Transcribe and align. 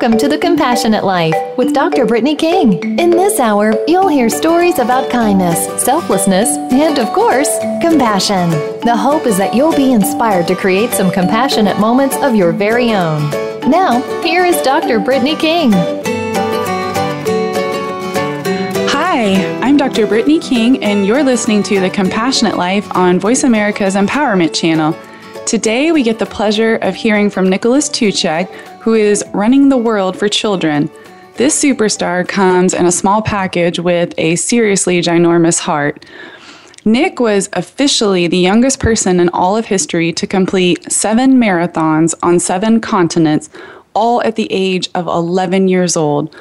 Welcome 0.00 0.18
to 0.20 0.28
The 0.28 0.38
Compassionate 0.38 1.04
Life 1.04 1.34
with 1.58 1.74
Dr. 1.74 2.06
Brittany 2.06 2.34
King. 2.34 2.98
In 2.98 3.10
this 3.10 3.38
hour, 3.38 3.74
you'll 3.86 4.08
hear 4.08 4.30
stories 4.30 4.78
about 4.78 5.10
kindness, 5.10 5.66
selflessness, 5.84 6.48
and 6.72 6.98
of 6.98 7.12
course, 7.12 7.50
compassion. 7.82 8.48
The 8.80 8.96
hope 8.96 9.26
is 9.26 9.36
that 9.36 9.54
you'll 9.54 9.76
be 9.76 9.92
inspired 9.92 10.48
to 10.48 10.56
create 10.56 10.92
some 10.92 11.10
compassionate 11.10 11.78
moments 11.78 12.16
of 12.22 12.34
your 12.34 12.50
very 12.50 12.94
own. 12.94 13.28
Now, 13.70 14.00
here 14.22 14.46
is 14.46 14.62
Dr. 14.62 15.00
Brittany 15.00 15.36
King. 15.36 15.70
Hi, 18.88 19.34
I'm 19.60 19.76
Dr. 19.76 20.06
Brittany 20.06 20.38
King, 20.38 20.82
and 20.82 21.04
you're 21.04 21.22
listening 21.22 21.62
to 21.64 21.78
The 21.78 21.90
Compassionate 21.90 22.56
Life 22.56 22.90
on 22.96 23.20
Voice 23.20 23.44
America's 23.44 23.96
Empowerment 23.96 24.54
Channel. 24.54 24.96
Today, 25.44 25.92
we 25.92 26.02
get 26.02 26.18
the 26.18 26.26
pleasure 26.26 26.76
of 26.76 26.94
hearing 26.94 27.28
from 27.28 27.50
Nikolas 27.50 27.90
Toocheck, 27.90 28.48
who 28.80 28.94
is 28.94 29.24
running 29.32 29.68
the 29.68 29.76
world 29.76 30.16
for 30.18 30.28
children. 30.28 30.90
This 31.36 31.62
superstar 31.62 32.26
comes 32.26 32.74
in 32.74 32.86
a 32.86 32.92
small 32.92 33.22
package 33.22 33.78
with 33.78 34.12
a 34.18 34.36
seriously 34.36 35.00
ginormous 35.00 35.60
heart. 35.60 36.04
Nick 36.84 37.20
was 37.20 37.48
officially 37.52 38.26
the 38.26 38.38
youngest 38.38 38.80
person 38.80 39.20
in 39.20 39.28
all 39.30 39.56
of 39.56 39.66
history 39.66 40.12
to 40.14 40.26
complete 40.26 40.90
seven 40.90 41.34
marathons 41.34 42.14
on 42.22 42.38
seven 42.38 42.80
continents, 42.80 43.50
all 43.94 44.22
at 44.22 44.36
the 44.36 44.50
age 44.50 44.88
of 44.94 45.06
11 45.06 45.68
years 45.68 45.96
old. 45.96 46.34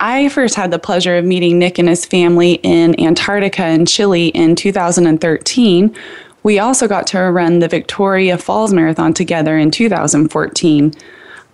I 0.00 0.28
first 0.28 0.54
had 0.54 0.70
the 0.70 0.78
pleasure 0.78 1.18
of 1.18 1.24
meeting 1.24 1.58
Nick 1.58 1.78
and 1.78 1.88
his 1.88 2.04
family 2.06 2.54
in 2.62 2.98
Antarctica 3.00 3.64
and 3.64 3.86
Chile 3.86 4.28
in 4.28 4.56
2013. 4.56 5.94
We 6.44 6.58
also 6.58 6.88
got 6.88 7.06
to 7.08 7.18
run 7.18 7.58
the 7.58 7.68
Victoria 7.68 8.38
Falls 8.38 8.72
Marathon 8.72 9.12
together 9.12 9.58
in 9.58 9.70
2014. 9.70 10.94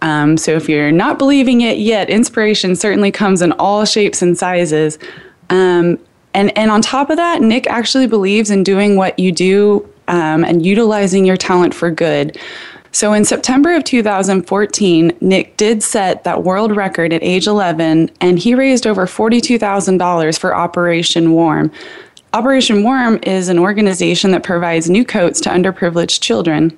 Um, 0.05 0.36
so 0.36 0.52
if 0.52 0.69
you're 0.69 0.92
not 0.92 1.19
believing 1.19 1.62
it 1.62 1.78
yet, 1.78 2.10
inspiration 2.10 2.77
certainly 2.77 3.10
comes 3.10 3.41
in 3.41 3.52
all 3.52 3.86
shapes 3.86 4.20
and 4.20 4.36
sizes. 4.36 4.98
Um, 5.48 5.98
and, 6.34 6.56
and 6.58 6.70
on 6.70 6.83
top 6.83 7.08
of 7.08 7.16
that, 7.16 7.41
Nick 7.41 7.66
actually 7.69 8.06
believes 8.06 8.50
in 8.50 8.62
doing 8.62 8.96
what 8.96 9.19
you 9.19 9.33
do 9.33 9.88
um, 10.06 10.44
and 10.44 10.64
utilizing 10.64 11.24
your 11.24 11.38
talent 11.38 11.72
for 11.72 11.91
good. 11.91 12.38
So 12.92 13.14
in 13.14 13.24
September 13.24 13.74
of 13.74 13.84
2014, 13.84 15.16
Nick 15.22 15.56
did 15.56 15.83
set 15.83 16.22
that 16.24 16.44
world 16.44 16.77
record 16.77 17.14
at 17.14 17.22
age 17.22 17.46
11, 17.46 18.11
and 18.20 18.39
he 18.39 18.55
raised 18.55 18.86
over 18.86 19.06
$42,000 19.06 20.39
for 20.39 20.55
Operation 20.55 21.33
Warm. 21.33 21.72
Operation 22.34 22.83
Warm 22.83 23.20
is 23.22 23.48
an 23.48 23.58
organization 23.58 24.33
that 24.33 24.42
provides 24.42 24.91
new 24.91 25.05
coats 25.05 25.41
to 25.41 25.48
underprivileged 25.48 26.20
children. 26.20 26.77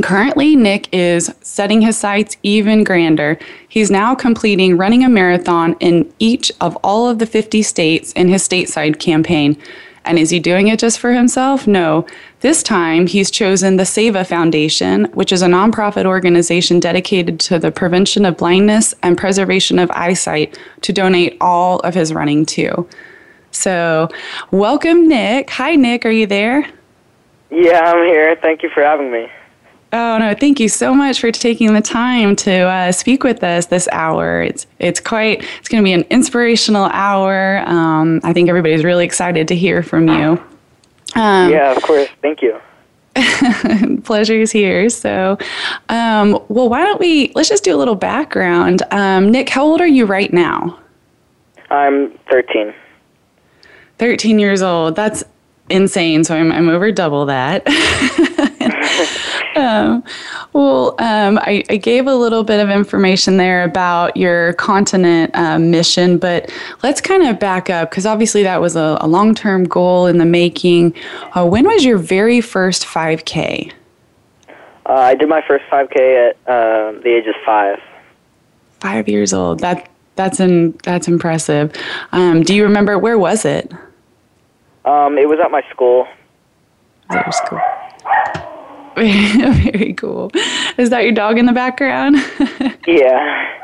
Currently, 0.00 0.54
Nick 0.54 0.88
is 0.92 1.34
setting 1.40 1.80
his 1.80 1.98
sights 1.98 2.36
even 2.44 2.84
grander. 2.84 3.40
He's 3.68 3.90
now 3.90 4.14
completing 4.14 4.76
running 4.76 5.04
a 5.04 5.08
marathon 5.08 5.74
in 5.80 6.12
each 6.20 6.52
of 6.60 6.76
all 6.76 7.08
of 7.08 7.18
the 7.18 7.26
50 7.26 7.62
states 7.62 8.12
in 8.12 8.28
his 8.28 8.46
stateside 8.46 9.00
campaign. 9.00 9.60
And 10.04 10.16
is 10.16 10.30
he 10.30 10.38
doing 10.38 10.68
it 10.68 10.78
just 10.78 11.00
for 11.00 11.12
himself? 11.12 11.66
No. 11.66 12.06
This 12.38 12.62
time, 12.62 13.08
he's 13.08 13.32
chosen 13.32 13.76
the 13.76 13.84
SEVA 13.84 14.24
Foundation, 14.24 15.06
which 15.06 15.32
is 15.32 15.42
a 15.42 15.48
nonprofit 15.48 16.06
organization 16.06 16.78
dedicated 16.78 17.40
to 17.40 17.58
the 17.58 17.72
prevention 17.72 18.24
of 18.24 18.36
blindness 18.36 18.94
and 19.02 19.18
preservation 19.18 19.80
of 19.80 19.90
eyesight, 19.90 20.56
to 20.82 20.92
donate 20.92 21.36
all 21.40 21.80
of 21.80 21.94
his 21.94 22.14
running 22.14 22.46
to. 22.46 22.88
So, 23.50 24.08
welcome, 24.52 25.08
Nick. 25.08 25.50
Hi, 25.50 25.74
Nick. 25.74 26.06
Are 26.06 26.10
you 26.10 26.28
there? 26.28 26.66
Yeah, 27.50 27.80
I'm 27.80 28.06
here. 28.06 28.36
Thank 28.40 28.62
you 28.62 28.70
for 28.70 28.84
having 28.84 29.10
me. 29.10 29.28
Oh 29.92 30.18
no! 30.18 30.34
Thank 30.34 30.60
you 30.60 30.68
so 30.68 30.94
much 30.94 31.20
for 31.20 31.32
taking 31.32 31.74
the 31.74 31.80
time 31.80 32.36
to 32.36 32.52
uh, 32.52 32.92
speak 32.92 33.24
with 33.24 33.42
us 33.42 33.66
this 33.66 33.88
hour. 33.90 34.40
It's 34.40 34.66
it's 34.78 35.00
quite 35.00 35.44
it's 35.58 35.68
going 35.68 35.82
to 35.82 35.84
be 35.84 35.92
an 35.92 36.02
inspirational 36.10 36.84
hour. 36.92 37.64
Um, 37.66 38.20
I 38.22 38.32
think 38.32 38.48
everybody's 38.48 38.84
really 38.84 39.04
excited 39.04 39.48
to 39.48 39.56
hear 39.56 39.82
from 39.82 40.06
you. 40.08 40.42
Um, 41.16 41.50
yeah, 41.50 41.72
of 41.72 41.82
course. 41.82 42.08
Thank 42.22 42.40
you. 42.40 42.60
pleasure 44.04 44.34
is 44.34 44.52
here. 44.52 44.88
So, 44.88 45.38
um, 45.88 46.32
well, 46.48 46.68
why 46.68 46.84
don't 46.84 47.00
we 47.00 47.32
let's 47.34 47.48
just 47.48 47.64
do 47.64 47.74
a 47.74 47.78
little 47.78 47.96
background. 47.96 48.82
Um, 48.92 49.30
Nick, 49.30 49.48
how 49.48 49.64
old 49.64 49.80
are 49.80 49.86
you 49.86 50.06
right 50.06 50.32
now? 50.32 50.78
I'm 51.70 52.16
13. 52.30 52.74
13 53.98 54.38
years 54.38 54.62
old. 54.62 54.96
That's 54.96 55.24
insane. 55.68 56.24
So 56.24 56.36
I'm 56.36 56.52
I'm 56.52 56.68
over 56.68 56.92
double 56.92 57.26
that. 57.26 57.64
um, 59.56 60.04
well, 60.52 60.94
um, 60.98 61.38
I, 61.38 61.64
I, 61.68 61.76
gave 61.76 62.06
a 62.06 62.14
little 62.14 62.44
bit 62.44 62.60
of 62.60 62.70
information 62.70 63.36
there 63.36 63.64
about 63.64 64.16
your 64.16 64.52
continent 64.54 65.30
um, 65.34 65.70
mission, 65.70 66.18
but 66.18 66.50
let's 66.82 67.00
kind 67.00 67.26
of 67.26 67.40
back 67.40 67.68
up 67.68 67.90
because 67.90 68.06
obviously 68.06 68.42
that 68.42 68.60
was 68.60 68.76
a, 68.76 68.98
a 69.00 69.08
long 69.08 69.34
term 69.34 69.64
goal 69.64 70.06
in 70.06 70.18
the 70.18 70.24
making. 70.24 70.94
Uh, 71.36 71.46
when 71.46 71.66
was 71.66 71.84
your 71.84 71.98
very 71.98 72.40
first 72.40 72.84
5K? 72.84 73.72
Uh, 74.86 74.92
I 74.92 75.14
did 75.14 75.28
my 75.28 75.42
first 75.46 75.64
5K 75.70 76.30
at 76.30 76.36
uh, 76.46 76.92
the 77.00 77.16
age 77.16 77.26
of 77.26 77.34
five. 77.44 77.78
Five 78.80 79.08
years 79.08 79.32
old. 79.32 79.60
That 79.60 79.88
that's 80.16 80.40
in, 80.40 80.78
that's 80.82 81.08
impressive. 81.08 81.74
Um, 82.12 82.42
do 82.42 82.54
you 82.54 82.64
remember 82.64 82.98
where 82.98 83.18
was 83.18 83.44
it? 83.44 83.72
Um, 84.84 85.18
it 85.18 85.28
was 85.28 85.38
at 85.42 85.50
my 85.50 85.62
school. 85.70 86.06
At 87.08 87.26
your 87.26 87.32
school. 87.32 88.46
Very 88.96 89.94
cool. 89.94 90.30
Is 90.76 90.90
that 90.90 91.04
your 91.04 91.12
dog 91.12 91.38
in 91.38 91.46
the 91.46 91.52
background? 91.52 92.16
yeah. 92.86 93.56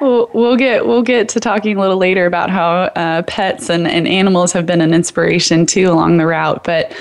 Well, 0.00 0.30
we'll 0.32 0.56
get 0.56 0.86
we'll 0.86 1.02
get 1.02 1.28
to 1.30 1.40
talking 1.40 1.76
a 1.76 1.80
little 1.80 1.98
later 1.98 2.26
about 2.26 2.48
how 2.48 2.84
uh, 2.96 3.22
pets 3.22 3.68
and, 3.68 3.86
and 3.86 4.08
animals 4.08 4.52
have 4.52 4.64
been 4.64 4.80
an 4.80 4.94
inspiration 4.94 5.66
too 5.66 5.90
along 5.90 6.16
the 6.16 6.26
route. 6.26 6.64
But 6.64 6.96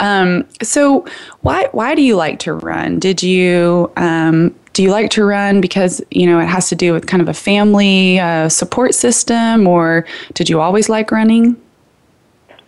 um, 0.00 0.44
so 0.62 1.06
why 1.42 1.68
why 1.72 1.94
do 1.94 2.02
you 2.02 2.16
like 2.16 2.38
to 2.40 2.54
run? 2.54 2.98
Did 2.98 3.22
you 3.22 3.92
um, 3.96 4.54
do 4.72 4.82
you 4.82 4.90
like 4.90 5.10
to 5.12 5.24
run 5.24 5.60
because 5.60 6.02
you 6.10 6.26
know 6.26 6.40
it 6.40 6.46
has 6.46 6.68
to 6.70 6.74
do 6.74 6.92
with 6.92 7.06
kind 7.06 7.20
of 7.20 7.28
a 7.28 7.34
family 7.34 8.18
uh, 8.18 8.48
support 8.48 8.94
system, 8.94 9.66
or 9.66 10.06
did 10.34 10.48
you 10.48 10.60
always 10.60 10.88
like 10.88 11.12
running? 11.12 11.56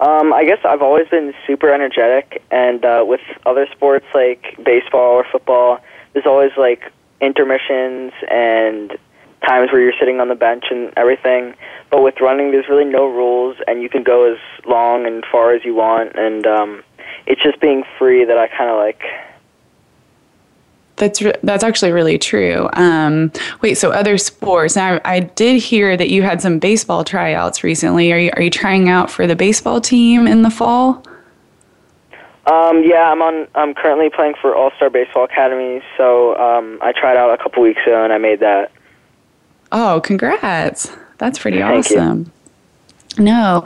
Um, 0.04 0.34
I 0.34 0.44
guess 0.44 0.58
I've 0.66 0.82
always 0.82 1.08
been 1.08 1.32
super 1.46 1.72
energetic, 1.72 2.42
and 2.50 2.84
uh, 2.84 3.04
with 3.08 3.22
other 3.46 3.66
sports 3.72 4.04
like 4.12 4.54
baseball 4.62 5.12
or 5.14 5.24
football, 5.32 5.78
there's 6.12 6.26
always 6.26 6.50
like 6.58 6.92
intermissions 7.22 8.12
and 8.30 8.98
times 9.48 9.72
where 9.72 9.80
you're 9.80 9.98
sitting 9.98 10.20
on 10.20 10.28
the 10.28 10.34
bench 10.34 10.64
and 10.70 10.92
everything. 10.98 11.54
But 11.90 12.02
with 12.02 12.20
running, 12.20 12.50
there's 12.50 12.68
really 12.68 12.84
no 12.84 13.06
rules, 13.06 13.56
and 13.66 13.80
you 13.80 13.88
can 13.88 14.02
go 14.02 14.30
as 14.30 14.38
long 14.66 15.06
and 15.06 15.24
far 15.32 15.54
as 15.54 15.64
you 15.64 15.74
want, 15.74 16.14
and 16.16 16.46
um, 16.46 16.82
it's 17.26 17.42
just 17.42 17.58
being 17.62 17.82
free 17.98 18.26
that 18.26 18.36
I 18.36 18.48
kind 18.48 18.68
of 18.68 18.76
like. 18.76 19.00
That's 20.96 21.20
re- 21.20 21.34
that's 21.42 21.64
actually 21.64 21.90
really 21.90 22.18
true. 22.18 22.68
Um, 22.74 23.32
wait, 23.62 23.74
so 23.74 23.90
other 23.90 24.16
sports? 24.16 24.76
Now, 24.76 25.00
I 25.04 25.20
did 25.20 25.60
hear 25.60 25.96
that 25.96 26.08
you 26.08 26.22
had 26.22 26.40
some 26.40 26.58
baseball 26.58 27.02
tryouts 27.02 27.64
recently. 27.64 28.12
Are 28.12 28.18
you 28.18 28.30
are 28.34 28.42
you 28.42 28.50
trying 28.50 28.88
out 28.88 29.10
for 29.10 29.26
the 29.26 29.34
baseball 29.34 29.80
team 29.80 30.26
in 30.26 30.42
the 30.42 30.50
fall? 30.50 31.04
Um, 32.46 32.84
yeah, 32.84 33.10
I'm 33.10 33.22
on. 33.22 33.48
I'm 33.54 33.74
currently 33.74 34.10
playing 34.10 34.34
for 34.40 34.54
All 34.54 34.70
Star 34.76 34.90
Baseball 34.90 35.24
Academy. 35.24 35.82
So 35.96 36.36
um, 36.36 36.78
I 36.82 36.92
tried 36.92 37.16
out 37.16 37.32
a 37.32 37.42
couple 37.42 37.62
weeks 37.62 37.80
ago 37.86 38.04
and 38.04 38.12
I 38.12 38.18
made 38.18 38.40
that. 38.40 38.70
Oh, 39.72 40.00
congrats! 40.04 40.92
That's 41.18 41.38
pretty 41.38 41.58
Thank 41.58 41.86
awesome. 41.86 42.18
You. 42.20 42.32
No. 43.18 43.64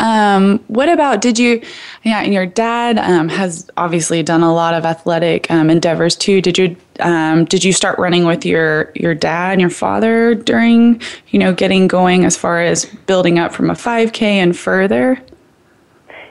Um, 0.00 0.58
what 0.66 0.88
about 0.88 1.20
did 1.20 1.38
you? 1.38 1.62
Yeah, 2.02 2.22
and 2.22 2.34
your 2.34 2.46
dad 2.46 2.98
um, 2.98 3.28
has 3.28 3.68
obviously 3.76 4.22
done 4.22 4.42
a 4.42 4.52
lot 4.52 4.74
of 4.74 4.84
athletic 4.84 5.50
um, 5.50 5.70
endeavors 5.70 6.16
too. 6.16 6.40
Did 6.40 6.58
you 6.58 6.76
um, 7.00 7.44
did 7.44 7.62
you 7.62 7.72
start 7.72 7.98
running 7.98 8.24
with 8.24 8.44
your 8.44 8.90
your 8.94 9.14
dad 9.14 9.52
and 9.52 9.60
your 9.60 9.70
father 9.70 10.34
during 10.34 11.00
you 11.28 11.38
know 11.38 11.52
getting 11.52 11.86
going 11.86 12.24
as 12.24 12.36
far 12.36 12.60
as 12.60 12.86
building 13.06 13.38
up 13.38 13.54
from 13.54 13.70
a 13.70 13.74
5K 13.74 14.22
and 14.22 14.56
further? 14.56 15.20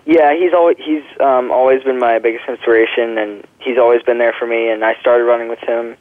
Yeah, 0.06 0.34
he's 0.38 0.54
always 0.54 0.78
he's 0.78 1.04
um, 1.22 1.52
always 1.52 1.84
been 1.84 2.00
my 2.00 2.20
biggest 2.20 2.50
inspiration, 2.50 3.18
and 3.18 3.46
he's 3.60 3.78
always 3.78 4.04
been 4.04 4.18
there 4.18 4.34
for 4.38 4.46
me. 4.46 4.70
And 4.70 4.84
I 4.84 5.00
started 5.00 5.24
running 5.24 5.48
with 5.48 5.60
him 5.60 5.96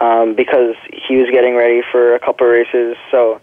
um, 0.00 0.34
because 0.34 0.74
he 1.08 1.16
was 1.16 1.30
getting 1.30 1.54
ready 1.54 1.82
for 1.90 2.14
a 2.14 2.18
couple 2.18 2.46
of 2.46 2.52
races. 2.52 2.96
So 3.10 3.40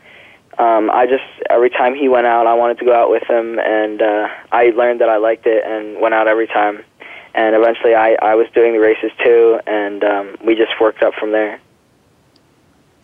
um, 0.61 0.91
I 0.91 1.07
just 1.07 1.23
every 1.49 1.71
time 1.71 1.95
he 1.95 2.07
went 2.07 2.27
out, 2.27 2.45
I 2.45 2.53
wanted 2.53 2.77
to 2.79 2.85
go 2.85 2.93
out 2.93 3.09
with 3.09 3.23
him, 3.23 3.57
and 3.57 3.99
uh, 3.99 4.27
I 4.51 4.65
learned 4.69 5.01
that 5.01 5.09
I 5.09 5.17
liked 5.17 5.47
it 5.47 5.63
and 5.65 5.99
went 5.99 6.13
out 6.13 6.27
every 6.27 6.45
time. 6.45 6.83
And 7.33 7.55
eventually, 7.55 7.95
I 7.95 8.15
I 8.21 8.35
was 8.35 8.47
doing 8.53 8.73
the 8.73 8.79
races 8.79 9.11
too, 9.23 9.59
and 9.65 10.03
um, 10.03 10.37
we 10.45 10.53
just 10.53 10.71
worked 10.79 11.01
up 11.01 11.15
from 11.15 11.31
there. 11.31 11.59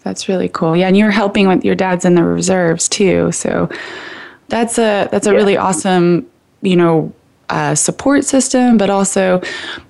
That's 0.03 0.29
really 0.29 0.49
cool. 0.49 0.77
Yeah, 0.77 0.87
and 0.87 0.95
you're 0.95 1.09
helping 1.09 1.47
with 1.47 1.65
your 1.65 1.73
dad's 1.73 2.05
in 2.05 2.13
the 2.13 2.23
reserves 2.23 2.87
too. 2.87 3.31
So 3.31 3.69
that's 4.49 4.77
a 4.77 5.09
that's 5.11 5.25
a 5.25 5.31
yeah. 5.31 5.37
really 5.37 5.57
awesome, 5.57 6.29
you 6.61 6.75
know, 6.75 7.11
uh, 7.49 7.73
support 7.73 8.23
system. 8.23 8.77
But 8.77 8.91
also, 8.91 9.41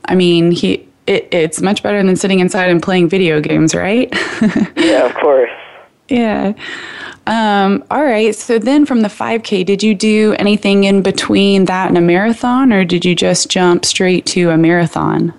I 0.06 0.16
mean, 0.16 0.52
he 0.52 0.88
it, 1.06 1.28
it's 1.34 1.62
much 1.62 1.84
better 1.84 2.02
than 2.02 2.16
sitting 2.16 2.40
inside 2.40 2.70
and 2.70 2.82
playing 2.82 3.10
video 3.10 3.42
games, 3.42 3.76
right? 3.76 4.10
yeah, 4.78 5.06
of 5.06 5.14
course. 5.16 5.52
Yeah. 6.08 6.54
Um, 7.28 7.84
all 7.92 8.06
right. 8.06 8.34
So 8.34 8.58
then 8.58 8.86
from 8.86 9.02
the 9.02 9.10
5K, 9.10 9.66
did 9.66 9.84
you 9.84 9.94
do 9.94 10.34
anything 10.40 10.86
in 10.86 11.02
between 11.02 11.66
that 11.66 11.90
and 11.90 11.98
a 11.98 12.02
marathon, 12.02 12.72
or 12.72 12.86
did 12.86 13.04
you 13.04 13.16
just 13.16 13.50
jump 13.50 13.84
straight 13.84 14.26
to 14.28 14.50
a 14.50 14.58
marathon? 14.58 15.34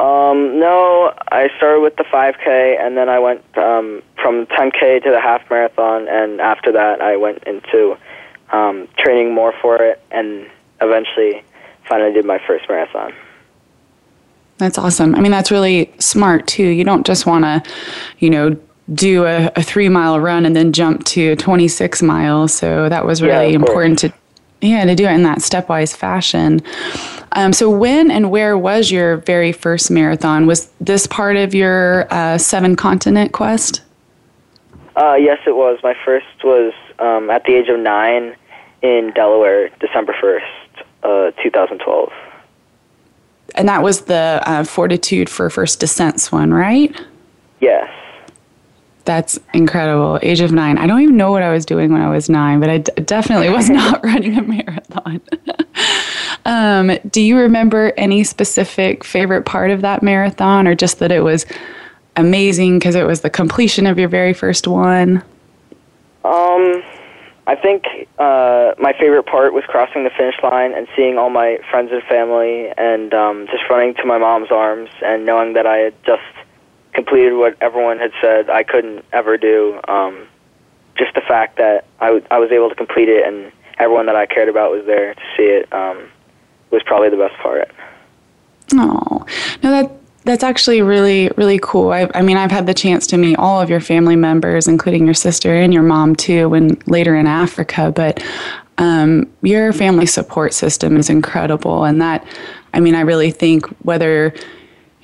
Um, 0.00 0.58
no, 0.58 1.14
I 1.30 1.48
started 1.56 1.80
with 1.80 1.94
the 1.94 2.02
5K, 2.02 2.80
and 2.80 2.96
then 2.96 3.08
I 3.08 3.20
went 3.20 3.42
um, 3.56 4.02
from 4.20 4.46
10K 4.46 5.04
to 5.04 5.10
the 5.10 5.20
half 5.20 5.48
marathon, 5.48 6.08
and 6.08 6.40
after 6.40 6.72
that, 6.72 7.00
I 7.00 7.16
went 7.16 7.44
into 7.44 7.96
um, 8.50 8.88
training 8.98 9.32
more 9.32 9.54
for 9.62 9.80
it, 9.80 10.02
and 10.10 10.50
eventually, 10.80 11.44
finally 11.88 12.12
did 12.12 12.24
my 12.24 12.40
first 12.48 12.68
marathon. 12.68 13.12
That's 14.58 14.76
awesome. 14.76 15.14
I 15.14 15.20
mean, 15.20 15.30
that's 15.30 15.52
really 15.52 15.92
smart 16.00 16.48
too. 16.48 16.66
You 16.66 16.82
don't 16.82 17.06
just 17.06 17.26
want 17.26 17.44
to, 17.44 17.62
you 18.18 18.30
know, 18.30 18.56
do 18.92 19.24
a, 19.24 19.50
a, 19.56 19.62
three 19.62 19.88
mile 19.88 20.20
run 20.20 20.44
and 20.44 20.54
then 20.54 20.72
jump 20.72 21.04
to 21.04 21.36
26 21.36 22.02
miles. 22.02 22.52
So 22.52 22.88
that 22.88 23.06
was 23.06 23.22
really 23.22 23.50
yeah, 23.50 23.56
important 23.56 23.98
to, 24.00 24.12
yeah, 24.60 24.84
to 24.84 24.94
do 24.94 25.06
it 25.06 25.12
in 25.12 25.22
that 25.22 25.38
stepwise 25.38 25.96
fashion. 25.96 26.60
Um, 27.32 27.52
so 27.52 27.70
when 27.70 28.10
and 28.10 28.30
where 28.30 28.58
was 28.58 28.90
your 28.90 29.18
very 29.18 29.52
first 29.52 29.90
marathon? 29.90 30.46
Was 30.46 30.70
this 30.80 31.06
part 31.06 31.36
of 31.36 31.54
your 31.54 32.06
uh, 32.12 32.38
seven 32.38 32.76
continent 32.76 33.32
quest? 33.32 33.80
Uh, 34.96 35.14
yes, 35.14 35.38
it 35.46 35.56
was. 35.56 35.78
My 35.82 35.96
first 36.04 36.26
was 36.44 36.72
um, 36.98 37.30
at 37.30 37.44
the 37.44 37.54
age 37.54 37.68
of 37.68 37.80
nine 37.80 38.36
in 38.82 39.12
Delaware, 39.14 39.70
December 39.80 40.14
1st, 40.22 40.82
uh, 41.02 41.42
2012. 41.42 42.12
And 43.56 43.68
that 43.68 43.82
was 43.82 44.02
the 44.02 44.40
uh, 44.44 44.64
Fortitude 44.64 45.28
for 45.28 45.48
First 45.50 45.80
Descents 45.80 46.30
one, 46.30 46.52
right? 46.52 46.94
Yes. 47.60 47.90
That's 49.04 49.38
incredible. 49.52 50.18
Age 50.22 50.40
of 50.40 50.52
nine. 50.52 50.78
I 50.78 50.86
don't 50.86 51.00
even 51.00 51.16
know 51.16 51.30
what 51.30 51.42
I 51.42 51.52
was 51.52 51.66
doing 51.66 51.92
when 51.92 52.00
I 52.00 52.08
was 52.08 52.30
nine, 52.30 52.60
but 52.60 52.70
I 52.70 52.78
d- 52.78 52.92
definitely 53.02 53.50
was 53.50 53.68
not 53.70 54.02
running 54.02 54.38
a 54.38 54.42
marathon. 54.42 55.20
um, 56.46 56.90
do 57.10 57.20
you 57.20 57.36
remember 57.36 57.92
any 57.98 58.24
specific 58.24 59.04
favorite 59.04 59.44
part 59.44 59.70
of 59.70 59.82
that 59.82 60.02
marathon, 60.02 60.66
or 60.66 60.74
just 60.74 61.00
that 61.00 61.12
it 61.12 61.20
was 61.20 61.44
amazing 62.16 62.78
because 62.78 62.94
it 62.94 63.06
was 63.06 63.20
the 63.20 63.30
completion 63.30 63.86
of 63.86 63.98
your 63.98 64.08
very 64.08 64.32
first 64.32 64.66
one? 64.66 65.22
Um, 66.24 66.82
I 67.46 67.56
think 67.60 67.84
uh, 68.18 68.72
my 68.78 68.94
favorite 68.98 69.24
part 69.24 69.52
was 69.52 69.64
crossing 69.64 70.04
the 70.04 70.10
finish 70.16 70.36
line 70.42 70.72
and 70.72 70.88
seeing 70.96 71.18
all 71.18 71.28
my 71.28 71.58
friends 71.70 71.90
and 71.92 72.02
family, 72.04 72.72
and 72.78 73.12
um, 73.12 73.46
just 73.50 73.64
running 73.68 73.94
to 73.96 74.06
my 74.06 74.16
mom's 74.16 74.50
arms 74.50 74.88
and 75.02 75.26
knowing 75.26 75.52
that 75.52 75.66
I 75.66 75.76
had 75.76 76.04
just 76.04 76.22
completed 76.94 77.34
what 77.34 77.56
everyone 77.60 77.98
had 77.98 78.12
said 78.20 78.48
I 78.48 78.62
couldn't 78.62 79.04
ever 79.12 79.36
do. 79.36 79.80
Um, 79.88 80.26
just 80.96 81.14
the 81.14 81.20
fact 81.20 81.58
that 81.58 81.84
I, 82.00 82.06
w- 82.06 82.26
I 82.30 82.38
was 82.38 82.52
able 82.52 82.68
to 82.68 82.74
complete 82.74 83.08
it 83.08 83.26
and 83.26 83.52
everyone 83.78 84.06
that 84.06 84.16
I 84.16 84.26
cared 84.26 84.48
about 84.48 84.70
was 84.70 84.86
there 84.86 85.14
to 85.14 85.22
see 85.36 85.42
it 85.44 85.72
um, 85.72 86.08
was 86.70 86.82
probably 86.84 87.10
the 87.10 87.16
best 87.16 87.34
part. 87.42 87.70
Oh, 88.74 89.26
no, 89.62 89.70
that 89.70 89.90
that's 90.24 90.42
actually 90.42 90.80
really 90.80 91.30
really 91.36 91.58
cool. 91.62 91.92
I, 91.92 92.08
I 92.14 92.22
mean, 92.22 92.36
I've 92.36 92.50
had 92.50 92.66
the 92.66 92.74
chance 92.74 93.06
to 93.08 93.18
meet 93.18 93.36
all 93.36 93.60
of 93.60 93.68
your 93.68 93.80
family 93.80 94.16
members, 94.16 94.66
including 94.66 95.04
your 95.04 95.14
sister 95.14 95.54
and 95.54 95.72
your 95.74 95.82
mom 95.82 96.16
too, 96.16 96.48
when 96.48 96.80
later 96.86 97.14
in 97.14 97.26
Africa. 97.26 97.92
But 97.94 98.24
um, 98.78 99.30
your 99.42 99.72
family 99.72 100.06
support 100.06 100.54
system 100.54 100.96
is 100.96 101.10
incredible, 101.10 101.84
and 101.84 102.00
that 102.00 102.26
I 102.72 102.80
mean, 102.80 102.94
I 102.94 103.02
really 103.02 103.30
think 103.30 103.66
whether 103.84 104.34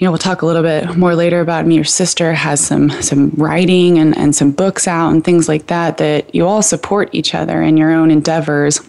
you 0.01 0.07
know, 0.07 0.13
we'll 0.13 0.19
talk 0.19 0.41
a 0.41 0.47
little 0.47 0.63
bit 0.63 0.97
more 0.97 1.15
later 1.15 1.41
about 1.41 1.67
me. 1.67 1.75
Your 1.75 1.85
sister 1.85 2.33
has 2.33 2.59
some 2.59 2.89
some 3.03 3.31
writing 3.37 3.99
and, 3.99 4.17
and 4.17 4.35
some 4.35 4.51
books 4.51 4.89
out 4.89 5.11
and 5.11 5.23
things 5.23 5.47
like 5.47 5.67
that 5.67 5.99
that 5.99 6.35
you 6.35 6.47
all 6.47 6.63
support 6.63 7.11
each 7.13 7.35
other 7.35 7.61
in 7.61 7.77
your 7.77 7.91
own 7.93 8.11
endeavors. 8.11 8.81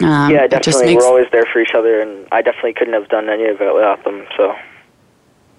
Um, 0.00 0.32
yeah, 0.32 0.48
definitely. 0.48 0.86
Makes, 0.86 1.04
We're 1.04 1.08
always 1.08 1.28
there 1.30 1.46
for 1.52 1.60
each 1.60 1.74
other, 1.76 2.00
and 2.00 2.26
I 2.32 2.42
definitely 2.42 2.72
couldn't 2.72 2.94
have 2.94 3.08
done 3.08 3.28
any 3.28 3.44
of 3.44 3.60
it 3.60 3.72
without 3.72 4.02
them. 4.02 4.26
So. 4.36 4.56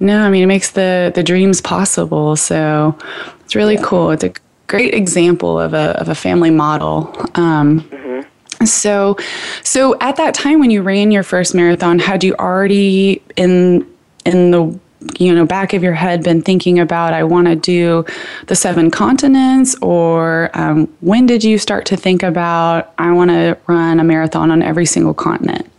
No, 0.02 0.22
I 0.22 0.30
mean 0.30 0.44
it 0.44 0.48
makes 0.48 0.72
the 0.72 1.14
the 1.16 1.24
dreams 1.24 1.62
possible. 1.62 2.36
So 2.36 2.98
it's 3.46 3.56
really 3.56 3.76
yeah. 3.76 3.86
cool. 3.86 4.12
It's 4.12 4.26
a 4.26 4.34
great 4.68 4.94
example 4.94 5.62
of 5.62 5.74
a 5.74 5.98
of 5.98 6.10
a 6.10 6.16
family 6.16 6.52
model. 6.52 7.08
Um, 7.36 7.80
mm-hmm. 7.90 8.66
So, 8.66 9.18
so 9.64 9.98
at 10.00 10.18
that 10.18 10.34
time 10.34 10.60
when 10.60 10.72
you 10.72 10.82
ran 10.82 11.12
your 11.12 11.24
first 11.24 11.56
marathon, 11.56 12.00
had 12.00 12.24
you 12.24 12.34
already 12.36 13.22
in 13.38 13.93
in 14.25 14.52
the 14.52 14.80
you 15.20 15.34
know 15.34 15.46
back 15.46 15.74
of 15.74 15.84
your 15.84 15.94
head 15.94 16.24
been 16.24 16.42
thinking 16.42 16.80
about 16.80 17.14
i 17.14 17.24
want 17.24 17.48
to 17.48 17.56
do 17.56 18.06
the 18.48 18.56
seven 18.56 18.90
continents 18.90 19.75
or 19.81 20.50
um, 20.54 20.88
when 21.02 21.25
did 21.25 21.44
you 21.44 21.58
start 21.58 21.86
to 21.86 21.98
think 21.98 22.24
about 22.24 22.94
i 22.98 23.12
want 23.12 23.30
to 23.30 23.58
run 23.68 24.00
a 24.00 24.04
marathon 24.04 24.52
on 24.52 24.62
every 24.62 24.86
single 24.86 25.14
continent? 25.14 25.70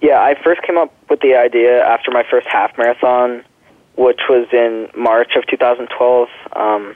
Yeah 0.00 0.20
i 0.20 0.34
first 0.42 0.62
came 0.62 0.78
up 0.78 0.94
with 1.10 1.20
the 1.20 1.34
idea 1.34 1.84
after 1.84 2.10
my 2.10 2.24
first 2.28 2.46
half 2.46 2.76
marathon 2.78 3.44
which 3.96 4.20
was 4.28 4.46
in 4.52 4.88
march 4.96 5.34
of 5.36 5.46
2012 5.46 6.28
um, 6.54 6.94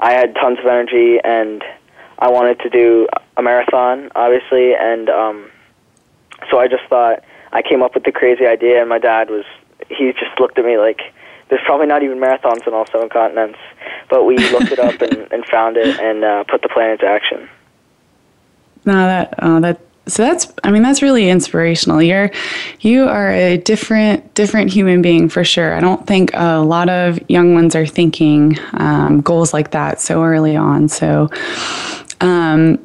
i 0.00 0.12
had 0.12 0.34
tons 0.34 0.58
of 0.58 0.66
energy 0.66 1.18
and 1.24 1.64
i 2.20 2.28
wanted 2.28 2.58
to 2.60 2.70
do 2.70 3.08
a 3.36 3.42
marathon 3.42 4.10
obviously 4.14 4.74
and 4.74 5.08
um, 5.08 5.50
so 6.50 6.58
i 6.58 6.68
just 6.68 6.84
thought 6.88 7.24
i 7.52 7.62
came 7.62 7.82
up 7.82 7.94
with 7.94 8.04
the 8.04 8.12
crazy 8.12 8.46
idea 8.46 8.80
and 8.80 8.88
my 8.88 8.98
dad 8.98 9.28
was 9.28 9.44
he 9.88 10.12
just 10.12 10.38
looked 10.38 10.58
at 10.58 10.64
me 10.64 10.78
like, 10.78 11.00
there's 11.48 11.62
probably 11.64 11.86
not 11.86 12.02
even 12.02 12.18
marathons 12.18 12.66
in 12.66 12.74
all 12.74 12.86
seven 12.86 13.08
continents. 13.08 13.58
But 14.10 14.24
we 14.24 14.36
looked 14.50 14.72
it 14.72 14.78
up 14.78 15.00
and, 15.00 15.28
and 15.32 15.44
found 15.46 15.76
it 15.76 15.98
and 15.98 16.24
uh, 16.24 16.44
put 16.44 16.62
the 16.62 16.68
plan 16.68 16.90
into 16.90 17.06
action. 17.06 17.48
No, 18.84 18.94
that 18.94 19.34
uh, 19.38 19.60
that 19.60 19.80
so 20.06 20.22
that's 20.22 20.50
I 20.64 20.70
mean 20.70 20.82
that's 20.82 21.02
really 21.02 21.28
inspirational. 21.28 22.00
You're 22.00 22.30
you 22.80 23.04
are 23.04 23.30
a 23.30 23.58
different 23.58 24.32
different 24.34 24.72
human 24.72 25.02
being 25.02 25.28
for 25.28 25.44
sure. 25.44 25.74
I 25.74 25.80
don't 25.80 26.06
think 26.06 26.30
a 26.34 26.58
lot 26.58 26.88
of 26.88 27.18
young 27.28 27.54
ones 27.54 27.74
are 27.76 27.86
thinking 27.86 28.56
um, 28.72 29.20
goals 29.20 29.52
like 29.52 29.72
that 29.72 30.00
so 30.00 30.22
early 30.22 30.56
on. 30.56 30.88
So. 30.88 31.30
Um, 32.20 32.84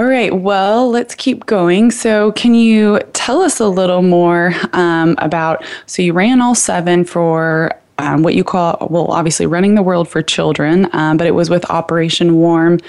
all 0.00 0.06
right, 0.06 0.34
well, 0.34 0.88
let's 0.88 1.14
keep 1.14 1.44
going. 1.44 1.90
So, 1.90 2.32
can 2.32 2.54
you 2.54 3.00
tell 3.12 3.42
us 3.42 3.60
a 3.60 3.68
little 3.68 4.00
more 4.00 4.54
um, 4.72 5.14
about? 5.18 5.62
So, 5.84 6.00
you 6.00 6.14
ran 6.14 6.40
all 6.40 6.54
seven 6.54 7.04
for 7.04 7.78
um, 7.98 8.22
what 8.22 8.34
you 8.34 8.42
call, 8.42 8.88
well, 8.90 9.08
obviously 9.08 9.44
running 9.44 9.74
the 9.74 9.82
world 9.82 10.08
for 10.08 10.22
children, 10.22 10.88
um, 10.94 11.18
but 11.18 11.26
it 11.26 11.32
was 11.32 11.50
with 11.50 11.70
Operation 11.70 12.36
Warm. 12.36 12.80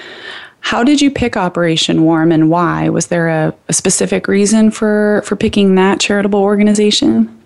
How 0.61 0.85
did 0.85 1.01
you 1.01 1.11
pick 1.11 1.35
Operation 1.35 2.03
Warm 2.03 2.31
and 2.31 2.49
why? 2.49 2.87
Was 2.87 3.07
there 3.07 3.27
a, 3.27 3.53
a 3.67 3.73
specific 3.73 4.29
reason 4.29 4.71
for, 4.71 5.21
for 5.25 5.35
picking 5.35 5.75
that 5.75 5.99
charitable 5.99 6.39
organization? 6.39 7.41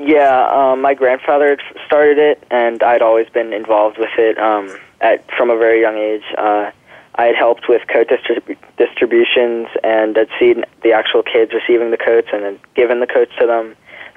Yeah, 0.00 0.48
um, 0.50 0.80
my 0.82 0.94
grandfather 0.94 1.58
started 1.86 2.18
it, 2.18 2.42
and 2.50 2.82
I'd 2.82 3.02
always 3.02 3.28
been 3.28 3.52
involved 3.52 3.98
with 3.98 4.10
it 4.18 4.36
um, 4.36 4.76
at 5.00 5.24
from 5.36 5.48
a 5.50 5.56
very 5.56 5.80
young 5.80 5.96
age. 5.96 6.24
Uh, 6.36 6.72
I 7.16 7.24
had 7.24 7.36
helped 7.36 7.68
with 7.68 7.82
coat 7.88 8.08
distrib- 8.08 8.56
distributions 8.76 9.68
and 9.82 10.16
had 10.16 10.28
seen 10.38 10.64
the 10.82 10.92
actual 10.92 11.22
kids 11.22 11.52
receiving 11.52 11.90
the 11.90 11.96
coats 11.96 12.28
and 12.32 12.44
had 12.44 12.74
given 12.74 13.00
the 13.00 13.06
coats 13.06 13.32
to 13.40 13.46
them. 13.46 13.74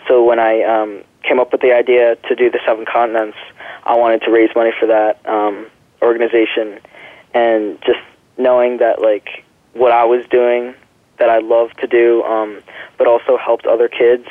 So 0.07 0.23
when 0.23 0.39
I 0.39 0.63
um, 0.63 1.03
came 1.23 1.39
up 1.39 1.51
with 1.51 1.61
the 1.61 1.73
idea 1.73 2.15
to 2.27 2.35
do 2.35 2.49
the 2.49 2.59
seven 2.65 2.85
continents, 2.85 3.37
I 3.83 3.95
wanted 3.95 4.21
to 4.23 4.31
raise 4.31 4.49
money 4.55 4.71
for 4.77 4.85
that 4.87 5.25
um, 5.25 5.67
organization, 6.01 6.79
and 7.33 7.79
just 7.85 7.99
knowing 8.37 8.77
that 8.77 9.01
like 9.01 9.45
what 9.73 9.91
I 9.91 10.05
was 10.05 10.25
doing 10.29 10.73
that 11.19 11.29
I 11.29 11.39
loved 11.39 11.79
to 11.79 11.87
do, 11.87 12.23
um, 12.23 12.61
but 12.97 13.07
also 13.07 13.37
helped 13.37 13.65
other 13.65 13.87
kids. 13.87 14.27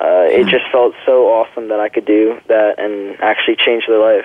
Uh, 0.00 0.24
it 0.28 0.46
just 0.46 0.64
felt 0.72 0.94
so 1.04 1.26
awesome 1.26 1.68
that 1.68 1.80
I 1.80 1.90
could 1.90 2.06
do 2.06 2.40
that 2.48 2.78
and 2.78 3.20
actually 3.20 3.56
change 3.56 3.84
their 3.86 3.98
life. 3.98 4.24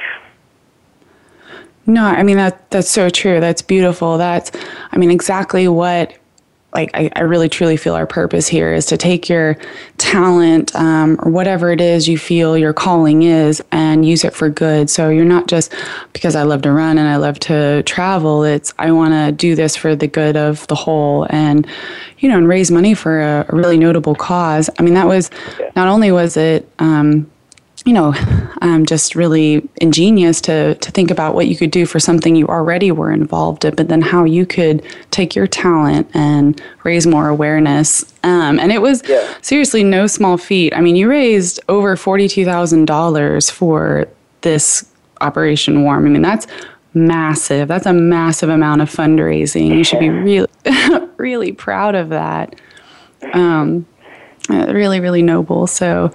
No, 1.88 2.04
I 2.06 2.24
mean 2.24 2.38
that 2.38 2.70
that's 2.72 2.90
so 2.90 3.10
true. 3.10 3.40
That's 3.40 3.62
beautiful. 3.62 4.18
That's 4.18 4.52
I 4.92 4.98
mean 4.98 5.12
exactly 5.12 5.68
what 5.68 6.14
like 6.76 6.92
I, 6.94 7.10
I, 7.16 7.22
really 7.22 7.48
truly 7.48 7.78
feel 7.78 7.96
our 7.96 8.06
purpose 8.06 8.48
here 8.48 8.74
is 8.74 8.86
to 8.88 8.98
take 8.98 9.30
your 9.30 9.58
talent 9.98 10.76
um, 10.76 11.18
or 11.24 11.32
whatever 11.32 11.72
it 11.72 11.80
is 11.80 12.08
you 12.08 12.18
feel 12.18 12.58
your 12.58 12.74
calling 12.74 13.24
is 13.24 13.64
and 13.72 14.06
use 14.06 14.26
it 14.26 14.34
for 14.34 14.50
good 14.50 14.90
so 14.90 15.10
you're 15.10 15.24
not 15.24 15.48
just 15.48 15.74
because 16.12 16.36
i 16.36 16.44
love 16.44 16.62
to 16.64 16.72
run 16.72 16.98
and 16.98 17.08
i 17.08 17.16
love 17.16 17.40
to 17.40 17.82
travel 17.84 18.44
it's 18.44 18.74
i 18.78 18.92
want 18.92 19.14
to 19.14 19.32
do 19.32 19.56
this 19.56 19.76
for 19.76 19.96
the 19.96 20.08
good 20.08 20.36
of 20.36 20.68
the 20.68 20.76
whole 20.76 21.26
and 21.30 21.66
you 22.20 22.28
know 22.28 22.38
and 22.38 22.48
raise 22.48 22.70
money 22.70 22.94
for 22.94 23.22
a, 23.22 23.46
a 23.48 23.56
really 23.56 23.78
notable 23.78 24.14
cause 24.16 24.70
i 24.78 24.84
mean 24.84 24.94
that 24.96 25.08
was 25.08 25.32
not 25.76 25.88
only 25.88 26.12
was 26.12 26.36
it 26.36 26.70
um, 26.80 27.30
you 27.86 27.94
know, 27.94 28.14
um, 28.62 28.86
just 28.86 29.16
really 29.16 29.68
ingenious 29.80 30.42
to 30.42 30.74
to 30.76 30.92
think 30.92 31.12
about 31.12 31.36
what 31.36 31.48
you 31.48 31.56
could 31.56 31.70
do 31.70 31.86
for 31.86 32.00
something 32.00 32.36
you 32.36 32.48
already 32.48 32.92
were 32.92 33.12
involved 33.12 33.64
in, 33.64 33.76
but 33.76 33.90
then 33.90 34.02
how 34.02 34.24
you 34.24 34.46
could 34.46 34.84
take 35.12 35.36
your 35.36 35.46
talent 35.46 36.10
and 36.16 36.60
raise 36.84 37.06
more 37.06 37.30
awareness. 37.30 38.04
Um, 38.24 38.60
and 38.60 38.72
it 38.72 38.82
was 38.82 39.04
yeah. 39.08 39.36
seriously 39.42 39.84
no 39.84 40.08
small 40.08 40.38
feat. 40.38 40.76
I 40.76 40.82
mean, 40.82 40.96
you 40.96 41.08
raised 41.08 41.60
over 41.70 41.96
forty 41.96 42.28
two 42.28 42.44
thousand 42.44 42.86
dollars 42.86 43.52
for 43.52 44.08
this 44.42 44.84
Operation 45.22 45.84
Warm. 45.84 46.08
I 46.08 46.10
mean, 46.10 46.24
that's 46.24 46.48
massive. 46.96 47.68
That's 47.68 47.86
a 47.86 47.94
massive 47.94 48.50
amount 48.50 48.82
of 48.82 48.90
fundraising. 48.90 49.78
You 49.78 49.84
should 49.84 50.00
be 50.00 50.10
really, 50.10 50.50
really 51.18 51.52
proud 51.52 51.94
of 51.94 52.10
that. 52.10 52.56
Um, 53.34 53.86
uh, 54.50 54.72
really, 54.74 55.00
really 55.00 55.22
noble. 55.22 55.68
So, 55.68 56.12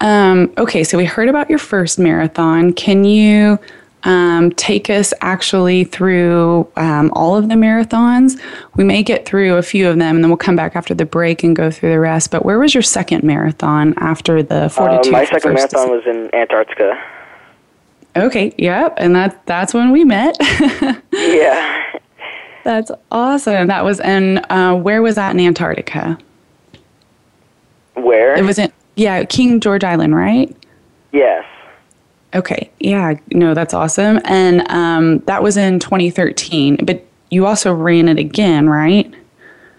um, 0.00 0.52
okay, 0.58 0.84
so 0.84 0.96
we 0.96 1.04
heard 1.04 1.28
about 1.28 1.50
your 1.50 1.58
first 1.58 1.98
marathon. 1.98 2.72
Can 2.72 3.04
you 3.04 3.58
um, 4.04 4.52
take 4.52 4.88
us 4.88 5.12
actually 5.20 5.84
through 5.84 6.70
um, 6.76 7.10
all 7.14 7.36
of 7.36 7.48
the 7.48 7.54
marathons? 7.54 8.40
We 8.76 8.84
may 8.84 9.02
get 9.02 9.26
through 9.26 9.56
a 9.56 9.62
few 9.62 9.88
of 9.88 9.98
them 9.98 10.16
and 10.16 10.24
then 10.24 10.30
we'll 10.30 10.38
come 10.38 10.56
back 10.56 10.76
after 10.76 10.94
the 10.94 11.04
break 11.04 11.42
and 11.42 11.54
go 11.54 11.70
through 11.70 11.90
the 11.90 12.00
rest. 12.00 12.30
But 12.30 12.44
where 12.44 12.58
was 12.58 12.74
your 12.74 12.82
second 12.82 13.22
marathon 13.22 13.94
after 13.98 14.42
the 14.42 14.70
42? 14.70 15.08
Uh, 15.08 15.12
my 15.12 15.24
second 15.24 15.54
marathon 15.54 15.90
was 15.90 16.06
in 16.06 16.34
Antarctica. 16.34 17.02
Okay, 18.16 18.52
yep, 18.58 18.94
and 18.96 19.14
that 19.14 19.44
that's 19.46 19.72
when 19.74 19.92
we 19.92 20.04
met. 20.04 20.36
yeah. 21.12 21.84
That's 22.64 22.90
awesome. 23.10 23.68
That 23.68 23.82
was 23.82 23.98
in, 23.98 24.44
uh, 24.50 24.74
where 24.74 25.00
was 25.00 25.14
that 25.14 25.30
in 25.30 25.40
Antarctica? 25.40 26.18
Where? 28.02 28.36
It 28.36 28.44
was 28.44 28.58
in 28.58 28.72
yeah, 28.96 29.24
King 29.24 29.60
George 29.60 29.84
Island, 29.84 30.14
right? 30.14 30.54
Yes. 31.12 31.44
Okay. 32.34 32.70
Yeah. 32.80 33.14
No, 33.32 33.54
that's 33.54 33.72
awesome. 33.72 34.20
And 34.24 34.68
um, 34.70 35.18
that 35.20 35.42
was 35.42 35.56
in 35.56 35.78
2013. 35.78 36.84
But 36.84 37.04
you 37.30 37.46
also 37.46 37.72
ran 37.72 38.08
it 38.08 38.18
again, 38.18 38.68
right? 38.68 39.10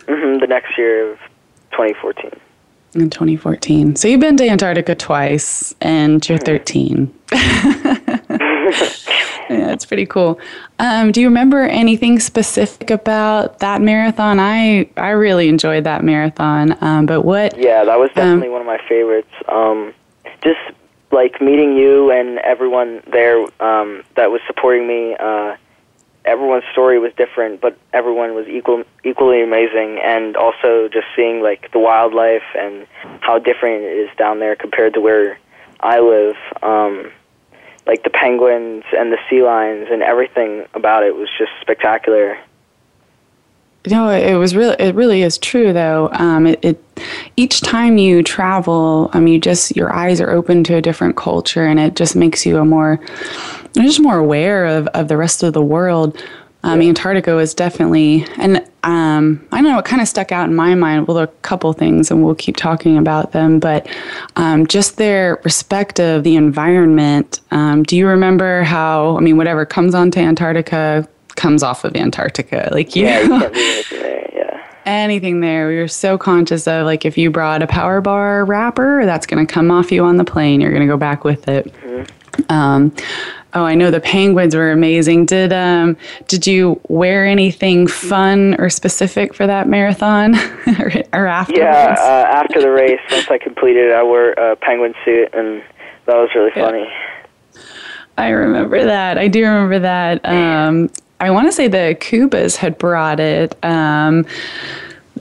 Mm-hmm. 0.07 0.39
The 0.39 0.47
next 0.47 0.77
year 0.77 1.11
of 1.11 1.19
2014. 1.71 2.31
In 2.95 3.09
2014. 3.09 3.95
So 3.95 4.07
you've 4.07 4.19
been 4.19 4.37
to 4.37 4.49
Antarctica 4.49 4.95
twice, 4.95 5.75
and 5.81 6.27
you're 6.27 6.39
mm-hmm. 6.39 6.45
13. 6.45 7.13
yeah, 9.49 9.71
it's 9.71 9.85
pretty 9.85 10.05
cool. 10.05 10.39
Um, 10.77 11.11
do 11.11 11.21
you 11.21 11.27
remember 11.27 11.63
anything 11.63 12.19
specific 12.19 12.91
about 12.91 13.59
that 13.59 13.81
marathon? 13.81 14.39
I 14.39 14.89
I 14.95 15.09
really 15.09 15.49
enjoyed 15.49 15.85
that 15.85 16.03
marathon. 16.03 16.77
Um, 16.81 17.05
but 17.05 17.23
what? 17.23 17.57
Yeah, 17.57 17.83
that 17.83 17.97
was 17.97 18.09
um, 18.11 18.15
definitely 18.15 18.47
um, 18.47 18.53
one 18.53 18.61
of 18.61 18.67
my 18.67 18.79
favorites. 18.87 19.33
Um, 19.47 19.93
just 20.41 20.59
like 21.11 21.41
meeting 21.41 21.75
you 21.75 22.11
and 22.11 22.37
everyone 22.39 23.01
there 23.11 23.39
um, 23.61 24.03
that 24.15 24.31
was 24.31 24.41
supporting 24.47 24.87
me. 24.87 25.15
Uh, 25.19 25.55
everyone's 26.25 26.63
story 26.71 26.99
was 26.99 27.11
different, 27.17 27.61
but 27.61 27.77
everyone 27.93 28.35
was 28.35 28.47
equal, 28.47 28.83
equally 29.03 29.41
amazing. 29.41 29.99
And 30.03 30.35
also 30.35 30.87
just 30.89 31.07
seeing 31.15 31.41
like 31.41 31.71
the 31.71 31.79
wildlife 31.79 32.43
and 32.55 32.85
how 33.21 33.39
different 33.39 33.83
it 33.83 33.97
is 33.97 34.09
down 34.17 34.39
there 34.39 34.55
compared 34.55 34.93
to 34.93 35.01
where 35.01 35.39
I 35.79 35.99
live. 35.99 36.35
Um, 36.61 37.11
like 37.89 38.03
the 38.03 38.09
penguins 38.11 38.83
and 38.95 39.11
the 39.11 39.17
sea 39.27 39.41
lions 39.41 39.87
and 39.89 40.03
everything 40.03 40.63
about 40.75 41.01
it 41.01 41.15
was 41.15 41.27
just 41.39 41.49
spectacular. 41.59 42.37
No, 43.87 44.09
it 44.09 44.35
was 44.35 44.55
really 44.55 44.75
it 44.77 44.93
really 44.93 45.23
is 45.23 45.39
true 45.39 45.73
though. 45.73 46.09
Um, 46.13 46.45
it, 46.45 46.59
it 46.63 46.83
each 47.35 47.61
time 47.61 47.97
you 47.97 48.21
travel, 48.21 49.09
um, 49.13 49.25
you 49.25 49.39
just 49.39 49.75
your 49.75 49.91
eyes 49.91 50.21
are 50.21 50.29
open 50.29 50.63
to 50.65 50.75
a 50.75 50.81
different 50.81 51.17
culture, 51.17 51.65
and 51.65 51.79
it 51.79 51.95
just 51.95 52.15
makes 52.15 52.45
you 52.45 52.57
a 52.57 52.65
more 52.65 52.99
just 53.73 53.99
more 53.99 54.19
aware 54.19 54.67
of, 54.67 54.85
of 54.89 55.07
the 55.07 55.17
rest 55.17 55.41
of 55.41 55.53
the 55.53 55.63
world. 55.63 56.23
Um. 56.63 56.81
Antarctica 56.81 57.35
was 57.35 57.53
definitely, 57.53 58.25
and 58.37 58.57
um, 58.83 59.47
I 59.51 59.61
don't 59.61 59.71
know, 59.71 59.79
it 59.79 59.85
kind 59.85 60.01
of 60.01 60.07
stuck 60.07 60.31
out 60.31 60.49
in 60.49 60.55
my 60.55 60.75
mind. 60.75 61.07
Well, 61.07 61.19
a 61.19 61.27
couple 61.27 61.71
things, 61.71 62.11
and 62.11 62.23
we'll 62.23 62.35
keep 62.35 62.57
talking 62.57 62.97
about 62.97 63.31
them, 63.31 63.59
but 63.59 63.87
um, 64.35 64.67
just 64.67 64.97
their 64.97 65.39
respect 65.43 65.99
of 65.99 66.23
the 66.23 66.35
environment. 66.35 67.39
Um, 67.51 67.83
do 67.83 67.95
you 67.95 68.07
remember 68.07 68.63
how, 68.63 69.17
I 69.17 69.21
mean, 69.21 69.37
whatever 69.37 69.65
comes 69.65 69.95
onto 69.95 70.19
Antarctica 70.19 71.07
comes 71.35 71.63
off 71.63 71.85
of 71.85 71.95
Antarctica? 71.95 72.69
Like, 72.71 72.95
you 72.95 73.05
yeah, 73.05 73.27
know, 73.27 73.49
there, 73.91 74.29
yeah. 74.33 74.65
anything 74.85 75.39
there. 75.39 75.69
We 75.69 75.77
were 75.77 75.87
so 75.87 76.17
conscious 76.17 76.67
of, 76.67 76.85
like, 76.85 77.05
if 77.05 77.17
you 77.17 77.31
brought 77.31 77.61
a 77.61 77.67
power 77.67 78.01
bar 78.01 78.43
wrapper, 78.43 79.05
that's 79.05 79.25
going 79.25 79.45
to 79.45 79.53
come 79.53 79.71
off 79.71 79.91
you 79.91 80.03
on 80.03 80.17
the 80.17 80.25
plane. 80.25 80.59
You're 80.59 80.71
going 80.71 80.87
to 80.87 80.91
go 80.91 80.97
back 80.97 81.23
with 81.23 81.47
it. 81.47 81.73
Mm-hmm. 81.73 82.51
Um, 82.51 82.93
Oh, 83.53 83.63
I 83.63 83.73
know 83.73 83.89
the 83.89 83.99
penguins 83.99 84.55
were 84.55 84.71
amazing. 84.71 85.25
Did 85.25 85.51
um 85.51 85.97
did 86.27 86.45
you 86.45 86.79
wear 86.87 87.25
anything 87.25 87.87
fun 87.87 88.55
or 88.59 88.69
specific 88.69 89.33
for 89.33 89.47
that 89.47 89.67
marathon 89.67 90.35
or, 90.79 90.91
or 91.13 91.27
after? 91.27 91.59
Yeah, 91.59 91.95
uh, 91.99 92.27
after 92.29 92.61
the 92.61 92.69
race, 92.69 92.99
once 93.11 93.29
I 93.29 93.37
completed, 93.39 93.91
I 93.91 94.03
wore 94.03 94.31
a 94.31 94.55
penguin 94.55 94.93
suit, 95.03 95.29
and 95.33 95.63
that 96.05 96.15
was 96.15 96.29
really 96.35 96.51
funny. 96.51 96.83
Yeah. 96.83 97.05
I 98.17 98.29
remember 98.29 98.83
that. 98.83 99.17
I 99.17 99.29
do 99.29 99.43
remember 99.43 99.79
that. 99.79 100.25
Um, 100.25 100.89
I 101.21 101.31
want 101.31 101.47
to 101.47 101.51
say 101.51 101.67
the 101.67 101.97
Cubas 101.99 102.57
had 102.57 102.77
brought 102.77 103.19
it. 103.19 103.55
Um, 103.63 104.25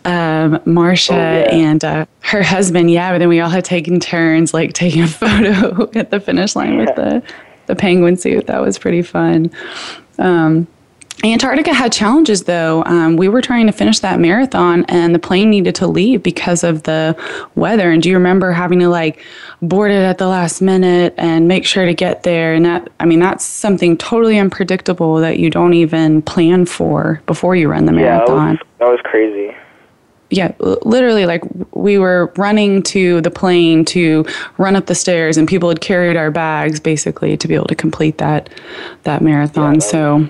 um, 0.04 0.60
Marcia 0.64 1.12
oh, 1.12 1.16
yeah. 1.16 1.54
and 1.54 1.84
uh, 1.84 2.06
her 2.20 2.42
husband, 2.42 2.90
yeah, 2.90 3.12
but 3.12 3.18
then 3.18 3.28
we 3.28 3.40
all 3.40 3.48
had 3.50 3.64
taken 3.64 4.00
turns 4.00 4.54
like 4.54 4.72
taking 4.72 5.02
a 5.02 5.06
photo 5.08 5.90
at 5.94 6.10
the 6.10 6.20
finish 6.20 6.56
line 6.56 6.74
yeah. 6.74 6.78
with 6.78 6.96
the 6.96 7.22
the 7.68 7.76
penguin 7.76 8.16
suit. 8.16 8.48
That 8.48 8.60
was 8.60 8.78
pretty 8.78 9.02
fun. 9.02 9.52
Um, 10.18 10.66
Antarctica 11.24 11.74
had 11.74 11.92
challenges 11.92 12.44
though. 12.44 12.84
Um, 12.84 13.16
we 13.16 13.28
were 13.28 13.42
trying 13.42 13.66
to 13.66 13.72
finish 13.72 13.98
that 14.00 14.20
marathon 14.20 14.84
and 14.88 15.12
the 15.12 15.18
plane 15.18 15.50
needed 15.50 15.74
to 15.76 15.88
leave 15.88 16.22
because 16.22 16.62
of 16.62 16.84
the 16.84 17.16
weather. 17.56 17.90
And 17.90 18.00
do 18.00 18.08
you 18.08 18.14
remember 18.14 18.52
having 18.52 18.78
to 18.80 18.88
like 18.88 19.24
board 19.60 19.90
it 19.90 20.02
at 20.02 20.18
the 20.18 20.28
last 20.28 20.60
minute 20.60 21.14
and 21.18 21.48
make 21.48 21.64
sure 21.64 21.86
to 21.86 21.94
get 21.94 22.22
there? 22.22 22.54
And 22.54 22.64
that, 22.66 22.88
I 23.00 23.04
mean, 23.04 23.18
that's 23.18 23.44
something 23.44 23.96
totally 23.96 24.38
unpredictable 24.38 25.16
that 25.16 25.40
you 25.40 25.50
don't 25.50 25.74
even 25.74 26.22
plan 26.22 26.66
for 26.66 27.20
before 27.26 27.56
you 27.56 27.68
run 27.68 27.86
the 27.86 27.92
marathon. 27.92 28.28
Yeah, 28.28 28.52
that 28.52 28.52
was, 28.52 28.58
that 28.78 28.88
was 28.88 29.00
crazy 29.02 29.56
yeah, 30.30 30.52
literally, 30.60 31.24
like 31.24 31.42
we 31.72 31.98
were 31.98 32.32
running 32.36 32.82
to 32.84 33.20
the 33.22 33.30
plane 33.30 33.84
to 33.86 34.26
run 34.58 34.76
up 34.76 34.86
the 34.86 34.94
stairs, 34.94 35.36
and 35.36 35.48
people 35.48 35.68
had 35.70 35.80
carried 35.80 36.16
our 36.16 36.30
bags 36.30 36.80
basically 36.80 37.36
to 37.36 37.48
be 37.48 37.54
able 37.54 37.66
to 37.66 37.74
complete 37.74 38.18
that 38.18 38.50
that 39.04 39.22
marathon. 39.22 39.74
Yeah. 39.74 39.80
So. 39.80 40.28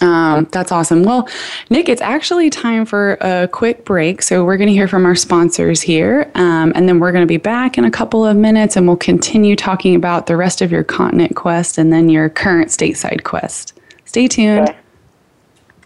Um, 0.00 0.46
that's 0.52 0.70
awesome. 0.70 1.02
Well, 1.02 1.28
Nick, 1.70 1.88
it's 1.88 2.00
actually 2.00 2.50
time 2.50 2.84
for 2.86 3.14
a 3.14 3.48
quick 3.48 3.84
break. 3.84 4.22
So, 4.22 4.44
we're 4.44 4.56
going 4.56 4.68
to 4.68 4.72
hear 4.72 4.86
from 4.86 5.04
our 5.04 5.16
sponsors 5.16 5.82
here, 5.82 6.30
um, 6.36 6.72
and 6.76 6.88
then 6.88 7.00
we're 7.00 7.10
going 7.10 7.24
to 7.24 7.26
be 7.26 7.36
back 7.36 7.76
in 7.76 7.84
a 7.84 7.90
couple 7.90 8.24
of 8.24 8.36
minutes 8.36 8.76
and 8.76 8.86
we'll 8.86 8.96
continue 8.96 9.56
talking 9.56 9.96
about 9.96 10.28
the 10.28 10.36
rest 10.36 10.62
of 10.62 10.70
your 10.70 10.84
continent 10.84 11.34
quest 11.34 11.78
and 11.78 11.92
then 11.92 12.08
your 12.08 12.28
current 12.28 12.68
stateside 12.68 13.24
quest. 13.24 13.76
Stay 14.04 14.28
tuned. 14.28 14.72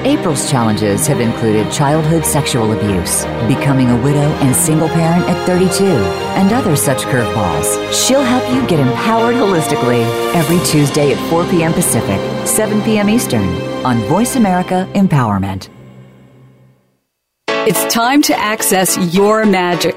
April's 0.05 0.51
challenges 0.51 1.07
have 1.07 1.19
included 1.21 1.73
childhood 1.73 2.27
sexual 2.27 2.73
abuse, 2.73 3.25
becoming 3.49 3.89
a 3.89 4.03
widow 4.03 4.29
and 4.43 4.55
single 4.55 4.89
parent 4.89 5.25
at 5.31 5.47
32, 5.47 5.85
and 6.37 6.53
other 6.53 6.77
such 6.77 7.05
curveballs. 7.05 7.91
She'll 7.91 8.21
help 8.23 8.47
you 8.55 8.67
get 8.67 8.81
empowered 8.81 9.37
holistically 9.37 10.05
every 10.35 10.59
Tuesday 10.67 11.15
at 11.15 11.31
4 11.31 11.47
p.m. 11.47 11.73
Pacific, 11.73 12.21
7 12.47 12.83
p.m. 12.83 13.09
Eastern 13.09 13.49
on 13.87 14.01
Voice 14.09 14.37
America 14.37 14.87
Empowerment. 14.93 15.71
It's 17.65 17.95
time 17.95 18.23
to 18.23 18.37
access 18.37 18.99
your 19.15 19.47
magic. 19.47 19.97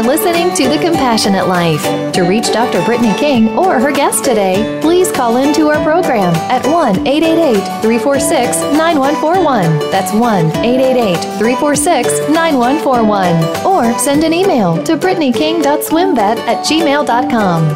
are 0.00 0.06
listening 0.06 0.54
to 0.54 0.66
The 0.68 0.78
Compassionate 0.78 1.46
Life. 1.46 1.82
To 2.14 2.22
reach 2.22 2.52
Dr. 2.52 2.82
Brittany 2.86 3.12
King 3.18 3.58
or 3.58 3.78
her 3.78 3.92
guest 3.92 4.24
today, 4.24 4.78
please 4.80 5.12
call 5.12 5.36
into 5.36 5.68
our 5.68 5.82
program 5.82 6.34
at 6.50 6.64
1 6.66 7.06
888 7.06 7.82
346 7.82 8.56
9141. 8.78 9.90
That's 9.90 10.12
1 10.12 10.46
888 10.56 11.38
346 11.38 12.30
9141. 12.30 13.66
Or 13.66 13.98
send 13.98 14.24
an 14.24 14.32
email 14.32 14.82
to 14.84 14.96
BrittanyKing.swimvet 14.96 16.18
at 16.18 16.64
gmail.com. 16.64 17.68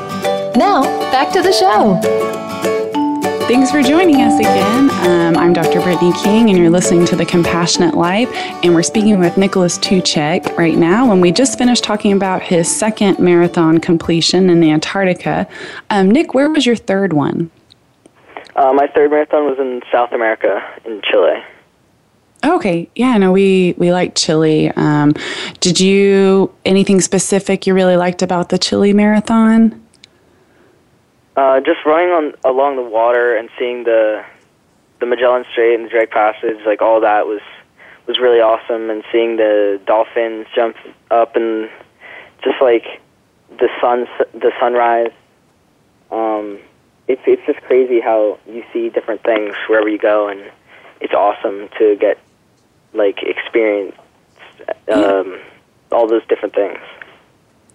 Now, 0.58 0.82
back 1.10 1.30
to 1.32 1.42
the 1.42 1.52
show. 1.52 2.43
Thanks 3.46 3.70
for 3.70 3.82
joining 3.82 4.22
us 4.22 4.38
again. 4.38 4.88
Um, 5.06 5.36
I'm 5.36 5.52
Dr. 5.52 5.82
Brittany 5.82 6.14
King, 6.14 6.48
and 6.48 6.58
you're 6.58 6.70
listening 6.70 7.04
to 7.04 7.14
The 7.14 7.26
Compassionate 7.26 7.94
Life. 7.94 8.30
And 8.64 8.74
we're 8.74 8.82
speaking 8.82 9.20
with 9.20 9.36
Nikolas 9.36 9.76
Toocheck 9.80 10.56
right 10.56 10.78
now. 10.78 11.12
And 11.12 11.20
we 11.20 11.30
just 11.30 11.58
finished 11.58 11.84
talking 11.84 12.14
about 12.14 12.40
his 12.40 12.74
second 12.74 13.18
marathon 13.18 13.80
completion 13.80 14.48
in 14.48 14.64
Antarctica. 14.64 15.46
Um, 15.90 16.10
Nick, 16.10 16.32
where 16.32 16.48
was 16.48 16.64
your 16.64 16.74
third 16.74 17.12
one? 17.12 17.50
Uh, 18.56 18.72
my 18.72 18.86
third 18.86 19.10
marathon 19.10 19.44
was 19.44 19.58
in 19.58 19.82
South 19.92 20.12
America, 20.12 20.62
in 20.86 21.02
Chile. 21.02 21.44
Okay, 22.46 22.88
yeah, 22.94 23.18
no, 23.18 23.30
we 23.30 23.74
we 23.76 23.92
like 23.92 24.14
Chile. 24.14 24.70
Um, 24.70 25.12
did 25.60 25.80
you 25.80 26.50
anything 26.64 27.02
specific 27.02 27.66
you 27.66 27.74
really 27.74 27.98
liked 27.98 28.22
about 28.22 28.48
the 28.48 28.58
Chile 28.58 28.94
marathon? 28.94 29.83
Uh, 31.36 31.60
just 31.60 31.84
running 31.84 32.10
on 32.10 32.32
along 32.44 32.76
the 32.76 32.82
water 32.82 33.36
and 33.36 33.48
seeing 33.58 33.84
the 33.84 34.24
the 35.00 35.06
Magellan 35.06 35.44
Strait 35.50 35.74
and 35.74 35.86
the 35.86 35.88
Drake 35.90 36.10
Passage, 36.10 36.58
like 36.64 36.80
all 36.80 37.00
that 37.00 37.26
was 37.26 37.40
was 38.06 38.18
really 38.18 38.40
awesome. 38.40 38.90
And 38.90 39.02
seeing 39.10 39.36
the 39.36 39.80
dolphins 39.86 40.46
jump 40.54 40.76
up 41.10 41.34
and 41.36 41.68
just 42.42 42.60
like 42.60 43.00
the 43.58 43.68
sun 43.80 44.06
the 44.32 44.52
sunrise. 44.60 45.12
Um, 46.10 46.58
it's 47.08 47.22
it's 47.26 47.42
just 47.46 47.60
crazy 47.62 48.00
how 48.00 48.38
you 48.48 48.62
see 48.72 48.88
different 48.88 49.22
things 49.22 49.54
wherever 49.68 49.88
you 49.88 49.98
go, 49.98 50.28
and 50.28 50.50
it's 51.00 51.14
awesome 51.14 51.68
to 51.78 51.96
get 51.96 52.18
like 52.92 53.22
experience 53.22 53.96
um, 54.92 55.40
all 55.90 56.06
those 56.06 56.24
different 56.28 56.54
things. 56.54 56.78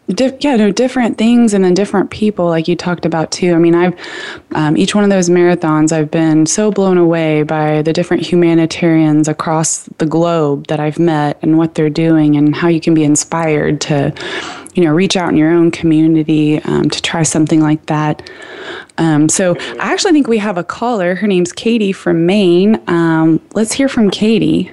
Di- 0.10 0.36
yeah, 0.40 0.56
no, 0.56 0.72
different 0.72 1.20
things 1.20 1.54
and 1.54 1.64
then 1.64 1.76
different 1.76 2.10
people, 2.10 2.48
like 2.48 2.68
you 2.68 2.76
talked 2.76 3.06
about 3.06 3.32
too. 3.32 3.54
I 3.54 3.60
mean, 3.60 3.76
I've 3.76 3.94
um, 4.54 4.76
each 4.76 4.96
one 4.96 5.04
of 5.04 5.12
those 5.12 5.30
marathons, 5.30 5.92
I've 5.92 6.10
been 6.10 6.48
so 6.48 6.72
blown 6.72 6.98
away 6.98 7.44
by 7.44 7.84
the 7.84 7.94
different 7.94 8.26
humanitarians 8.26 9.28
across 9.28 9.84
the 10.00 10.08
globe 10.08 10.66
that 10.66 10.80
I've 10.80 10.98
met 10.98 11.38
and 11.44 11.60
what 11.60 11.76
they're 11.76 11.92
doing 11.92 12.36
and 12.38 12.56
how 12.56 12.70
you 12.70 12.82
can 12.82 12.96
be 12.96 13.04
inspired 13.04 13.82
to, 13.82 14.12
you 14.74 14.84
know, 14.84 14.92
reach 14.92 15.16
out 15.16 15.30
in 15.30 15.38
your 15.38 15.52
own 15.52 15.70
community 15.70 16.60
um, 16.64 16.90
to 16.90 17.02
try 17.04 17.22
something 17.22 17.62
like 17.62 17.86
that. 17.86 18.28
Um, 18.98 19.30
so 19.30 19.56
I 19.80 19.94
actually 19.94 20.14
think 20.14 20.28
we 20.28 20.40
have 20.40 20.58
a 20.58 20.64
caller. 20.64 21.14
Her 21.14 21.28
name's 21.28 21.52
Katie 21.52 21.92
from 21.92 22.26
Maine. 22.26 22.82
Um, 22.88 23.40
let's 23.54 23.74
hear 23.74 23.88
from 23.88 24.10
Katie. 24.10 24.72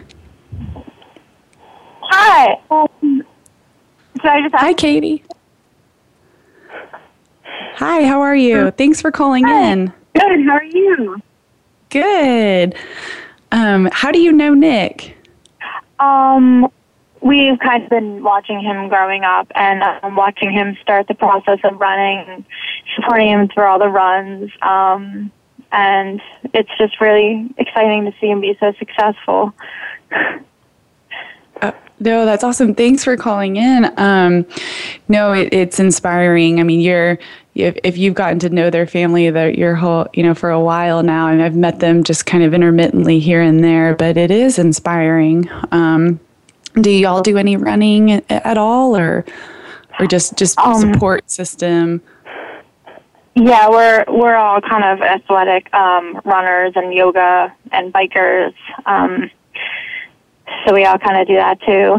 Hi. 2.00 2.58
Um, 4.24 4.30
I 4.30 4.42
just 4.42 4.54
Hi, 4.54 4.72
Katie. 4.72 5.22
Hi, 7.76 8.04
how 8.04 8.20
are 8.20 8.36
you? 8.36 8.70
Thanks 8.70 9.00
for 9.02 9.10
calling 9.10 9.44
Hi. 9.44 9.72
in. 9.72 9.92
Good. 10.14 10.46
How 10.46 10.54
are 10.54 10.64
you? 10.64 11.22
Good. 11.90 12.74
Um, 13.52 13.88
how 13.92 14.10
do 14.10 14.18
you 14.18 14.32
know 14.32 14.54
Nick? 14.54 15.16
Um, 15.98 16.68
we've 17.20 17.58
kind 17.58 17.82
of 17.82 17.90
been 17.90 18.22
watching 18.22 18.60
him 18.60 18.88
growing 18.88 19.24
up 19.24 19.50
and 19.54 19.82
um, 19.82 20.16
watching 20.16 20.50
him 20.50 20.76
start 20.80 21.08
the 21.08 21.14
process 21.14 21.58
of 21.64 21.78
running, 21.78 22.24
and 22.28 22.44
supporting 22.94 23.28
him 23.28 23.48
through 23.48 23.64
all 23.64 23.78
the 23.78 23.88
runs. 23.88 24.50
Um, 24.62 25.30
and 25.72 26.22
it's 26.54 26.70
just 26.78 27.00
really 27.00 27.50
exciting 27.58 28.06
to 28.06 28.14
see 28.20 28.28
him 28.28 28.40
be 28.40 28.56
so 28.58 28.72
successful. 28.78 29.52
No, 31.98 32.26
that's 32.26 32.44
awesome. 32.44 32.74
Thanks 32.74 33.04
for 33.04 33.16
calling 33.16 33.56
in. 33.56 33.90
Um, 33.98 34.46
no, 35.08 35.32
it, 35.32 35.52
it's 35.52 35.80
inspiring. 35.80 36.60
I 36.60 36.62
mean, 36.62 36.80
you're 36.80 37.18
if, 37.54 37.78
if 37.84 37.96
you've 37.96 38.14
gotten 38.14 38.38
to 38.40 38.50
know 38.50 38.68
their 38.68 38.86
family 38.86 39.30
that 39.30 39.56
your 39.56 39.74
whole 39.74 40.06
you 40.12 40.22
know 40.22 40.34
for 40.34 40.50
a 40.50 40.60
while 40.60 41.02
now, 41.02 41.28
and 41.28 41.42
I've 41.42 41.56
met 41.56 41.80
them 41.80 42.04
just 42.04 42.26
kind 42.26 42.44
of 42.44 42.52
intermittently 42.52 43.18
here 43.18 43.40
and 43.40 43.64
there, 43.64 43.94
but 43.94 44.16
it 44.16 44.30
is 44.30 44.58
inspiring. 44.58 45.48
Um, 45.72 46.20
do 46.78 46.90
y'all 46.90 47.22
do 47.22 47.38
any 47.38 47.56
running 47.56 48.12
at, 48.12 48.24
at 48.30 48.58
all, 48.58 48.94
or 48.94 49.24
or 49.98 50.06
just 50.06 50.36
just 50.36 50.58
Um, 50.58 50.92
support 50.92 51.30
system? 51.30 52.02
Yeah, 53.34 53.68
we're 53.70 54.04
we're 54.08 54.36
all 54.36 54.60
kind 54.60 54.84
of 54.84 55.00
athletic 55.00 55.72
um, 55.74 56.20
runners 56.24 56.72
and 56.76 56.92
yoga 56.92 57.54
and 57.72 57.92
bikers. 57.92 58.54
So 60.66 60.74
we 60.74 60.84
all 60.84 60.98
kind 60.98 61.20
of 61.20 61.26
do 61.26 61.34
that 61.34 61.60
too. 61.62 61.98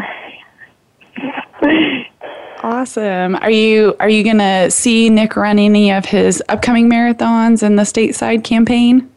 Awesome. 2.64 3.36
Are 3.36 3.52
you 3.52 3.96
are 4.00 4.10
you 4.10 4.24
gonna 4.24 4.72
see 4.72 5.10
Nick 5.10 5.36
run 5.36 5.60
any 5.60 5.92
of 5.92 6.06
his 6.06 6.42
upcoming 6.50 6.90
marathons 6.90 7.64
in 7.64 7.76
the 7.76 7.84
stateside 7.84 8.44
campaign? 8.44 9.10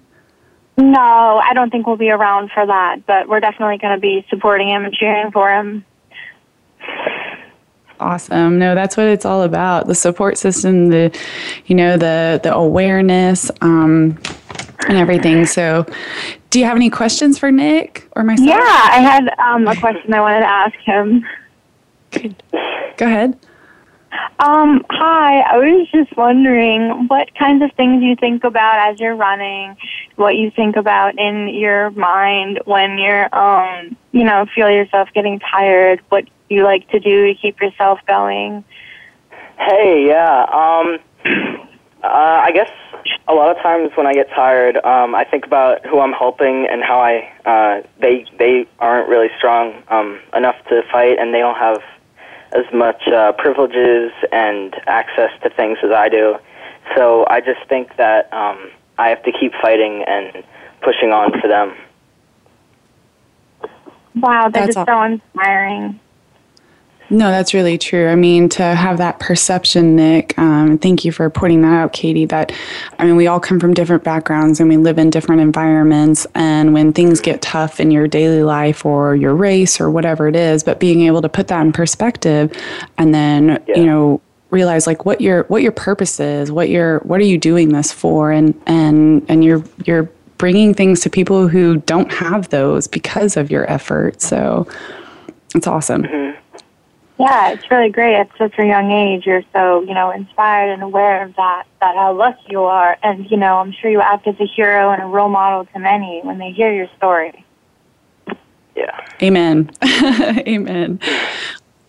No, 0.80 1.40
I 1.44 1.52
don't 1.52 1.70
think 1.70 1.86
we'll 1.86 1.96
be 1.96 2.10
around 2.10 2.50
for 2.52 2.64
that, 2.64 3.04
but 3.06 3.28
we're 3.28 3.40
definitely 3.40 3.78
going 3.78 3.94
to 3.94 4.00
be 4.00 4.24
supporting 4.30 4.68
him 4.68 4.84
and 4.84 4.94
cheering 4.94 5.30
for 5.30 5.50
him. 5.50 5.84
Awesome. 7.98 8.58
No, 8.58 8.74
that's 8.74 8.96
what 8.96 9.06
it's 9.06 9.26
all 9.26 9.42
about. 9.42 9.88
The 9.88 9.94
support 9.94 10.38
system, 10.38 10.88
the 10.88 11.16
you 11.66 11.74
know, 11.74 11.98
the 11.98 12.40
the 12.42 12.54
awareness, 12.54 13.50
um, 13.60 14.18
and 14.88 14.96
everything. 14.96 15.44
So 15.44 15.84
do 16.50 16.58
you 16.58 16.64
have 16.64 16.76
any 16.76 16.90
questions 16.90 17.38
for 17.38 17.50
Nick 17.50 18.08
or 18.16 18.24
myself? 18.24 18.48
Yeah, 18.48 18.58
I 18.58 19.00
had 19.00 19.38
um, 19.38 19.66
a 19.66 19.76
question 19.76 20.12
I 20.12 20.20
wanted 20.20 20.40
to 20.40 20.46
ask 20.46 20.74
him. 20.80 21.24
Good. 22.10 22.42
Go 22.96 23.06
ahead. 23.06 23.38
Um, 24.40 24.84
hi, 24.90 25.40
I 25.40 25.58
was 25.58 25.88
just 25.92 26.16
wondering 26.16 27.06
what 27.06 27.32
kinds 27.36 27.62
of 27.62 27.70
things 27.76 28.02
you 28.02 28.16
think 28.16 28.42
about 28.42 28.90
as 28.90 28.98
you're 28.98 29.14
running, 29.14 29.76
what 30.16 30.36
you 30.36 30.50
think 30.50 30.74
about 30.76 31.16
in 31.18 31.48
your 31.48 31.90
mind 31.90 32.60
when 32.64 32.98
you're, 32.98 33.32
um, 33.34 33.96
you 34.10 34.24
know, 34.24 34.46
feel 34.52 34.70
yourself 34.70 35.08
getting 35.14 35.38
tired, 35.38 36.00
what 36.08 36.24
you 36.48 36.64
like 36.64 36.88
to 36.90 36.98
do 36.98 37.26
to 37.26 37.34
keep 37.34 37.60
yourself 37.60 38.00
going. 38.08 38.64
Hey, 39.58 40.06
yeah. 40.08 40.44
Um, 40.44 40.98
uh, 42.02 42.06
I 42.06 42.50
guess 42.52 42.70
a 43.28 43.34
lot 43.34 43.54
of 43.54 43.62
times 43.62 43.90
when 43.96 44.06
I 44.06 44.14
get 44.14 44.28
tired, 44.30 44.76
um, 44.84 45.14
I 45.14 45.24
think 45.24 45.46
about 45.46 45.84
who 45.86 46.00
I'm 46.00 46.12
helping 46.12 46.66
and 46.70 46.82
how 46.82 47.00
I 47.00 47.32
uh, 47.44 47.86
they 48.00 48.26
they 48.38 48.66
aren't 48.78 49.08
really 49.08 49.28
strong 49.38 49.82
um, 49.88 50.20
enough 50.34 50.56
to 50.68 50.82
fight, 50.90 51.18
and 51.18 51.32
they 51.34 51.38
don't 51.38 51.56
have 51.56 51.82
as 52.52 52.64
much 52.72 53.06
uh, 53.08 53.32
privileges 53.32 54.12
and 54.32 54.74
access 54.86 55.30
to 55.42 55.50
things 55.50 55.78
as 55.84 55.92
I 55.92 56.08
do. 56.08 56.36
So 56.96 57.24
I 57.28 57.40
just 57.40 57.60
think 57.68 57.96
that 57.96 58.32
um, 58.32 58.70
I 58.98 59.08
have 59.08 59.22
to 59.22 59.32
keep 59.32 59.52
fighting 59.62 60.04
and 60.06 60.44
pushing 60.82 61.12
on 61.12 61.40
for 61.40 61.48
them. 61.48 61.76
Wow, 64.16 64.48
that 64.48 64.52
That's 64.52 64.70
is 64.70 64.76
aw- 64.76 64.84
so 64.86 65.02
inspiring. 65.02 66.00
No, 67.12 67.28
that's 67.30 67.52
really 67.52 67.76
true. 67.76 68.06
I 68.08 68.14
mean, 68.14 68.48
to 68.50 68.62
have 68.62 68.98
that 68.98 69.18
perception, 69.18 69.96
Nick, 69.96 70.38
um, 70.38 70.78
thank 70.78 71.04
you 71.04 71.10
for 71.10 71.28
pointing 71.28 71.62
that 71.62 71.72
out, 71.72 71.92
Katie. 71.92 72.24
That, 72.24 72.52
I 73.00 73.04
mean, 73.04 73.16
we 73.16 73.26
all 73.26 73.40
come 73.40 73.58
from 73.58 73.74
different 73.74 74.04
backgrounds 74.04 74.60
and 74.60 74.68
we 74.68 74.76
live 74.76 74.96
in 74.96 75.10
different 75.10 75.42
environments. 75.42 76.24
And 76.36 76.72
when 76.72 76.92
things 76.92 77.20
get 77.20 77.42
tough 77.42 77.80
in 77.80 77.90
your 77.90 78.06
daily 78.06 78.44
life 78.44 78.86
or 78.86 79.16
your 79.16 79.34
race 79.34 79.80
or 79.80 79.90
whatever 79.90 80.28
it 80.28 80.36
is, 80.36 80.62
but 80.62 80.78
being 80.78 81.00
able 81.02 81.20
to 81.22 81.28
put 81.28 81.48
that 81.48 81.60
in 81.62 81.72
perspective 81.72 82.52
and 82.96 83.12
then, 83.12 83.60
Yeah. 83.66 83.76
you 83.78 83.86
know, 83.86 84.20
realize 84.50 84.86
like 84.86 85.04
what 85.04 85.20
your 85.20 85.44
what 85.44 85.62
your 85.62 85.70
purpose 85.70 86.18
is 86.18 86.50
what 86.50 86.68
your 86.68 86.98
what 87.00 87.20
are 87.20 87.24
you 87.24 87.38
doing 87.38 87.68
this 87.68 87.92
for 87.92 88.32
and 88.32 88.60
and 88.66 89.24
and 89.28 89.44
you're 89.44 89.62
you're 89.84 90.10
bringing 90.38 90.74
things 90.74 90.98
to 90.98 91.08
people 91.08 91.46
who 91.46 91.76
don't 91.86 92.12
have 92.12 92.48
those 92.48 92.88
because 92.88 93.36
of 93.36 93.48
your 93.48 93.70
effort 93.70 94.20
so 94.20 94.66
it's 95.54 95.68
awesome 95.68 96.04
Yeah, 97.20 97.50
it's 97.50 97.70
really 97.70 97.90
great. 97.90 98.14
At 98.14 98.30
such 98.38 98.54
a 98.58 98.64
young 98.64 98.90
age, 98.90 99.26
you're 99.26 99.42
so 99.52 99.82
you 99.82 99.92
know 99.92 100.10
inspired 100.10 100.72
and 100.72 100.82
aware 100.82 101.22
of 101.22 101.36
that. 101.36 101.64
That 101.80 101.94
how 101.94 102.14
lucky 102.14 102.46
you 102.48 102.62
are, 102.62 102.96
and 103.02 103.30
you 103.30 103.36
know 103.36 103.58
I'm 103.58 103.72
sure 103.72 103.90
you 103.90 104.00
act 104.00 104.26
as 104.26 104.36
a 104.40 104.46
hero 104.46 104.90
and 104.90 105.02
a 105.02 105.06
role 105.06 105.28
model 105.28 105.66
to 105.66 105.78
many 105.78 106.20
when 106.22 106.38
they 106.38 106.50
hear 106.52 106.72
your 106.72 106.88
story. 106.96 107.44
Yeah. 108.74 108.98
Amen. 109.22 109.70
Amen. 109.84 110.98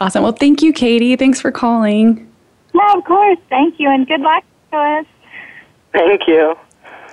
Awesome. 0.01 0.23
Well, 0.23 0.33
thank 0.33 0.61
you, 0.61 0.73
Katie. 0.73 1.15
Thanks 1.15 1.39
for 1.39 1.51
calling. 1.51 2.29
Yeah, 2.73 2.97
of 2.97 3.05
course. 3.05 3.37
Thank 3.49 3.79
you, 3.79 3.89
and 3.89 4.05
good 4.05 4.21
luck 4.21 4.43
to 4.71 4.77
us. 4.77 5.05
Thank 5.93 6.27
you. 6.27 6.55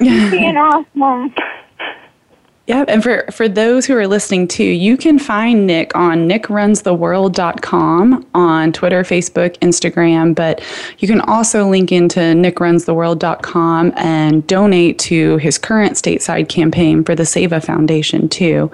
Being 0.00 0.56
awesome. 0.56 1.34
Yep. 2.68 2.90
And 2.90 3.02
for, 3.02 3.24
for 3.32 3.48
those 3.48 3.86
who 3.86 3.96
are 3.96 4.06
listening 4.06 4.46
too, 4.46 4.62
you 4.62 4.98
can 4.98 5.18
find 5.18 5.66
Nick 5.66 5.96
on 5.96 6.28
nickrunstheworld.com 6.28 8.26
on 8.34 8.72
Twitter, 8.74 9.02
Facebook, 9.04 9.58
Instagram, 9.60 10.34
but 10.34 10.62
you 10.98 11.08
can 11.08 11.22
also 11.22 11.66
link 11.66 11.92
into 11.92 12.20
nickrunstheworld.com 12.20 13.94
and 13.96 14.46
donate 14.46 14.98
to 14.98 15.38
his 15.38 15.56
current 15.56 15.94
stateside 15.94 16.50
campaign 16.50 17.04
for 17.04 17.14
the 17.14 17.22
Seva 17.22 17.64
Foundation 17.64 18.28
too. 18.28 18.70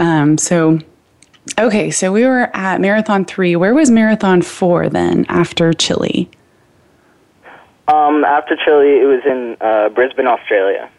Um, 0.00 0.36
so, 0.36 0.80
okay, 1.56 1.92
so 1.92 2.10
we 2.10 2.24
were 2.24 2.50
at 2.52 2.80
Marathon 2.80 3.24
3. 3.24 3.54
Where 3.54 3.74
was 3.74 3.92
Marathon 3.92 4.42
4 4.42 4.88
then 4.88 5.24
after 5.28 5.72
Chile? 5.72 6.28
Um, 7.86 8.24
after 8.24 8.56
Chile, 8.56 9.00
it 9.00 9.06
was 9.06 9.22
in 9.24 9.56
uh, 9.60 9.90
Brisbane, 9.90 10.26
Australia. 10.26 10.90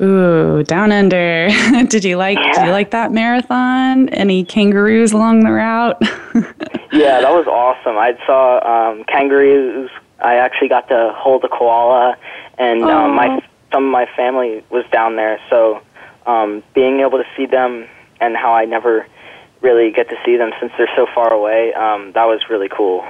Ooh, 0.00 0.62
down 0.64 0.90
under. 0.90 1.48
did 1.88 2.04
you 2.04 2.16
like 2.16 2.38
did 2.38 2.66
you 2.66 2.72
like 2.72 2.90
that 2.90 3.12
marathon? 3.12 4.08
Any 4.10 4.44
kangaroos 4.44 5.12
along 5.12 5.44
the 5.44 5.52
route? 5.52 6.00
Yeah, 6.94 7.20
that 7.22 7.32
was 7.32 7.48
awesome. 7.48 7.98
I 7.98 8.16
saw 8.24 8.60
um, 8.62 9.02
kangaroos. 9.04 9.90
I 10.20 10.36
actually 10.36 10.68
got 10.68 10.86
to 10.88 11.12
hold 11.16 11.42
a 11.42 11.48
koala, 11.48 12.16
and 12.56 12.84
um, 12.84 13.16
my 13.16 13.42
some 13.72 13.86
of 13.86 13.90
my 13.90 14.06
family 14.14 14.64
was 14.70 14.84
down 14.92 15.16
there. 15.16 15.40
So 15.50 15.82
um, 16.26 16.62
being 16.72 17.00
able 17.00 17.18
to 17.18 17.24
see 17.36 17.46
them 17.46 17.88
and 18.20 18.36
how 18.36 18.54
I 18.54 18.64
never 18.64 19.08
really 19.60 19.90
get 19.90 20.08
to 20.10 20.16
see 20.24 20.36
them 20.36 20.52
since 20.60 20.72
they're 20.78 20.88
so 20.94 21.06
far 21.12 21.32
away, 21.32 21.74
um, 21.74 22.12
that 22.12 22.26
was 22.26 22.42
really 22.48 22.68
cool. 22.68 23.04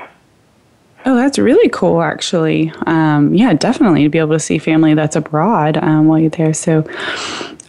Oh, 1.05 1.15
that's 1.15 1.39
really 1.39 1.69
cool 1.69 2.03
actually. 2.03 2.73
Um, 2.87 3.35
yeah, 3.35 3.53
definitely 3.55 4.05
to 4.05 4.09
be 4.09 4.19
able 4.19 4.33
to 4.33 4.41
see 4.41 4.59
family 4.59 4.95
that's 4.95 5.17
abroad 5.17 5.77
um, 5.79 6.07
while 6.07 6.19
you're 6.19 6.31
there. 6.31 6.55
So 6.55 6.89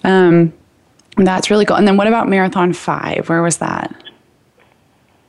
um, 0.03 0.53
that's 1.17 1.49
really 1.49 1.65
cool. 1.65 1.77
And 1.77 1.87
then 1.87 1.97
what 1.97 2.07
about 2.07 2.27
Marathon 2.27 2.73
5? 2.73 3.29
Where 3.29 3.41
was 3.41 3.57
that? 3.57 3.95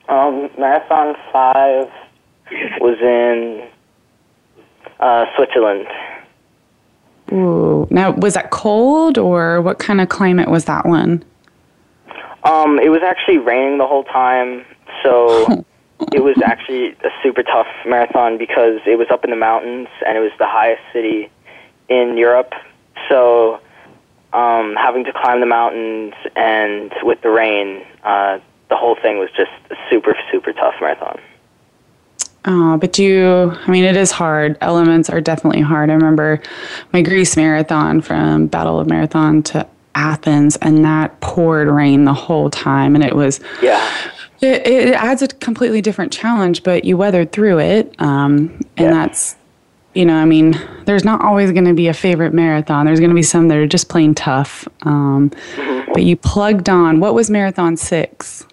Um, 0.08 0.48
Marathon 0.56 1.16
Five 1.32 1.90
was 2.80 2.96
in 3.00 3.68
uh, 5.00 5.26
Switzerland. 5.34 5.86
Ooh. 7.32 7.88
Now, 7.90 8.12
was 8.12 8.34
that 8.34 8.50
cold 8.50 9.18
or 9.18 9.60
what 9.60 9.80
kind 9.80 10.00
of 10.00 10.08
climate 10.08 10.48
was 10.48 10.66
that 10.66 10.86
one? 10.86 11.24
Um, 12.44 12.78
it 12.78 12.90
was 12.90 13.02
actually 13.02 13.38
raining 13.38 13.78
the 13.78 13.86
whole 13.86 14.04
time, 14.04 14.64
so 15.02 15.64
it 16.12 16.22
was 16.22 16.36
actually 16.44 16.92
a 16.92 17.10
super 17.22 17.42
tough 17.42 17.66
marathon 17.86 18.38
because 18.38 18.80
it 18.86 18.96
was 18.98 19.08
up 19.10 19.24
in 19.24 19.30
the 19.30 19.36
mountains 19.36 19.88
and 20.06 20.16
it 20.16 20.20
was 20.20 20.32
the 20.38 20.46
highest 20.46 20.82
city 20.92 21.30
in 21.88 22.16
Europe. 22.16 22.52
So 23.08 23.60
um, 24.32 24.74
having 24.76 25.04
to 25.04 25.12
climb 25.12 25.40
the 25.40 25.46
mountains 25.46 26.14
and 26.34 26.92
with 27.02 27.20
the 27.22 27.30
rain, 27.30 27.84
uh, 28.02 28.38
the 28.68 28.76
whole 28.76 28.96
thing 28.96 29.18
was 29.18 29.30
just 29.36 29.50
a 29.70 29.76
super 29.88 30.16
super 30.30 30.52
tough 30.52 30.74
marathon. 30.80 31.20
Oh, 32.48 32.76
but 32.76 32.96
you, 32.96 33.52
I 33.66 33.70
mean, 33.70 33.84
it 33.84 33.96
is 33.96 34.12
hard. 34.12 34.56
Elements 34.60 35.10
are 35.10 35.20
definitely 35.20 35.62
hard. 35.62 35.90
I 35.90 35.94
remember 35.94 36.40
my 36.92 37.02
Greece 37.02 37.36
marathon 37.36 38.00
from 38.00 38.46
Battle 38.46 38.78
of 38.78 38.86
Marathon 38.86 39.42
to 39.44 39.66
Athens, 39.96 40.54
and 40.56 40.84
that 40.84 41.20
poured 41.20 41.66
rain 41.66 42.04
the 42.04 42.14
whole 42.14 42.48
time. 42.48 42.94
And 42.94 43.02
it 43.02 43.16
was, 43.16 43.40
Yeah. 43.60 43.84
It, 44.40 44.66
it 44.66 44.94
adds 44.94 45.22
a 45.22 45.28
completely 45.28 45.80
different 45.80 46.12
challenge, 46.12 46.62
but 46.62 46.84
you 46.84 46.96
weathered 46.96 47.32
through 47.32 47.58
it. 47.60 47.94
Um, 48.00 48.60
and 48.76 48.86
Yeah. 48.86 48.90
that's, 48.90 49.36
you 49.94 50.04
know, 50.04 50.16
I 50.16 50.24
mean, 50.24 50.60
there's 50.84 51.04
not 51.04 51.22
always 51.22 51.52
going 51.52 51.64
to 51.64 51.74
be 51.74 51.88
a 51.88 51.94
favorite 51.94 52.32
marathon. 52.34 52.86
There's 52.86 53.00
going 53.00 53.10
to 53.10 53.14
be 53.16 53.22
some 53.22 53.48
that 53.48 53.56
are 53.58 53.66
just 53.66 53.88
plain 53.88 54.14
tough. 54.14 54.68
Um, 54.82 55.30
But 55.92 56.02
you 56.02 56.16
plugged 56.16 56.68
on. 56.68 57.00
What 57.00 57.14
was 57.14 57.30
Marathon 57.30 57.76
6? 57.76 58.44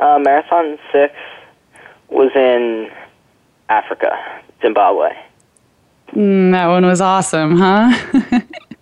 Uh, 0.00 0.18
marathon 0.20 0.78
six 0.92 1.14
was 2.10 2.30
in 2.36 2.88
Africa, 3.68 4.10
Zimbabwe. 4.62 5.10
Mm, 6.12 6.52
that 6.52 6.66
one 6.66 6.86
was 6.86 7.00
awesome, 7.00 7.56
huh? 7.56 7.90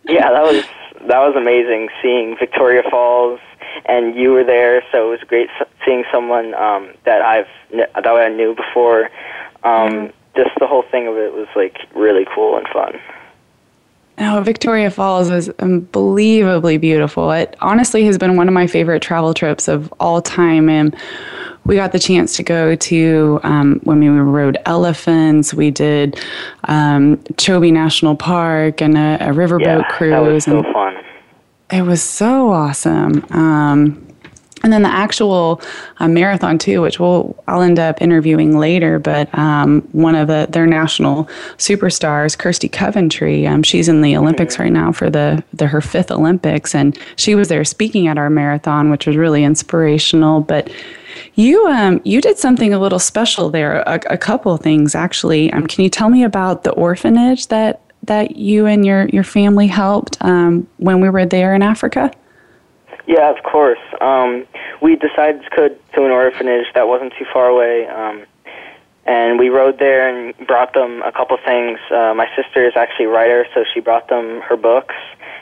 Yeah, 0.08 0.30
that 0.30 0.42
was 0.42 0.64
that 1.08 1.18
was 1.18 1.34
amazing 1.36 1.88
seeing 2.00 2.36
Victoria 2.38 2.82
Falls, 2.88 3.40
and 3.84 4.14
you 4.16 4.32
were 4.32 4.44
there, 4.44 4.82
so 4.90 5.08
it 5.08 5.10
was 5.10 5.28
great 5.28 5.48
seeing 5.84 6.04
someone 6.10 6.54
um, 6.54 6.92
that 7.04 7.22
I've 7.22 7.48
that 7.94 8.06
I 8.06 8.28
knew 8.28 8.54
before. 8.54 9.10
Um, 9.64 10.12
Just 10.34 10.50
the 10.60 10.66
whole 10.66 10.82
thing 10.90 11.06
of 11.06 11.16
it 11.16 11.32
was 11.32 11.48
like 11.54 11.78
really 11.94 12.26
cool 12.34 12.56
and 12.56 12.66
fun. 12.68 13.00
Oh, 14.18 14.40
Victoria 14.42 14.90
Falls 14.90 15.30
was 15.30 15.50
unbelievably 15.58 16.78
beautiful. 16.78 17.30
It 17.32 17.54
honestly 17.60 18.04
has 18.06 18.16
been 18.16 18.36
one 18.36 18.48
of 18.48 18.54
my 18.54 18.66
favorite 18.66 19.02
travel 19.02 19.34
trips 19.34 19.68
of 19.68 19.92
all 20.00 20.22
time. 20.22 20.70
And 20.70 20.96
we 21.66 21.74
got 21.74 21.92
the 21.92 21.98
chance 21.98 22.34
to 22.36 22.42
go 22.42 22.76
to 22.76 23.40
um, 23.42 23.80
when 23.84 24.00
we 24.00 24.08
rode 24.08 24.56
elephants. 24.64 25.52
We 25.52 25.70
did 25.70 26.18
um, 26.64 27.18
Chobe 27.34 27.70
National 27.70 28.16
Park 28.16 28.80
and 28.80 28.96
a, 28.96 29.18
a 29.20 29.32
riverboat 29.32 29.60
Yeah, 29.82 29.88
cruise. 29.90 30.12
that 30.12 30.20
was 30.20 30.44
so 30.44 30.58
and 30.62 30.72
fun. 30.72 30.96
It 31.70 31.82
was 31.82 32.02
so 32.02 32.50
awesome. 32.50 33.24
Um, 33.30 34.06
and 34.62 34.72
then 34.72 34.82
the 34.82 34.92
actual 34.92 35.60
uh, 35.98 36.08
marathon 36.08 36.58
too, 36.58 36.80
which 36.82 36.98
we'll 36.98 37.40
I'll 37.46 37.62
end 37.62 37.78
up 37.78 38.02
interviewing 38.02 38.58
later. 38.58 38.98
But 38.98 39.32
um, 39.38 39.82
one 39.92 40.16
of 40.16 40.26
the 40.26 40.48
their 40.50 40.66
national 40.66 41.26
superstars, 41.56 42.36
Kirsty 42.36 42.68
Coventry, 42.68 43.46
um, 43.46 43.62
she's 43.62 43.88
in 43.88 44.00
the 44.00 44.16
Olympics 44.16 44.58
right 44.58 44.72
now 44.72 44.90
for 44.90 45.08
the, 45.08 45.44
the 45.52 45.68
her 45.68 45.80
fifth 45.80 46.10
Olympics, 46.10 46.74
and 46.74 46.98
she 47.14 47.36
was 47.36 47.48
there 47.48 47.64
speaking 47.64 48.08
at 48.08 48.18
our 48.18 48.28
marathon, 48.28 48.90
which 48.90 49.06
was 49.06 49.16
really 49.16 49.44
inspirational. 49.44 50.40
But 50.40 50.68
you 51.36 51.64
um, 51.68 52.00
you 52.04 52.20
did 52.20 52.36
something 52.38 52.74
a 52.74 52.80
little 52.80 52.98
special 52.98 53.50
there, 53.50 53.82
a, 53.82 54.00
a 54.10 54.18
couple 54.18 54.52
of 54.52 54.62
things 54.62 54.96
actually. 54.96 55.52
Um, 55.52 55.68
can 55.68 55.84
you 55.84 55.90
tell 55.90 56.08
me 56.08 56.24
about 56.24 56.64
the 56.64 56.72
orphanage 56.72 57.46
that 57.48 57.82
that 58.06 58.36
you 58.36 58.66
and 58.66 58.84
your 58.84 59.08
your 59.08 59.24
family 59.24 59.66
helped 59.66 60.16
um, 60.20 60.66
when 60.78 61.00
we 61.00 61.08
were 61.08 61.26
there 61.26 61.54
in 61.54 61.62
Africa? 61.62 62.10
Yeah, 63.06 63.30
of 63.30 63.42
course. 63.44 63.78
Um, 64.00 64.46
we 64.82 64.96
decided 64.96 65.42
to 65.42 65.50
go 65.56 65.68
to 65.68 66.04
an 66.04 66.10
orphanage 66.10 66.66
that 66.74 66.88
wasn't 66.88 67.12
too 67.18 67.24
far 67.32 67.46
away, 67.46 67.86
um, 67.86 68.24
and 69.04 69.38
we 69.38 69.48
rode 69.48 69.78
there 69.78 70.08
and 70.08 70.34
brought 70.46 70.74
them 70.74 71.02
a 71.02 71.12
couple 71.12 71.36
things. 71.44 71.78
Uh, 71.90 72.14
my 72.14 72.28
sister 72.34 72.66
is 72.66 72.74
actually 72.76 73.06
a 73.06 73.08
writer, 73.08 73.46
so 73.54 73.64
she 73.72 73.80
brought 73.80 74.08
them 74.08 74.40
her 74.42 74.56
books, 74.56 74.94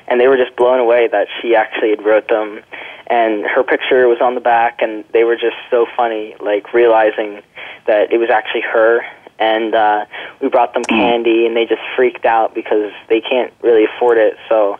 and 0.07 0.21
they 0.21 0.29
were 0.29 0.37
just 0.37 0.55
blown 0.57 0.79
away 0.79 1.09
that 1.09 1.27
she 1.41 1.57
actually 1.57 1.91
had 1.91 2.05
wrote 2.05 2.29
them. 2.29 2.61
And 3.07 3.45
her 3.47 3.63
picture 3.63 4.09
was 4.09 4.21
on 4.21 4.35
the 4.35 4.41
back, 4.41 4.81
and 4.83 5.05
they 5.13 5.25
were 5.25 5.37
just 5.37 5.57
so 5.71 5.87
funny, 5.97 6.37
like 6.41 6.73
realizing 6.75 7.43
that 7.87 8.13
it 8.13 8.19
was 8.19 8.31
actually 8.31 8.63
her 8.63 9.01
and 9.39 9.75
uh, 9.75 10.07
we 10.41 10.49
brought 10.49 10.75
them 10.75 10.85
candy, 10.85 11.47
and 11.47 11.57
they 11.57 11.67
just 11.67 11.83
freaked 11.97 12.25
out 12.25 12.55
because 12.55 12.93
they 13.09 13.21
can't 13.21 13.53
really 13.63 13.85
afford 13.85 14.19
it. 14.19 14.37
So 14.49 14.79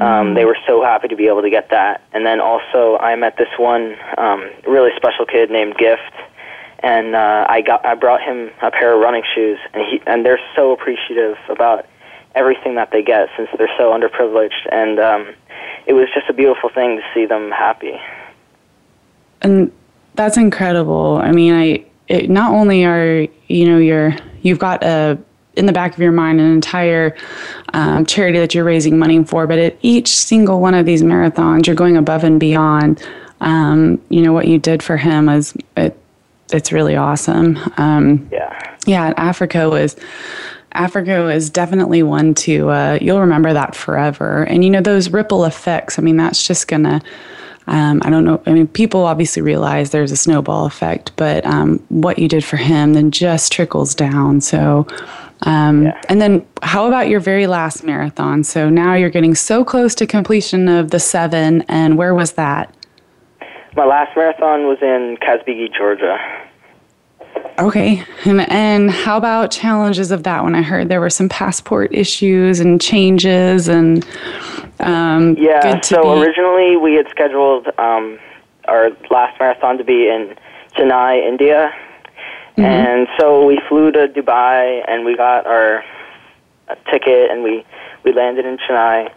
um, 0.00 0.34
they 0.34 0.44
were 0.44 0.56
so 0.66 0.82
happy 0.82 1.08
to 1.08 1.16
be 1.16 1.26
able 1.28 1.42
to 1.42 1.50
get 1.50 1.70
that. 1.70 2.02
And 2.12 2.26
then 2.26 2.40
also, 2.40 2.96
I 2.98 3.14
met 3.16 3.36
this 3.36 3.48
one 3.58 3.96
um, 4.18 4.50
really 4.66 4.90
special 4.96 5.26
kid 5.26 5.50
named 5.50 5.76
Gift, 5.76 6.12
and 6.80 7.14
uh, 7.14 7.46
I 7.48 7.60
got 7.60 7.84
I 7.84 7.94
brought 7.94 8.22
him 8.22 8.50
a 8.62 8.70
pair 8.70 8.94
of 8.94 9.00
running 9.00 9.22
shoes, 9.34 9.58
and 9.72 9.84
he 9.84 10.00
and 10.06 10.24
they're 10.24 10.40
so 10.56 10.72
appreciative 10.72 11.36
about 11.48 11.86
everything 12.34 12.76
that 12.76 12.90
they 12.90 13.02
get 13.02 13.28
since 13.36 13.48
they're 13.58 13.68
so 13.76 13.92
underprivileged, 13.92 14.66
and 14.72 14.98
um, 14.98 15.34
it 15.86 15.92
was 15.92 16.08
just 16.14 16.28
a 16.28 16.32
beautiful 16.32 16.70
thing 16.70 16.96
to 16.96 17.02
see 17.14 17.26
them 17.26 17.50
happy. 17.50 18.00
and 19.42 19.70
that's 20.14 20.36
incredible. 20.36 21.20
I 21.22 21.32
mean, 21.32 21.54
I 21.54 21.84
it, 22.12 22.28
not 22.30 22.52
only 22.52 22.84
are 22.84 23.26
you 23.48 23.66
know 23.66 23.78
you're 23.78 24.14
you've 24.42 24.58
got 24.58 24.82
a 24.84 25.18
in 25.56 25.66
the 25.66 25.72
back 25.72 25.92
of 25.94 25.98
your 25.98 26.12
mind 26.12 26.40
an 26.40 26.50
entire 26.50 27.14
um, 27.74 28.06
charity 28.06 28.38
that 28.38 28.54
you're 28.54 28.64
raising 28.64 28.98
money 28.98 29.22
for, 29.24 29.46
but 29.46 29.58
at 29.58 29.76
each 29.82 30.08
single 30.08 30.60
one 30.60 30.74
of 30.74 30.86
these 30.86 31.02
marathons, 31.02 31.66
you're 31.66 31.76
going 31.76 31.96
above 31.96 32.24
and 32.24 32.38
beyond. 32.40 33.06
Um, 33.40 34.00
you 34.08 34.22
know 34.22 34.32
what 34.32 34.46
you 34.46 34.58
did 34.58 34.82
for 34.82 34.96
him 34.96 35.28
is 35.28 35.54
it, 35.76 35.98
it's 36.52 36.70
really 36.70 36.96
awesome. 36.96 37.58
Um, 37.76 38.28
Yeah. 38.30 38.76
yeah, 38.86 39.14
Africa 39.16 39.68
was 39.68 39.96
Africa 40.72 41.22
was 41.22 41.50
definitely 41.50 42.02
one 42.02 42.34
to 42.34 42.70
uh, 42.70 42.98
you'll 43.00 43.20
remember 43.20 43.52
that 43.52 43.74
forever. 43.74 44.44
And 44.44 44.64
you 44.64 44.70
know 44.70 44.80
those 44.80 45.10
ripple 45.10 45.44
effects. 45.44 45.98
I 45.98 46.02
mean, 46.02 46.16
that's 46.18 46.46
just 46.46 46.68
gonna. 46.68 47.00
Um, 47.66 48.02
I 48.04 48.10
don't 48.10 48.24
know. 48.24 48.42
I 48.46 48.52
mean, 48.52 48.66
people 48.66 49.04
obviously 49.06 49.40
realize 49.42 49.90
there's 49.90 50.10
a 50.12 50.16
snowball 50.16 50.66
effect, 50.66 51.12
but 51.16 51.44
um, 51.46 51.78
what 51.88 52.18
you 52.18 52.28
did 52.28 52.44
for 52.44 52.56
him 52.56 52.94
then 52.94 53.10
just 53.10 53.52
trickles 53.52 53.94
down. 53.94 54.40
So, 54.40 54.86
um, 55.42 55.84
Yeah. 55.84 56.00
and 56.08 56.20
then 56.20 56.44
how 56.62 56.86
about 56.88 57.08
your 57.08 57.20
very 57.20 57.46
last 57.46 57.84
marathon? 57.84 58.42
So 58.42 58.68
now 58.68 58.94
you're 58.94 59.10
getting 59.10 59.34
so 59.34 59.64
close 59.64 59.94
to 59.96 60.06
completion 60.06 60.68
of 60.68 60.90
the 60.90 60.98
seven, 60.98 61.62
and 61.68 61.96
where 61.96 62.14
was 62.14 62.32
that? 62.32 62.74
My 63.76 63.84
last 63.86 64.16
marathon 64.16 64.66
was 64.66 64.78
in 64.82 65.16
Kazbegi, 65.22 65.72
Georgia. 65.72 66.18
Okay. 67.58 68.02
And, 68.24 68.40
and 68.50 68.90
how 68.90 69.16
about 69.16 69.50
challenges 69.50 70.10
of 70.10 70.22
that 70.24 70.42
one? 70.42 70.54
I 70.54 70.62
heard 70.62 70.88
there 70.88 71.00
were 71.00 71.10
some 71.10 71.28
passport 71.28 71.94
issues 71.94 72.60
and 72.60 72.80
changes 72.80 73.68
and 73.68 74.04
um, 74.82 75.36
Yeah, 75.38 75.80
so 75.80 76.02
be- 76.02 76.22
originally 76.22 76.76
we 76.76 76.94
had 76.94 77.08
scheduled 77.08 77.68
um, 77.78 78.18
our 78.66 78.90
last 79.10 79.38
marathon 79.38 79.78
to 79.78 79.84
be 79.84 80.08
in 80.08 80.36
Chennai, 80.76 81.26
India. 81.26 81.72
Mm-hmm. 82.56 82.62
And 82.62 83.08
so 83.18 83.44
we 83.44 83.60
flew 83.68 83.90
to 83.92 84.08
Dubai 84.08 84.84
and 84.86 85.04
we 85.04 85.16
got 85.16 85.46
our 85.46 85.84
uh, 86.68 86.74
ticket 86.90 87.30
and 87.30 87.42
we, 87.42 87.64
we 88.04 88.12
landed 88.12 88.44
in 88.44 88.58
Chennai 88.58 89.12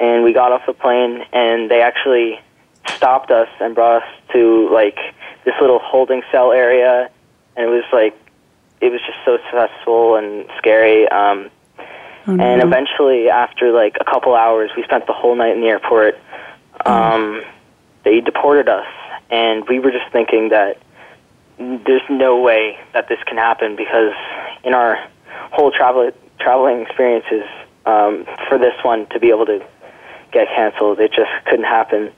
and 0.00 0.24
we 0.24 0.32
got 0.32 0.50
off 0.52 0.62
the 0.66 0.72
plane 0.72 1.24
and 1.32 1.70
they 1.70 1.82
actually 1.82 2.40
stopped 2.88 3.30
us 3.30 3.48
and 3.60 3.74
brought 3.74 4.02
us 4.02 4.08
to 4.32 4.68
like 4.72 4.98
this 5.44 5.54
little 5.60 5.78
holding 5.78 6.22
cell 6.32 6.52
area 6.52 7.10
and 7.56 7.66
it 7.66 7.70
was 7.70 7.84
like 7.92 8.16
it 8.80 8.90
was 8.90 9.00
just 9.06 9.18
so 9.24 9.38
stressful 9.48 10.16
and 10.16 10.46
scary. 10.56 11.06
Um, 11.08 11.50
Oh, 12.26 12.34
no. 12.34 12.44
and 12.44 12.62
eventually, 12.62 13.28
after 13.30 13.72
like 13.72 13.96
a 14.00 14.04
couple 14.04 14.34
hours, 14.34 14.70
we 14.76 14.82
spent 14.84 15.06
the 15.06 15.12
whole 15.12 15.34
night 15.34 15.54
in 15.54 15.60
the 15.60 15.68
airport. 15.68 16.18
Um, 16.84 17.42
they 18.04 18.20
deported 18.20 18.68
us, 18.68 18.86
and 19.30 19.66
we 19.68 19.78
were 19.78 19.90
just 19.90 20.10
thinking 20.12 20.50
that 20.50 20.78
there's 21.58 22.08
no 22.08 22.40
way 22.40 22.78
that 22.92 23.08
this 23.08 23.18
can 23.26 23.36
happen 23.36 23.76
because 23.76 24.12
in 24.64 24.74
our 24.74 24.98
whole 25.52 25.70
travel 25.70 26.10
traveling 26.38 26.80
experiences, 26.82 27.44
um, 27.86 28.26
for 28.48 28.58
this 28.58 28.74
one 28.82 29.06
to 29.08 29.20
be 29.20 29.28
able 29.30 29.46
to 29.46 29.64
get 30.32 30.48
canceled, 30.48 31.00
it 31.00 31.12
just 31.12 31.30
couldn't 31.46 31.64
happen. 31.64 32.12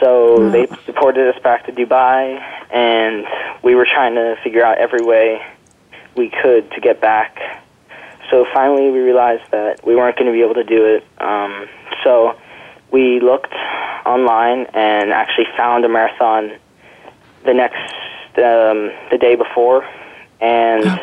So 0.00 0.50
they 0.50 0.66
deported 0.86 1.32
us 1.34 1.40
back 1.42 1.66
to 1.66 1.72
Dubai, 1.72 2.40
and 2.72 3.26
we 3.62 3.74
were 3.74 3.84
trying 3.86 4.14
to 4.16 4.36
figure 4.42 4.64
out 4.64 4.78
every 4.78 5.04
way 5.04 5.40
we 6.16 6.28
could 6.30 6.70
to 6.72 6.80
get 6.80 7.00
back. 7.00 7.61
So 8.32 8.46
finally, 8.54 8.90
we 8.90 9.00
realized 9.00 9.42
that 9.50 9.86
we 9.86 9.94
weren't 9.94 10.16
going 10.16 10.26
to 10.26 10.32
be 10.32 10.40
able 10.40 10.54
to 10.54 10.64
do 10.64 10.86
it. 10.86 11.04
Um, 11.20 11.68
so 12.02 12.34
we 12.90 13.20
looked 13.20 13.52
online 14.06 14.64
and 14.72 15.12
actually 15.12 15.48
found 15.54 15.84
a 15.84 15.88
marathon 15.90 16.52
the 17.44 17.52
next 17.52 17.92
um, 18.38 18.90
the 19.10 19.18
day 19.20 19.34
before, 19.34 19.86
and 20.40 20.98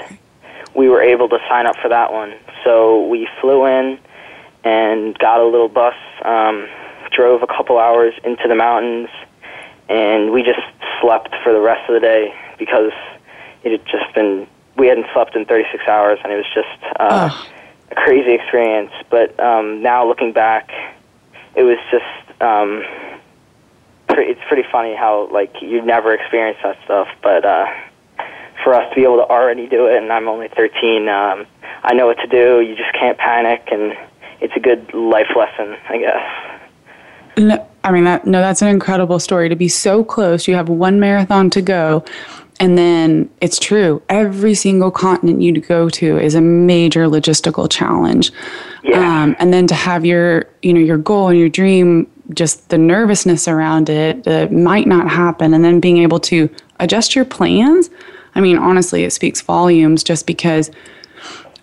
we 0.76 0.90
were 0.90 1.04
able 1.04 1.30
to 1.30 1.38
sign 1.48 1.68
up 1.68 1.76
for 1.80 1.90
that 1.90 2.12
one. 2.12 2.34
So 2.64 3.06
we 3.06 3.30
flew 3.40 3.68
in 3.68 4.00
and 4.64 5.16
got 5.20 5.40
a 5.40 5.46
little 5.46 5.70
bus, 5.70 5.94
um, 6.26 6.68
drove 7.12 7.44
a 7.44 7.48
couple 7.48 7.78
hours 7.78 8.16
into 8.24 8.48
the 8.48 8.56
mountains, 8.56 9.10
and 9.88 10.32
we 10.32 10.42
just 10.42 10.66
slept 11.00 11.36
for 11.44 11.54
the 11.54 11.62
rest 11.62 11.88
of 11.88 11.94
the 11.94 12.00
day 12.00 12.34
because 12.58 12.92
it 13.64 13.72
had 13.72 13.86
just 13.86 14.16
been 14.16 14.48
we 14.80 14.88
hadn't 14.88 15.08
slept 15.14 15.36
in 15.36 15.46
36 15.46 15.84
hours, 15.88 16.20
and 16.24 16.32
it 16.32 16.38
was 16.38 16.46
just 16.54 16.98
uh, 17.00 17.30
a 17.92 17.96
crazy 17.96 18.34
experience. 18.34 18.92
But 19.10 19.40
um, 19.40 19.84
now 19.84 20.08
looking 20.08 20.32
back, 20.32 20.72
it 21.56 21.64
was 21.64 21.78
just 21.92 22.42
um, 22.42 22.84
pre- 24.08 24.28
it's 24.28 24.42
pretty 24.48 24.68
funny 24.72 24.96
how 24.96 25.30
like 25.32 25.62
you 25.62 25.82
never 25.82 26.14
experience 26.14 26.58
that 26.64 26.78
stuff, 26.86 27.08
but 27.22 27.46
uh, 27.46 27.68
for 28.64 28.74
us 28.74 28.90
to 28.90 28.96
be 28.96 29.04
able 29.04 29.18
to 29.18 29.28
already 29.28 29.68
do 29.68 29.88
it, 29.88 30.02
and 30.02 30.12
I'm 30.12 30.28
only 30.28 30.48
13, 30.50 31.08
um, 31.10 31.46
I 31.84 31.94
know 31.94 32.08
what 32.08 32.18
to 32.20 32.28
do. 32.28 32.62
You 32.62 32.76
just 32.76 32.94
can't 32.94 33.18
panic, 33.18 33.68
and 33.72 33.96
it's 34.42 34.54
a 34.56 34.60
good 34.60 34.94
life 34.94 35.30
lesson, 35.36 35.76
I 35.90 35.98
guess. 35.98 36.60
No, 37.38 37.68
I 37.84 37.92
mean 37.92 38.04
that. 38.04 38.26
No, 38.26 38.42
that's 38.42 38.62
an 38.62 38.68
incredible 38.68 39.20
story 39.20 39.50
to 39.50 39.56
be 39.56 39.70
so 39.70 40.04
close. 40.04 40.48
You 40.48 40.56
have 40.56 40.68
one 40.68 41.00
marathon 41.00 41.50
to 41.52 41.62
go, 41.62 42.04
and 42.60 42.78
then 42.78 43.30
it's 43.42 43.58
true. 43.58 44.02
Every 44.10 44.54
single 44.54 44.92
continent 44.92 45.42
you 45.42 45.60
go 45.62 45.90
to 45.90 46.18
is 46.18 46.36
a 46.36 46.42
major 46.42 47.06
logistical 47.06 47.70
challenge. 47.70 48.32
Yeah. 48.84 49.24
Um, 49.24 49.36
and 49.40 49.54
then 49.54 49.66
to 49.68 49.76
have 49.76 50.06
your, 50.06 50.46
you 50.62 50.74
know, 50.74 50.80
your 50.80 50.98
goal 50.98 51.30
and 51.30 51.40
your 51.40 51.50
dream, 51.50 52.10
just 52.34 52.70
the 52.70 52.78
nervousness 52.78 53.48
around 53.48 53.90
it, 53.90 54.26
it 54.28 54.52
might 54.52 54.88
not 54.88 55.10
happen, 55.10 55.54
and 55.54 55.64
then 55.64 55.80
being 55.80 55.98
able 55.98 56.20
to 56.22 56.50
adjust 56.80 57.16
your 57.16 57.26
plans. 57.26 57.90
I 58.36 58.42
mean, 58.42 58.58
honestly, 58.58 59.04
it 59.04 59.12
speaks 59.12 59.42
volumes 59.42 60.04
just 60.04 60.28
because 60.28 60.70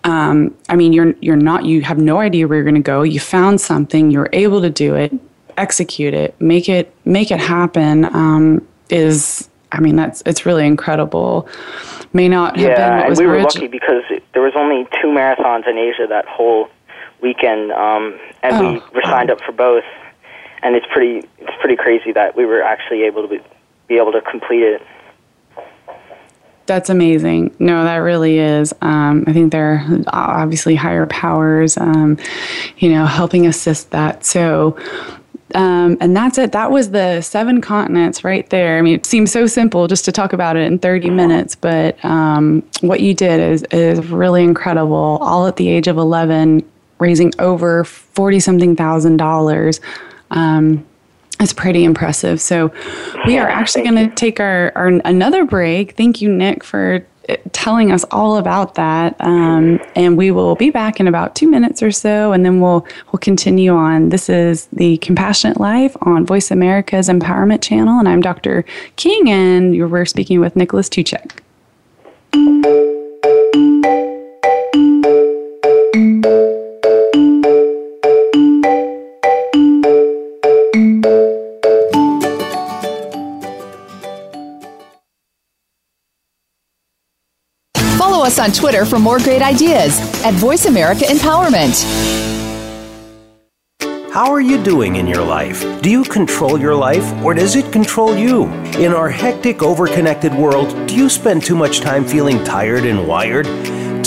um, 0.03 0.55
I 0.69 0.75
mean, 0.75 0.93
you're 0.93 1.13
you're 1.21 1.35
not 1.35 1.65
you 1.65 1.81
have 1.81 1.97
no 1.97 2.19
idea 2.19 2.47
where 2.47 2.57
you're 2.57 2.63
going 2.63 2.75
to 2.75 2.81
go. 2.81 3.03
You 3.03 3.19
found 3.19 3.59
something, 3.59 4.09
you're 4.09 4.29
able 4.31 4.61
to 4.61 4.69
do 4.69 4.95
it, 4.95 5.13
execute 5.57 6.13
it, 6.13 6.39
make 6.39 6.69
it 6.69 6.93
make 7.05 7.29
it 7.29 7.39
happen. 7.39 8.05
Um, 8.05 8.65
is 8.89 9.49
I 9.71 9.79
mean, 9.79 9.95
that's 9.95 10.23
it's 10.25 10.45
really 10.45 10.65
incredible. 10.65 11.47
May 12.13 12.29
not 12.29 12.57
have 12.57 12.65
been 12.65 12.77
Yeah, 12.77 12.99
and 13.01 13.09
was 13.09 13.19
we 13.19 13.25
were 13.25 13.41
lucky 13.41 13.67
because 13.67 14.03
it, 14.09 14.23
there 14.33 14.41
was 14.41 14.53
only 14.55 14.85
two 15.01 15.07
marathons 15.07 15.67
in 15.67 15.77
Asia 15.77 16.07
that 16.07 16.25
whole 16.25 16.69
weekend, 17.21 17.71
um, 17.71 18.19
and 18.43 18.55
Oh, 18.55 18.71
we 18.73 18.79
were 18.93 19.03
signed 19.03 19.29
up 19.29 19.41
for 19.41 19.51
both. 19.51 19.83
And 20.63 20.75
it's 20.75 20.87
pretty 20.91 21.27
it's 21.37 21.57
pretty 21.59 21.75
crazy 21.75 22.11
that 22.13 22.35
we 22.35 22.45
were 22.45 22.63
actually 22.63 23.03
able 23.03 23.21
to 23.21 23.27
be, 23.27 23.39
be 23.87 23.95
able 23.97 24.11
to 24.11 24.21
complete 24.21 24.63
it. 24.63 24.81
That's 26.67 26.89
amazing. 26.89 27.55
No, 27.59 27.85
that 27.85 27.97
really 27.97 28.39
is. 28.39 28.73
Um, 28.81 29.23
I 29.25 29.33
think 29.33 29.53
there 29.53 29.85
are 30.07 30.41
obviously 30.41 30.75
higher 30.75 31.05
powers, 31.05 31.77
um, 31.77 32.17
you 32.77 32.89
know, 32.89 33.05
helping 33.05 33.47
assist 33.47 33.91
that. 33.91 34.25
So, 34.25 34.77
um, 35.55 35.97
and 36.01 36.15
that's 36.15 36.37
it. 36.37 36.51
That 36.51 36.71
was 36.71 36.91
the 36.91 37.21
seven 37.21 37.61
continents 37.61 38.23
right 38.23 38.49
there. 38.49 38.77
I 38.77 38.81
mean, 38.81 38.95
it 38.95 39.05
seems 39.05 39.31
so 39.31 39.47
simple 39.47 39.87
just 39.87 40.05
to 40.05 40.11
talk 40.11 40.33
about 40.33 40.57
it 40.57 40.63
in 40.63 40.79
30 40.79 41.09
minutes, 41.09 41.55
but 41.55 42.03
um, 42.03 42.63
what 42.81 42.99
you 42.99 43.13
did 43.13 43.39
is, 43.39 43.63
is 43.71 44.05
really 44.07 44.43
incredible. 44.43 45.19
All 45.21 45.47
at 45.47 45.55
the 45.55 45.69
age 45.69 45.87
of 45.87 45.97
11, 45.97 46.69
raising 46.99 47.31
over 47.39 47.83
40 47.83 48.39
something 48.39 48.75
thousand 48.75 49.17
dollars. 49.17 49.79
Um, 50.31 50.85
it's 51.39 51.53
pretty 51.53 51.83
impressive. 51.83 52.41
So 52.41 52.73
we 53.27 53.37
are 53.37 53.47
actually 53.47 53.83
going 53.83 54.09
to 54.09 54.15
take 54.15 54.39
our, 54.39 54.71
our 54.75 54.87
another 55.05 55.45
break. 55.45 55.95
Thank 55.95 56.19
you, 56.21 56.29
Nick, 56.29 56.63
for 56.63 57.05
telling 57.51 57.91
us 57.91 58.03
all 58.11 58.37
about 58.37 58.75
that. 58.75 59.15
Um, 59.19 59.79
and 59.95 60.17
we 60.17 60.31
will 60.31 60.55
be 60.55 60.69
back 60.69 60.99
in 60.99 61.07
about 61.07 61.35
two 61.35 61.49
minutes 61.49 61.83
or 61.83 61.91
so, 61.91 62.31
and 62.31 62.45
then 62.45 62.61
we'll 62.61 62.85
we'll 63.11 63.19
continue 63.19 63.73
on. 63.73 64.09
This 64.09 64.29
is 64.29 64.67
the 64.67 64.97
Compassionate 64.97 65.59
Life 65.59 65.95
on 66.01 66.25
Voice 66.25 66.51
America's 66.51 67.09
Empowerment 67.09 67.61
Channel, 67.61 67.99
and 67.99 68.07
I'm 68.07 68.21
Dr. 68.21 68.65
King, 68.95 69.29
and 69.29 69.91
we're 69.91 70.05
speaking 70.05 70.39
with 70.39 70.55
Nikolas 70.55 70.89
Toocheck. 70.89 71.39
Us 88.37 88.39
on 88.39 88.51
Twitter 88.51 88.85
for 88.85 88.99
more 88.99 89.19
great 89.19 89.41
ideas 89.41 89.99
at 90.23 90.33
Voice 90.33 90.65
America 90.65 91.05
Empowerment. 91.05 91.83
How 94.11 94.31
are 94.31 94.41
you 94.41 94.63
doing 94.63 94.95
in 94.95 95.05
your 95.05 95.23
life? 95.23 95.63
Do 95.81 95.91
you 95.91 96.03
control 96.03 96.59
your 96.59 96.73
life 96.73 97.05
or 97.23 97.33
does 97.35 97.55
it 97.55 97.71
control 97.71 98.17
you? 98.17 98.45
In 98.79 98.93
our 98.93 99.09
hectic, 99.09 99.61
overconnected 99.61 100.35
world, 100.35 100.69
do 100.87 100.95
you 100.95 101.07
spend 101.07 101.43
too 101.43 101.55
much 101.55 101.81
time 101.81 102.03
feeling 102.03 102.43
tired 102.43 102.85
and 102.85 103.07
wired? 103.07 103.45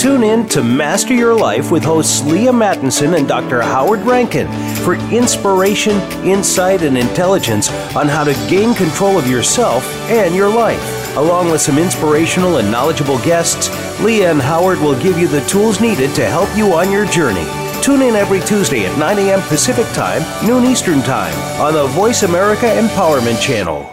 Tune 0.01 0.23
in 0.23 0.47
to 0.47 0.63
Master 0.63 1.13
Your 1.13 1.35
Life 1.35 1.69
with 1.69 1.83
hosts 1.83 2.25
Leah 2.25 2.51
Mattinson 2.51 3.15
and 3.15 3.27
Dr. 3.27 3.61
Howard 3.61 3.99
Rankin 3.99 4.47
for 4.77 4.95
inspiration, 5.13 5.95
insight, 6.25 6.81
and 6.81 6.97
intelligence 6.97 7.69
on 7.95 8.07
how 8.07 8.23
to 8.23 8.33
gain 8.49 8.73
control 8.73 9.19
of 9.19 9.29
yourself 9.29 9.85
and 10.09 10.33
your 10.33 10.49
life. 10.49 11.15
Along 11.17 11.51
with 11.51 11.61
some 11.61 11.77
inspirational 11.77 12.57
and 12.57 12.71
knowledgeable 12.71 13.19
guests, 13.19 13.69
Leah 14.01 14.31
and 14.31 14.41
Howard 14.41 14.79
will 14.79 14.99
give 14.99 15.19
you 15.19 15.27
the 15.27 15.45
tools 15.45 15.79
needed 15.79 16.15
to 16.15 16.25
help 16.25 16.49
you 16.57 16.73
on 16.73 16.91
your 16.91 17.05
journey. 17.05 17.45
Tune 17.83 18.01
in 18.01 18.15
every 18.15 18.39
Tuesday 18.39 18.87
at 18.87 18.97
9 18.97 19.19
a.m. 19.19 19.41
Pacific 19.41 19.85
Time, 19.93 20.23
noon 20.47 20.65
Eastern 20.65 21.03
Time 21.03 21.37
on 21.61 21.75
the 21.75 21.85
Voice 21.89 22.23
America 22.23 22.65
Empowerment 22.65 23.39
Channel. 23.39 23.87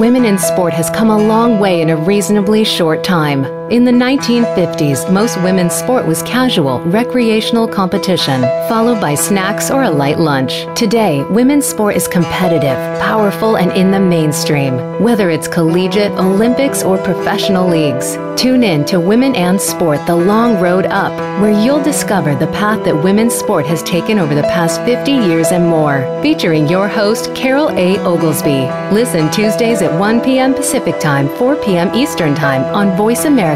Women 0.00 0.24
in 0.24 0.36
sport 0.38 0.72
has 0.72 0.90
come 0.90 1.10
a 1.10 1.16
long 1.16 1.60
way 1.60 1.82
in 1.82 1.88
a 1.88 1.96
reasonably 1.96 2.64
short 2.64 3.04
time. 3.04 3.55
In 3.68 3.82
the 3.82 3.90
1950s, 3.90 5.12
most 5.12 5.42
women's 5.42 5.74
sport 5.74 6.06
was 6.06 6.22
casual, 6.22 6.80
recreational 6.82 7.66
competition, 7.66 8.42
followed 8.68 9.00
by 9.00 9.16
snacks 9.16 9.72
or 9.72 9.82
a 9.82 9.90
light 9.90 10.20
lunch. 10.20 10.66
Today, 10.76 11.24
women's 11.24 11.66
sport 11.66 11.96
is 11.96 12.06
competitive, 12.06 12.76
powerful, 13.00 13.56
and 13.56 13.72
in 13.72 13.90
the 13.90 13.98
mainstream, 13.98 15.02
whether 15.02 15.30
it's 15.30 15.48
collegiate, 15.48 16.12
Olympics, 16.12 16.84
or 16.84 16.96
professional 16.96 17.68
leagues. 17.68 18.16
Tune 18.40 18.62
in 18.62 18.84
to 18.84 19.00
Women 19.00 19.34
and 19.34 19.58
Sport 19.58 20.06
The 20.06 20.14
Long 20.14 20.60
Road 20.60 20.84
Up, 20.86 21.10
where 21.40 21.50
you'll 21.50 21.82
discover 21.82 22.36
the 22.36 22.46
path 22.48 22.84
that 22.84 23.02
women's 23.02 23.34
sport 23.34 23.66
has 23.66 23.82
taken 23.82 24.18
over 24.18 24.34
the 24.34 24.42
past 24.42 24.80
50 24.82 25.10
years 25.10 25.52
and 25.52 25.66
more. 25.66 26.02
Featuring 26.22 26.68
your 26.68 26.86
host, 26.86 27.34
Carol 27.34 27.70
A. 27.70 27.98
Oglesby. 28.04 28.68
Listen 28.94 29.30
Tuesdays 29.30 29.80
at 29.80 29.98
1 29.98 30.20
p.m. 30.20 30.54
Pacific 30.54 31.00
Time, 31.00 31.28
4 31.36 31.56
p.m. 31.64 31.92
Eastern 31.94 32.34
Time 32.34 32.62
on 32.74 32.94
Voice 32.94 33.24
America. 33.24 33.55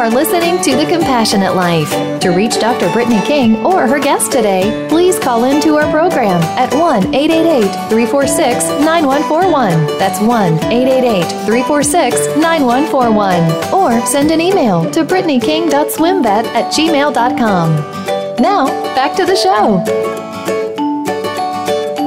Are 0.00 0.08
listening 0.08 0.62
to 0.62 0.76
The 0.76 0.86
Compassionate 0.86 1.54
Life. 1.54 1.90
To 2.20 2.30
reach 2.30 2.58
Dr. 2.58 2.90
Brittany 2.90 3.20
King 3.26 3.56
or 3.66 3.86
her 3.86 3.98
guest 3.98 4.32
today, 4.32 4.86
please 4.88 5.18
call 5.18 5.44
into 5.44 5.76
our 5.76 5.90
program 5.90 6.40
at 6.56 6.72
1 6.72 7.14
888 7.14 7.64
346 7.90 8.64
9141. 8.82 9.98
That's 9.98 10.18
1 10.18 10.54
888 10.72 11.24
346 11.44 12.16
9141. 12.38 13.74
Or 13.74 14.06
send 14.06 14.30
an 14.30 14.40
email 14.40 14.90
to 14.90 15.04
brittanyking.swimvet 15.04 16.46
at 16.46 16.72
gmail.com. 16.72 17.76
Now, 18.40 18.68
back 18.94 19.14
to 19.16 19.26
the 19.26 19.36
show. 19.36 19.84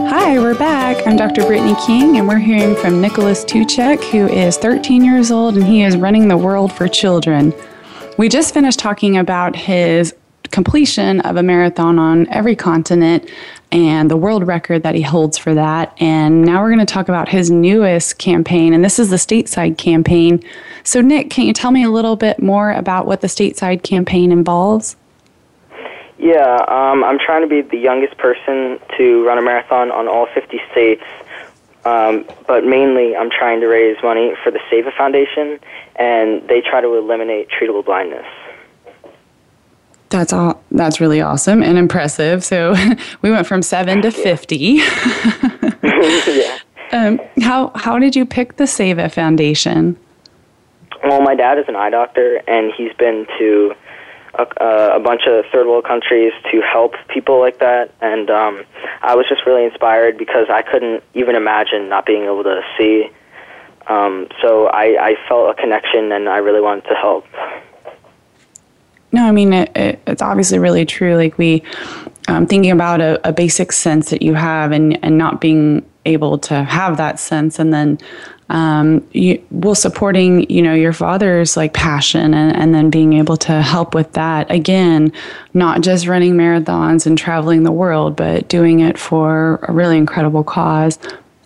Hi, 0.10 0.40
we're 0.40 0.58
back. 0.58 1.06
I'm 1.06 1.16
Dr. 1.16 1.46
Brittany 1.46 1.76
King, 1.86 2.18
and 2.18 2.28
we're 2.28 2.40
hearing 2.40 2.76
from 2.76 3.00
Nikolas 3.00 3.46
Toocheck, 3.46 4.04
who 4.06 4.26
is 4.26 4.58
13 4.58 5.06
years 5.06 5.30
old 5.30 5.58
and 5.58 5.64
he 5.64 5.84
is 5.84 5.96
running 5.96 6.28
the 6.28 6.38
world 6.38 6.74
for 6.74 6.88
children. 6.88 7.54
We 8.18 8.30
just 8.30 8.54
finished 8.54 8.78
talking 8.78 9.18
about 9.18 9.56
his 9.56 10.14
completion 10.52 11.20
of 11.22 11.36
a 11.36 11.42
marathon 11.42 11.98
on 11.98 12.28
every 12.30 12.56
continent 12.56 13.28
and 13.72 14.12
the 14.12 14.18
world 14.18 14.46
record 14.46 14.84
that 14.84 14.94
he 14.94 15.02
holds 15.02 15.36
for 15.36 15.56
that. 15.56 15.96
And 16.00 16.46
now 16.46 16.62
we're 16.62 16.70
going 16.70 16.86
to 16.86 16.94
talk 16.94 17.10
about 17.10 17.28
his 17.28 17.50
newest 17.50 18.20
campaign, 18.20 18.72
and 18.72 18.86
this 18.86 19.00
is 19.00 19.10
the 19.10 19.16
stateside 19.16 19.80
campaign. 19.80 20.44
So, 20.84 21.02
Nick, 21.02 21.32
can 21.32 21.48
you 21.48 21.54
tell 21.54 21.72
me 21.72 21.84
a 21.84 21.90
little 21.90 22.16
bit 22.16 22.40
more 22.40 22.72
about 22.72 23.08
what 23.08 23.22
the 23.22 23.28
stateside 23.28 23.82
campaign 23.82 24.32
involves? 24.32 24.96
Yeah, 26.20 26.64
um, 26.68 27.04
I'm 27.04 27.18
trying 27.18 27.42
to 27.42 27.48
be 27.48 27.62
the 27.62 27.78
youngest 27.78 28.18
person 28.18 28.80
to 28.98 29.26
run 29.26 29.40
a 29.40 29.42
marathon 29.42 29.92
on 29.92 30.08
all 30.08 30.28
50 30.28 30.62
states, 30.72 31.04
um, 31.86 32.26
but 32.48 32.64
mainly 32.64 33.16
I'm 33.16 33.30
trying 33.30 33.60
to 33.62 33.68
raise 33.68 33.98
money 34.04 34.34
for 34.44 34.52
the 34.52 34.60
SEVA 34.70 34.92
Foundation, 34.98 35.60
and 35.96 36.48
they 36.48 36.62
try 36.62 36.82
to 36.82 36.96
eliminate 36.96 37.50
treatable 37.50 37.86
blindness. 37.86 38.26
That's 40.10 40.32
all. 40.32 40.62
That's 40.72 41.02
really 41.02 41.22
awesome 41.22 41.64
and 41.64 41.78
impressive. 41.78 42.44
So 42.44 42.76
we 43.22 43.32
went 43.32 43.48
from 43.48 43.62
seven 43.62 44.02
to 44.04 44.12
fifty. 44.12 44.56
yeah. 45.84 46.60
Um, 46.92 47.20
how 47.42 47.72
how 47.76 47.98
did 47.98 48.16
you 48.16 48.26
pick 48.26 48.58
the 48.58 48.68
Save 48.68 48.98
SEVA 48.98 49.10
Foundation? 49.10 49.98
Well, 51.04 51.22
my 51.22 51.36
dad 51.36 51.58
is 51.58 51.66
an 51.68 51.76
eye 51.76 51.90
doctor, 51.90 52.42
and 52.48 52.72
he's 52.78 52.94
been 52.94 53.26
to 53.40 53.74
a, 54.36 54.44
a 54.96 55.00
bunch 55.00 55.24
of 55.28 55.46
third 55.52 55.68
world 55.68 55.86
countries 55.86 56.34
to 56.52 56.62
help 56.62 56.96
people 57.08 57.40
like 57.40 57.60
that. 57.60 57.94
And 58.02 58.30
um, 58.30 58.64
I 59.02 59.16
was 59.16 59.28
just 59.28 59.46
really 59.46 59.66
inspired 59.66 60.18
because 60.18 60.48
I 60.50 60.62
couldn't 60.62 61.04
even 61.14 61.36
imagine 61.36 61.90
not 61.90 62.06
being 62.06 62.24
able 62.24 62.44
to 62.44 62.62
see. 62.78 63.10
Um, 63.88 64.28
so 64.42 64.68
I, 64.68 65.10
I 65.10 65.16
felt 65.28 65.50
a 65.50 65.62
connection, 65.62 66.12
and 66.12 66.30
I 66.30 66.38
really 66.38 66.62
wanted 66.62 66.86
to 66.86 66.96
help. 66.96 67.26
No, 69.12 69.26
I 69.26 69.32
mean 69.32 69.54
it, 69.54 69.72
it, 69.76 70.02
it's 70.08 70.22
obviously 70.22 70.58
really 70.58 70.86
true. 70.86 71.16
Like 71.16 71.38
we, 71.38 71.64
um, 72.28 72.48
thinking 72.48 72.72
about 72.72 73.02
a, 73.02 73.28
a, 73.28 73.34
basic 73.34 73.72
sense 73.72 74.10
that 74.10 74.22
you 74.22 74.34
have, 74.34 74.72
and 74.72 74.98
and 75.04 75.18
not 75.18 75.42
being 75.42 75.86
able 76.06 76.38
to 76.40 76.64
have 76.64 76.98
that 76.98 77.20
sense, 77.20 77.60
and 77.60 77.74
then 77.74 78.00
um, 78.54 79.06
you, 79.14 79.44
well, 79.50 79.74
supporting 79.74 80.50
you 80.50 80.62
know 80.62 80.76
your 80.76 80.94
father's 80.94 81.58
like 81.58 81.74
passion, 81.74 82.36
and 82.36 82.56
and 82.56 82.74
then 82.74 82.92
being 82.92 83.14
able 83.14 83.36
to 83.38 83.62
help 83.62 83.96
with 83.96 84.14
that 84.14 84.50
again, 84.52 85.12
not 85.56 85.82
just 85.82 86.06
running 86.08 86.36
marathons 86.36 87.08
and 87.08 87.18
traveling 87.18 87.64
the 87.64 87.72
world, 87.72 88.16
but 88.16 88.48
doing 88.48 88.80
it 88.80 88.98
for 88.98 89.60
a 89.64 89.74
really 89.74 89.98
incredible 89.98 90.44
cause. 90.44 91.00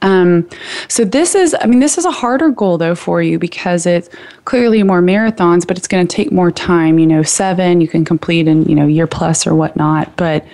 Um, 0.04 0.48
so 0.90 1.06
this 1.06 1.34
is, 1.34 1.56
I 1.60 1.66
mean, 1.66 1.80
this 1.80 1.98
is 1.98 2.06
a 2.06 2.12
harder 2.12 2.50
goal 2.50 2.78
though 2.78 2.94
for 2.94 3.22
you 3.22 3.40
because 3.40 3.86
it's 3.86 4.10
clearly 4.46 4.84
more 4.84 5.02
marathons, 5.02 5.66
but 5.66 5.78
it's 5.78 5.88
going 5.88 6.06
to 6.06 6.16
take 6.16 6.32
more 6.32 6.52
time. 6.52 7.00
You 7.00 7.08
know, 7.08 7.24
seven 7.24 7.80
you 7.80 7.88
can 7.88 8.04
complete 8.04 8.50
in 8.50 8.66
you 8.66 8.76
know 8.76 8.86
year 8.86 9.08
plus 9.08 9.48
or 9.48 9.56
whatnot, 9.56 10.16
but 10.18 10.46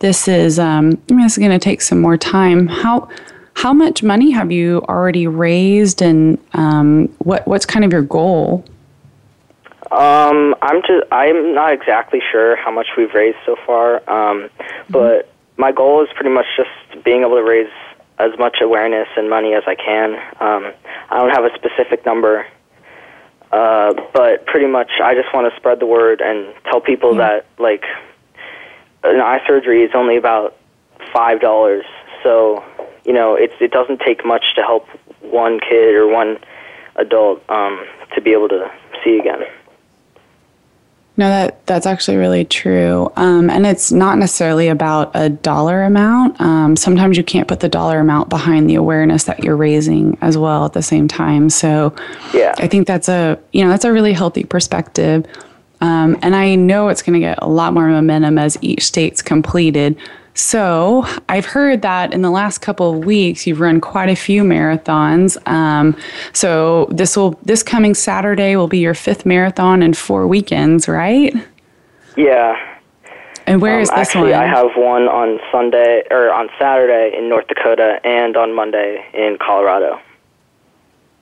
this 0.00 0.26
is, 0.26 0.58
um, 0.58 0.98
I 1.08 1.12
mean, 1.12 1.22
this 1.22 1.32
is 1.32 1.38
going 1.38 1.50
to 1.52 1.58
take 1.58 1.82
some 1.82 2.00
more 2.00 2.16
time. 2.16 2.66
How 2.66 3.08
how 3.54 3.72
much 3.72 4.02
money 4.02 4.30
have 4.30 4.50
you 4.50 4.82
already 4.88 5.26
raised, 5.26 6.02
and 6.02 6.38
um, 6.54 7.08
what 7.18 7.46
what's 7.46 7.66
kind 7.66 7.84
of 7.84 7.92
your 7.92 8.02
goal? 8.02 8.64
Um, 9.90 10.54
I'm 10.62 10.82
just 10.82 11.04
I'm 11.12 11.54
not 11.54 11.72
exactly 11.72 12.20
sure 12.30 12.56
how 12.56 12.70
much 12.70 12.88
we've 12.96 13.12
raised 13.12 13.38
so 13.44 13.56
far, 13.66 13.96
um, 14.08 14.48
mm-hmm. 14.48 14.92
but 14.92 15.32
my 15.56 15.72
goal 15.72 16.02
is 16.02 16.08
pretty 16.14 16.30
much 16.30 16.46
just 16.56 17.04
being 17.04 17.22
able 17.22 17.36
to 17.36 17.42
raise 17.42 17.70
as 18.18 18.38
much 18.38 18.58
awareness 18.60 19.08
and 19.16 19.28
money 19.28 19.54
as 19.54 19.62
I 19.66 19.74
can. 19.74 20.14
Um, 20.40 20.72
I 21.10 21.18
don't 21.18 21.30
have 21.30 21.44
a 21.44 21.54
specific 21.54 22.06
number, 22.06 22.46
uh, 23.50 23.94
but 24.12 24.46
pretty 24.46 24.66
much 24.66 24.90
I 25.02 25.14
just 25.14 25.34
want 25.34 25.52
to 25.52 25.58
spread 25.58 25.80
the 25.80 25.86
word 25.86 26.20
and 26.20 26.54
tell 26.64 26.80
people 26.80 27.14
that 27.16 27.46
like 27.58 27.84
an 29.02 29.20
eye 29.20 29.40
surgery 29.46 29.82
is 29.82 29.90
only 29.94 30.16
about 30.16 30.56
five 31.12 31.40
dollars. 31.40 31.84
So 32.22 32.64
you 33.10 33.16
know 33.16 33.34
it's 33.34 33.54
it 33.60 33.72
doesn't 33.72 33.98
take 33.98 34.24
much 34.24 34.54
to 34.54 34.62
help 34.62 34.86
one 35.20 35.58
kid 35.58 35.96
or 35.96 36.06
one 36.06 36.38
adult 36.94 37.42
um, 37.50 37.84
to 38.14 38.20
be 38.20 38.30
able 38.30 38.48
to 38.48 38.70
see 39.02 39.18
again. 39.18 39.40
No, 41.16 41.28
that 41.28 41.66
that's 41.66 41.86
actually 41.86 42.18
really 42.18 42.44
true, 42.44 43.12
um, 43.16 43.50
and 43.50 43.66
it's 43.66 43.90
not 43.90 44.16
necessarily 44.16 44.68
about 44.68 45.10
a 45.14 45.28
dollar 45.28 45.82
amount. 45.82 46.40
Um, 46.40 46.76
sometimes 46.76 47.16
you 47.16 47.24
can't 47.24 47.48
put 47.48 47.58
the 47.58 47.68
dollar 47.68 47.98
amount 47.98 48.28
behind 48.28 48.70
the 48.70 48.76
awareness 48.76 49.24
that 49.24 49.42
you're 49.42 49.56
raising 49.56 50.16
as 50.20 50.38
well 50.38 50.64
at 50.64 50.72
the 50.72 50.82
same 50.82 51.08
time. 51.08 51.50
So, 51.50 51.92
yeah, 52.32 52.54
I 52.58 52.68
think 52.68 52.86
that's 52.86 53.08
a 53.08 53.40
you 53.52 53.64
know 53.64 53.70
that's 53.70 53.84
a 53.84 53.92
really 53.92 54.12
healthy 54.12 54.44
perspective, 54.44 55.26
um, 55.80 56.16
and 56.22 56.36
I 56.36 56.54
know 56.54 56.86
it's 56.86 57.02
going 57.02 57.14
to 57.14 57.26
get 57.26 57.40
a 57.42 57.48
lot 57.48 57.74
more 57.74 57.88
momentum 57.88 58.38
as 58.38 58.56
each 58.60 58.84
state's 58.84 59.20
completed. 59.20 59.98
So 60.40 61.04
I've 61.28 61.44
heard 61.44 61.82
that 61.82 62.14
in 62.14 62.22
the 62.22 62.30
last 62.30 62.58
couple 62.58 62.94
of 62.94 63.04
weeks 63.04 63.46
you've 63.46 63.60
run 63.60 63.78
quite 63.78 64.08
a 64.08 64.16
few 64.16 64.42
marathons. 64.42 65.36
Um, 65.46 65.94
so 66.32 66.88
this 66.90 67.14
will 67.14 67.38
this 67.44 67.62
coming 67.62 67.92
Saturday 67.92 68.56
will 68.56 68.66
be 68.66 68.78
your 68.78 68.94
fifth 68.94 69.26
marathon 69.26 69.82
in 69.82 69.92
four 69.92 70.26
weekends, 70.26 70.88
right? 70.88 71.34
Yeah. 72.16 72.56
And 73.46 73.60
where 73.60 73.76
um, 73.76 73.82
is 73.82 73.90
this 73.90 73.98
actually, 73.98 74.30
one? 74.30 74.40
I 74.40 74.46
have 74.46 74.70
one 74.76 75.08
on 75.08 75.40
Sunday 75.52 76.04
or 76.10 76.32
on 76.32 76.48
Saturday 76.58 77.14
in 77.14 77.28
North 77.28 77.46
Dakota 77.46 78.00
and 78.02 78.34
on 78.34 78.54
Monday 78.54 79.04
in 79.12 79.36
Colorado. 79.38 80.00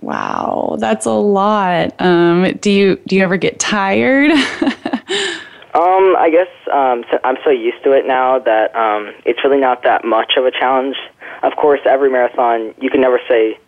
Wow, 0.01 0.77
that's 0.79 1.07
a 1.07 1.11
lot. 1.11 1.93
Um, 2.01 2.53
do 2.61 2.71
you 2.71 3.01
do 3.09 3.17
you 3.17 3.25
ever 3.25 3.37
get 3.37 3.59
tired? 3.59 4.31
Um, 5.75 6.17
I 6.17 6.31
guess 6.31 6.49
um, 6.73 7.05
so 7.11 7.19
I'm 7.25 7.37
so 7.45 7.51
used 7.51 7.85
to 7.85 7.93
it 7.93 8.07
now 8.07 8.39
that 8.39 8.75
um, 8.75 9.13
it's 9.27 9.45
really 9.45 9.61
not 9.61 9.83
that 9.83 10.05
much 10.05 10.33
of 10.39 10.47
a 10.47 10.51
challenge. 10.51 10.97
Of 11.43 11.57
course, 11.57 11.81
every 11.85 12.11
marathon 12.11 12.75
you 12.81 12.89
can 12.89 13.03
never 13.03 13.21
say 13.29 13.59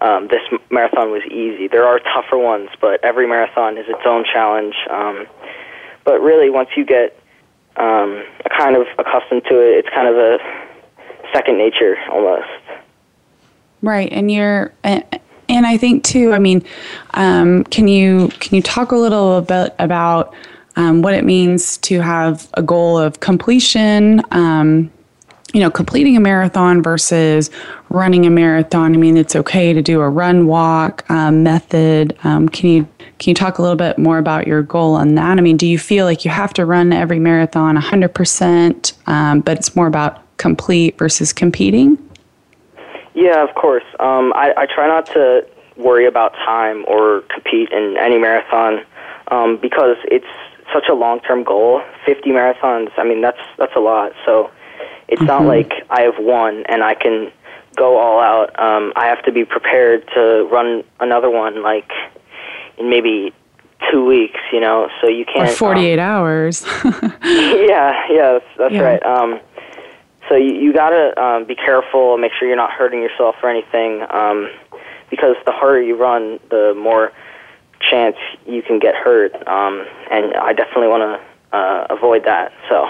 um, 0.00 0.28
this 0.28 0.40
marathon 0.70 1.10
was 1.10 1.22
easy. 1.26 1.68
There 1.68 1.86
are 1.86 1.98
tougher 1.98 2.38
ones, 2.38 2.70
but 2.80 3.04
every 3.04 3.26
marathon 3.26 3.76
is 3.76 3.86
its 3.88 4.02
own 4.06 4.24
challenge. 4.24 4.74
Um, 4.88 5.26
but 6.04 6.20
really, 6.20 6.48
once 6.50 6.70
you 6.76 6.84
get 6.84 7.18
um, 7.76 8.24
kind 8.56 8.76
of 8.76 8.86
accustomed 8.98 9.42
to 9.48 9.60
it, 9.60 9.78
it's 9.78 9.88
kind 9.88 10.08
of 10.08 10.16
a 10.16 10.38
second 11.32 11.58
nature 11.58 11.96
almost. 12.10 12.48
Right, 13.80 14.12
and 14.12 14.30
you're, 14.30 14.72
and 14.84 15.66
I 15.66 15.76
think 15.76 16.04
too. 16.04 16.32
I 16.32 16.38
mean, 16.38 16.64
um, 17.14 17.64
can 17.64 17.88
you 17.88 18.28
can 18.40 18.54
you 18.54 18.62
talk 18.62 18.92
a 18.92 18.96
little 18.96 19.40
bit 19.40 19.74
about 19.78 20.34
um, 20.76 21.02
what 21.02 21.14
it 21.14 21.24
means 21.24 21.76
to 21.78 22.00
have 22.00 22.48
a 22.54 22.62
goal 22.62 22.98
of 22.98 23.20
completion? 23.20 24.22
Um, 24.30 24.90
you 25.52 25.60
know, 25.60 25.70
completing 25.70 26.16
a 26.16 26.20
marathon 26.20 26.82
versus 26.82 27.50
running 27.90 28.24
a 28.24 28.30
marathon. 28.30 28.94
I 28.94 28.96
mean, 28.96 29.16
it's 29.16 29.36
okay 29.36 29.72
to 29.74 29.82
do 29.82 30.00
a 30.00 30.08
run 30.08 30.46
walk 30.46 31.08
um, 31.10 31.42
method. 31.42 32.16
Um, 32.24 32.48
can 32.48 32.70
you 32.70 32.88
can 33.18 33.30
you 33.30 33.34
talk 33.34 33.58
a 33.58 33.62
little 33.62 33.76
bit 33.76 33.98
more 33.98 34.18
about 34.18 34.46
your 34.46 34.62
goal 34.62 34.94
on 34.94 35.14
that? 35.14 35.38
I 35.38 35.40
mean, 35.40 35.56
do 35.56 35.66
you 35.66 35.78
feel 35.78 36.06
like 36.06 36.24
you 36.24 36.30
have 36.30 36.52
to 36.54 36.66
run 36.66 36.92
every 36.92 37.20
marathon 37.20 37.76
100%, 37.76 39.08
um, 39.08 39.40
but 39.40 39.58
it's 39.58 39.76
more 39.76 39.86
about 39.86 40.36
complete 40.38 40.98
versus 40.98 41.32
competing? 41.32 41.96
Yeah, 43.14 43.44
of 43.44 43.54
course. 43.54 43.84
Um, 44.00 44.32
I, 44.34 44.52
I 44.56 44.66
try 44.66 44.88
not 44.88 45.06
to 45.06 45.46
worry 45.76 46.06
about 46.06 46.32
time 46.32 46.84
or 46.88 47.22
compete 47.32 47.70
in 47.70 47.96
any 47.96 48.18
marathon 48.18 48.80
um, 49.28 49.56
because 49.56 49.96
it's 50.04 50.26
such 50.72 50.88
a 50.88 50.94
long-term 50.94 51.44
goal. 51.44 51.82
50 52.06 52.30
marathons. 52.30 52.90
I 52.96 53.04
mean, 53.04 53.20
that's 53.20 53.40
that's 53.58 53.74
a 53.76 53.80
lot. 53.80 54.12
So 54.24 54.50
it's 55.08 55.20
mm-hmm. 55.20 55.26
not 55.26 55.44
like 55.44 55.72
I 55.90 56.02
have 56.02 56.18
one 56.18 56.64
and 56.68 56.82
I 56.82 56.94
can 56.94 57.30
go 57.76 57.98
all 57.98 58.20
out. 58.20 58.58
Um, 58.58 58.92
I 58.96 59.06
have 59.06 59.22
to 59.24 59.32
be 59.32 59.44
prepared 59.44 60.08
to 60.14 60.48
run 60.50 60.84
another 61.00 61.30
one 61.30 61.62
like 61.62 61.90
in 62.78 62.90
maybe 62.90 63.32
two 63.90 64.04
weeks. 64.04 64.40
You 64.52 64.60
know, 64.60 64.88
so 65.00 65.08
you 65.08 65.24
can't. 65.24 65.50
Or 65.50 65.54
48 65.54 65.98
um, 65.98 66.00
hours. 66.00 66.64
yeah, 66.84 68.02
yeah, 68.10 68.32
that's, 68.32 68.44
that's 68.58 68.74
yeah. 68.74 68.80
right. 68.80 69.02
Um, 69.02 69.40
so 70.28 70.36
you, 70.36 70.54
you 70.54 70.72
gotta 70.72 71.20
um, 71.20 71.44
be 71.44 71.54
careful, 71.54 72.16
make 72.16 72.32
sure 72.38 72.48
you're 72.48 72.56
not 72.56 72.70
hurting 72.70 73.02
yourself 73.02 73.36
or 73.42 73.50
anything, 73.50 74.02
um, 74.10 74.48
because 75.10 75.36
the 75.44 75.52
harder 75.52 75.82
you 75.82 75.96
run, 75.96 76.38
the 76.48 76.74
more 76.76 77.12
chance 77.90 78.16
you 78.46 78.62
can 78.62 78.78
get 78.78 78.94
hurt. 78.94 79.34
Um, 79.46 79.86
and 80.10 80.34
I 80.34 80.52
definitely 80.52 80.88
want 80.88 81.02
to 81.02 81.56
uh, 81.56 81.86
avoid 81.90 82.24
that. 82.24 82.52
So. 82.68 82.88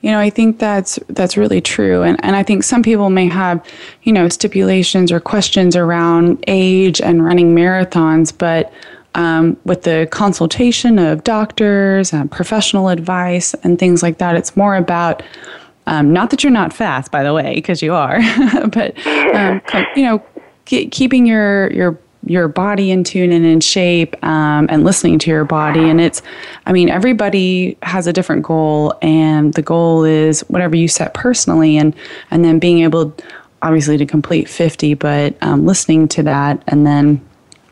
You 0.00 0.12
know, 0.12 0.20
I 0.20 0.30
think 0.30 0.60
that's 0.60 0.98
that's 1.08 1.36
really 1.36 1.60
true, 1.60 2.02
and 2.02 2.24
and 2.24 2.36
I 2.36 2.44
think 2.44 2.62
some 2.62 2.84
people 2.84 3.10
may 3.10 3.28
have, 3.28 3.64
you 4.04 4.12
know, 4.12 4.28
stipulations 4.28 5.10
or 5.10 5.18
questions 5.18 5.74
around 5.74 6.44
age 6.46 7.00
and 7.00 7.24
running 7.24 7.52
marathons, 7.52 8.32
but 8.36 8.72
um, 9.16 9.56
with 9.64 9.82
the 9.82 10.06
consultation 10.12 11.00
of 11.00 11.24
doctors 11.24 12.12
and 12.12 12.30
professional 12.30 12.88
advice 12.88 13.54
and 13.64 13.76
things 13.80 14.00
like 14.00 14.18
that, 14.18 14.36
it's 14.36 14.56
more 14.56 14.76
about 14.76 15.20
um, 15.86 16.12
not 16.12 16.30
that 16.30 16.44
you're 16.44 16.52
not 16.52 16.72
fast, 16.72 17.10
by 17.10 17.24
the 17.24 17.32
way, 17.32 17.54
because 17.54 17.82
you 17.82 17.92
are, 17.92 18.20
but 18.68 18.96
um, 19.34 19.60
you 19.96 20.04
know, 20.04 20.22
keeping 20.64 21.26
your 21.26 21.72
your 21.72 21.98
your 22.26 22.48
body 22.48 22.90
in 22.90 23.04
tune 23.04 23.32
and 23.32 23.46
in 23.46 23.60
shape 23.60 24.16
um, 24.24 24.66
and 24.70 24.84
listening 24.84 25.18
to 25.20 25.30
your 25.30 25.44
body. 25.44 25.88
And 25.88 26.00
it's 26.00 26.22
i 26.66 26.72
mean 26.72 26.88
everybody 26.88 27.76
has 27.82 28.06
a 28.06 28.12
different 28.12 28.42
goal 28.42 28.94
and 29.02 29.54
the 29.54 29.62
goal 29.62 30.04
is 30.04 30.40
whatever 30.48 30.76
you 30.76 30.88
set 30.88 31.14
personally 31.14 31.76
and 31.76 31.94
and 32.30 32.44
then 32.44 32.58
being 32.58 32.80
able 32.80 33.14
obviously 33.62 33.96
to 33.96 34.06
complete 34.06 34.48
50 34.48 34.94
but 34.94 35.36
um, 35.42 35.66
listening 35.66 36.08
to 36.08 36.22
that 36.22 36.62
and 36.68 36.86
then 36.86 37.20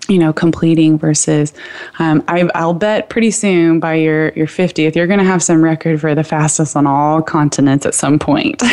you 0.09 0.19
know 0.19 0.33
completing 0.33 0.99
versus 0.99 1.53
um, 1.99 2.23
I, 2.29 2.45
will 2.45 2.75
bet 2.75 3.09
pretty 3.09 3.31
soon 3.31 3.81
by 3.81 3.95
your 3.95 4.31
your 4.31 4.47
50th 4.47 4.95
you're 4.95 5.07
going 5.07 5.19
to 5.19 5.25
have 5.25 5.43
some 5.43 5.63
record 5.63 6.01
for 6.01 6.15
the 6.15 6.25
fastest 6.25 6.77
on 6.77 6.87
all 6.87 7.23
continents 7.23 7.87
at 7.87 7.95
some 7.95 8.19
point. 8.19 8.63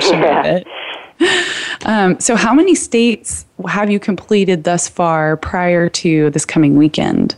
Sure 0.00 0.60
um, 1.84 2.18
so, 2.20 2.36
how 2.36 2.54
many 2.54 2.74
states 2.74 3.44
have 3.68 3.90
you 3.90 4.00
completed 4.00 4.64
thus 4.64 4.88
far 4.88 5.36
prior 5.36 5.88
to 5.88 6.30
this 6.30 6.44
coming 6.44 6.76
weekend? 6.76 7.36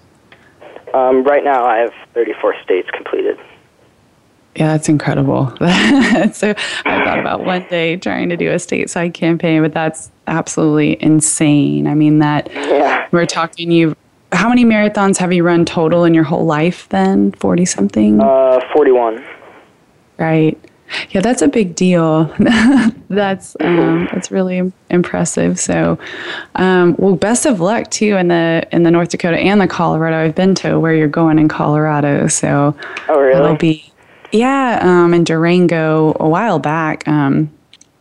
Um, 0.95 1.25
right 1.25 1.45
now, 1.45 1.65
I 1.65 1.79
have 1.79 1.93
34 2.15 2.55
states 2.63 2.89
completed. 2.93 3.39
Yeah, 4.55 4.69
that's 4.69 4.89
incredible. 4.89 5.51
so 5.59 6.55
I 6.87 7.05
thought 7.05 7.19
about 7.19 7.45
one 7.45 7.67
day 7.69 7.97
trying 7.97 8.31
to 8.31 8.37
do 8.39 8.51
a 8.51 8.55
stateside 8.55 9.13
campaign, 9.13 9.61
but 9.61 9.75
that's 9.75 10.11
absolutely 10.27 11.01
insane. 11.03 11.87
I 11.87 11.95
mean, 11.95 12.21
that 12.21 12.51
yeah. 12.53 13.07
we're 13.13 13.27
talking 13.27 13.71
you. 13.71 13.95
How 14.33 14.49
many 14.49 14.65
marathons 14.65 15.19
have 15.19 15.33
you 15.33 15.45
run 15.45 15.67
total 15.67 16.05
in 16.05 16.15
your 16.15 16.25
whole 16.25 16.47
life? 16.47 16.89
Then 16.89 17.33
forty 17.33 17.67
something. 17.67 18.21
Uh, 18.21 18.61
forty-one. 18.73 19.23
Right. 20.19 20.59
Yeah, 21.11 21.20
that's 21.20 21.43
a 21.43 21.49
big 21.49 21.74
deal. 21.74 22.24
that's 23.09 23.57
um, 23.61 24.09
that's 24.12 24.30
really 24.30 24.72
impressive. 24.91 25.59
So, 25.59 25.99
um, 26.55 26.95
well, 26.99 27.16
best 27.16 27.47
of 27.47 27.61
luck 27.61 27.91
too 27.91 28.16
in 28.16 28.28
the 28.28 28.66
in 28.72 28.82
the 28.82 28.91
North 28.91 29.11
Dakota 29.11 29.39
and 29.39 29.61
the 29.61 29.66
Colorado. 29.66 30.16
I've 30.24 30.34
been 30.34 30.55
to 30.57 30.78
where 30.78 30.95
you're 30.95 31.09
going 31.09 31.39
in 31.39 31.49
Colorado, 31.49 32.28
so 32.28 32.76
oh 33.09 33.20
really? 33.20 33.43
It'll 33.43 33.57
be 33.57 33.93
yeah, 34.32 34.78
um, 34.82 35.14
in 35.14 35.24
Durango 35.24 36.16
a 36.20 36.28
while 36.28 36.59
back. 36.59 37.07
Um, 37.09 37.51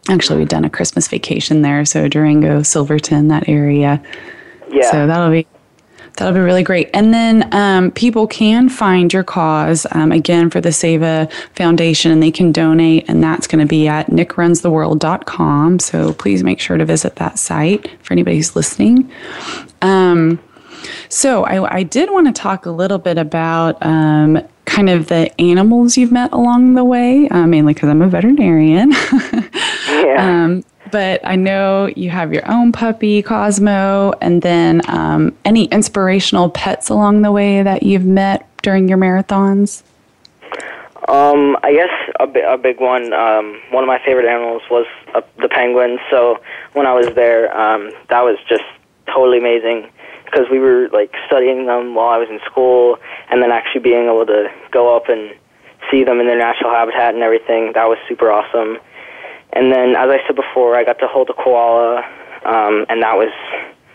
actually, 0.09 0.39
we've 0.39 0.49
done 0.49 0.65
a 0.65 0.69
Christmas 0.69 1.07
vacation 1.07 1.61
there, 1.61 1.85
so 1.85 2.07
Durango, 2.07 2.63
Silverton, 2.63 3.27
that 3.29 3.47
area. 3.47 4.01
Yeah. 4.69 4.91
So 4.91 5.07
that'll 5.07 5.31
be 5.31 5.47
That'll 6.17 6.33
be 6.33 6.39
really 6.39 6.63
great. 6.63 6.89
And 6.93 7.13
then 7.13 7.53
um, 7.53 7.91
people 7.91 8.25
can 8.25 8.69
find 8.69 9.11
your 9.11 9.23
cause 9.23 9.85
um, 9.91 10.11
again 10.11 10.49
for 10.49 10.61
the 10.61 10.71
SEVA 10.71 11.29
Foundation 11.53 12.11
and 12.11 12.23
they 12.23 12.31
can 12.31 12.51
donate, 12.51 13.09
and 13.09 13.21
that's 13.21 13.47
going 13.47 13.59
to 13.59 13.67
be 13.67 13.87
at 13.87 14.07
nickrunstheworld.com. 14.07 15.79
So 15.79 16.13
please 16.13 16.43
make 16.43 16.59
sure 16.59 16.77
to 16.77 16.85
visit 16.85 17.17
that 17.17 17.37
site 17.37 17.89
for 18.01 18.13
anybody 18.13 18.37
who's 18.37 18.55
listening. 18.55 19.11
Um, 19.81 20.39
so 21.09 21.43
I, 21.43 21.77
I, 21.77 21.83
did 21.83 22.11
want 22.11 22.27
to 22.27 22.33
talk 22.33 22.65
a 22.65 22.71
little 22.71 22.97
bit 22.97 23.17
about 23.17 23.83
um, 23.85 24.41
kind 24.65 24.89
of 24.89 25.07
the 25.07 25.39
animals 25.39 25.97
you've 25.97 26.11
met 26.11 26.31
along 26.31 26.75
the 26.75 26.83
way, 26.83 27.27
uh, 27.29 27.47
mainly 27.47 27.73
because 27.73 27.89
I'm 27.89 28.01
a 28.01 28.07
veterinarian. 28.07 28.91
yeah. 29.87 30.43
Um, 30.45 30.63
but 30.91 31.21
I 31.23 31.35
know 31.35 31.87
you 31.95 32.09
have 32.09 32.33
your 32.33 32.49
own 32.49 32.71
puppy, 32.71 33.21
Cosmo, 33.21 34.13
and 34.21 34.41
then 34.41 34.81
um, 34.87 35.35
any 35.45 35.65
inspirational 35.65 36.49
pets 36.49 36.89
along 36.89 37.21
the 37.21 37.31
way 37.31 37.63
that 37.63 37.83
you've 37.83 38.05
met 38.05 38.47
during 38.61 38.87
your 38.87 38.97
marathons? 38.97 39.83
Um, 41.07 41.55
I 41.61 41.71
guess 41.73 42.15
a, 42.19 42.25
bi- 42.25 42.39
a 42.39 42.57
big 42.57 42.79
one. 42.79 43.13
Um, 43.13 43.61
one 43.69 43.83
of 43.83 43.87
my 43.87 43.99
favorite 44.03 44.27
animals 44.27 44.63
was 44.71 44.87
uh, 45.13 45.21
the 45.39 45.47
penguin. 45.47 45.99
So 46.09 46.39
when 46.73 46.87
I 46.87 46.93
was 46.93 47.13
there, 47.13 47.55
um, 47.55 47.91
that 48.09 48.21
was 48.21 48.37
just 48.49 48.63
totally 49.05 49.37
amazing 49.37 49.89
because 50.25 50.47
we 50.49 50.57
were 50.57 50.89
like 50.91 51.13
studying 51.27 51.67
them 51.67 51.93
while 51.93 52.09
I 52.09 52.17
was 52.17 52.29
in 52.29 52.39
school, 52.45 52.97
and 53.29 53.41
then 53.41 53.51
actually 53.51 53.81
being 53.81 54.05
able 54.05 54.25
to 54.25 54.49
go 54.71 54.95
up 54.95 55.07
and 55.07 55.33
see 55.91 56.03
them 56.03 56.19
in 56.19 56.25
their 56.25 56.37
natural 56.37 56.71
habitat 56.71 57.13
and 57.13 57.21
everything. 57.21 57.73
That 57.73 57.85
was 57.85 57.99
super 58.07 58.31
awesome. 58.31 58.79
And 59.55 59.71
then, 59.71 59.95
as 59.95 60.09
I 60.09 60.19
said 60.27 60.35
before, 60.35 60.75
I 60.75 60.83
got 60.83 60.99
to 60.99 61.07
hold 61.07 61.29
a 61.29 61.33
koala, 61.33 62.03
um, 62.45 62.85
and 62.89 63.01
that 63.01 63.15
was 63.15 63.31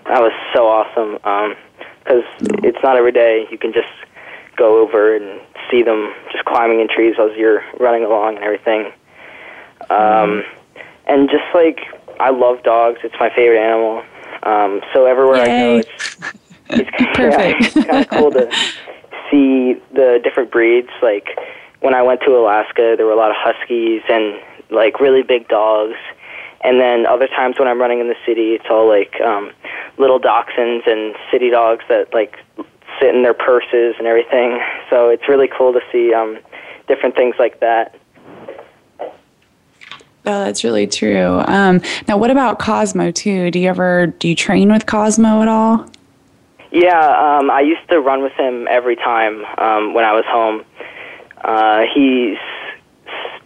that 0.07 0.21
was 0.21 0.33
so 0.55 0.67
awesome 0.67 1.15
because 2.03 2.25
um, 2.41 2.65
it's 2.65 2.79
not 2.83 2.97
every 2.97 3.13
day 3.13 3.47
you 3.51 3.59
can 3.59 3.73
just 3.73 3.89
go 4.57 4.81
over 4.83 5.15
and 5.15 5.41
see 5.71 5.83
them 5.83 6.13
just 6.33 6.45
climbing 6.47 6.81
in 6.81 6.89
trees 6.89 7.15
as 7.21 7.37
you're 7.37 7.63
running 7.79 8.05
along 8.05 8.37
and 8.37 8.45
everything. 8.45 8.93
Um, 9.91 10.45
and 11.07 11.29
just 11.29 11.45
like 11.55 11.81
I 12.19 12.31
love 12.31 12.63
dogs, 12.63 13.01
it's 13.05 13.15
my 13.21 13.31
favorite 13.35 13.61
animal. 13.61 14.03
Um, 14.43 14.81
so 14.95 15.05
everywhere 15.05 15.37
Yay. 15.37 15.43
I 15.43 15.47
go, 15.47 15.79
it's 15.79 16.17
it's, 16.71 16.91
yeah, 17.19 17.55
it's 17.59 17.75
kind 17.75 18.05
of 18.05 18.09
cool 18.09 18.31
to 18.31 18.51
see 19.31 19.75
the 19.93 20.21
different 20.25 20.51
breeds. 20.51 20.91
Like 21.03 21.29
when 21.81 21.95
I 21.95 22.03
went 22.03 22.21
to 22.23 22.31
Alaska, 22.31 22.95
there 22.97 23.07
were 23.07 23.13
a 23.13 23.17
lot 23.17 23.31
of 23.31 23.37
huskies 23.39 24.03
and 24.09 24.41
like 24.71 25.01
really 25.01 25.23
big 25.23 25.49
dogs. 25.49 25.97
And 26.63 26.81
then 26.81 27.07
other 27.07 27.27
times 27.27 27.59
when 27.59 27.69
I'm 27.69 27.81
running 27.81 28.01
in 28.01 28.09
the 28.09 28.17
city, 28.27 28.53
it's 28.53 28.67
all 28.71 28.89
like 28.89 29.21
um, 29.21 29.51
little 29.99 30.21
dachshunds 30.21 30.87
and 30.87 31.15
city 31.31 31.51
dogs 31.51 31.85
that 31.89 32.13
like 32.13 32.37
sit 33.01 33.15
in 33.15 33.23
their 33.23 33.35
purses 33.35 33.95
and 33.99 34.07
everything. 34.07 34.61
So 34.91 35.09
it's 35.09 35.29
really 35.29 35.49
cool 35.57 35.73
to 35.73 35.79
see 35.93 36.13
um, 36.13 36.37
different 36.89 37.15
things 37.15 37.37
like 37.39 37.61
that. 37.61 37.97
Oh, 40.27 40.45
that's 40.45 40.65
really 40.65 40.89
true. 40.89 41.41
Um, 41.47 41.81
now, 42.09 42.17
what 42.19 42.33
about 42.33 42.59
Cosmo 42.59 43.13
too? 43.13 43.53
Do 43.53 43.61
you 43.61 43.69
ever 43.69 44.09
do 44.19 44.29
you 44.29 44.35
train 44.35 44.73
with 44.73 44.87
Cosmo 44.87 45.43
at 45.43 45.49
all? 45.49 45.89
Yeah, 46.73 47.39
um, 47.39 47.51
I 47.51 47.61
used 47.61 47.89
to 47.89 48.01
run 48.01 48.23
with 48.23 48.33
him 48.33 48.67
every 48.69 48.97
time 48.97 49.45
um, 49.59 49.95
when 49.95 50.05
I 50.05 50.13
was 50.13 50.25
home. 50.27 50.65
Uh, 51.43 51.83
he's 51.95 52.37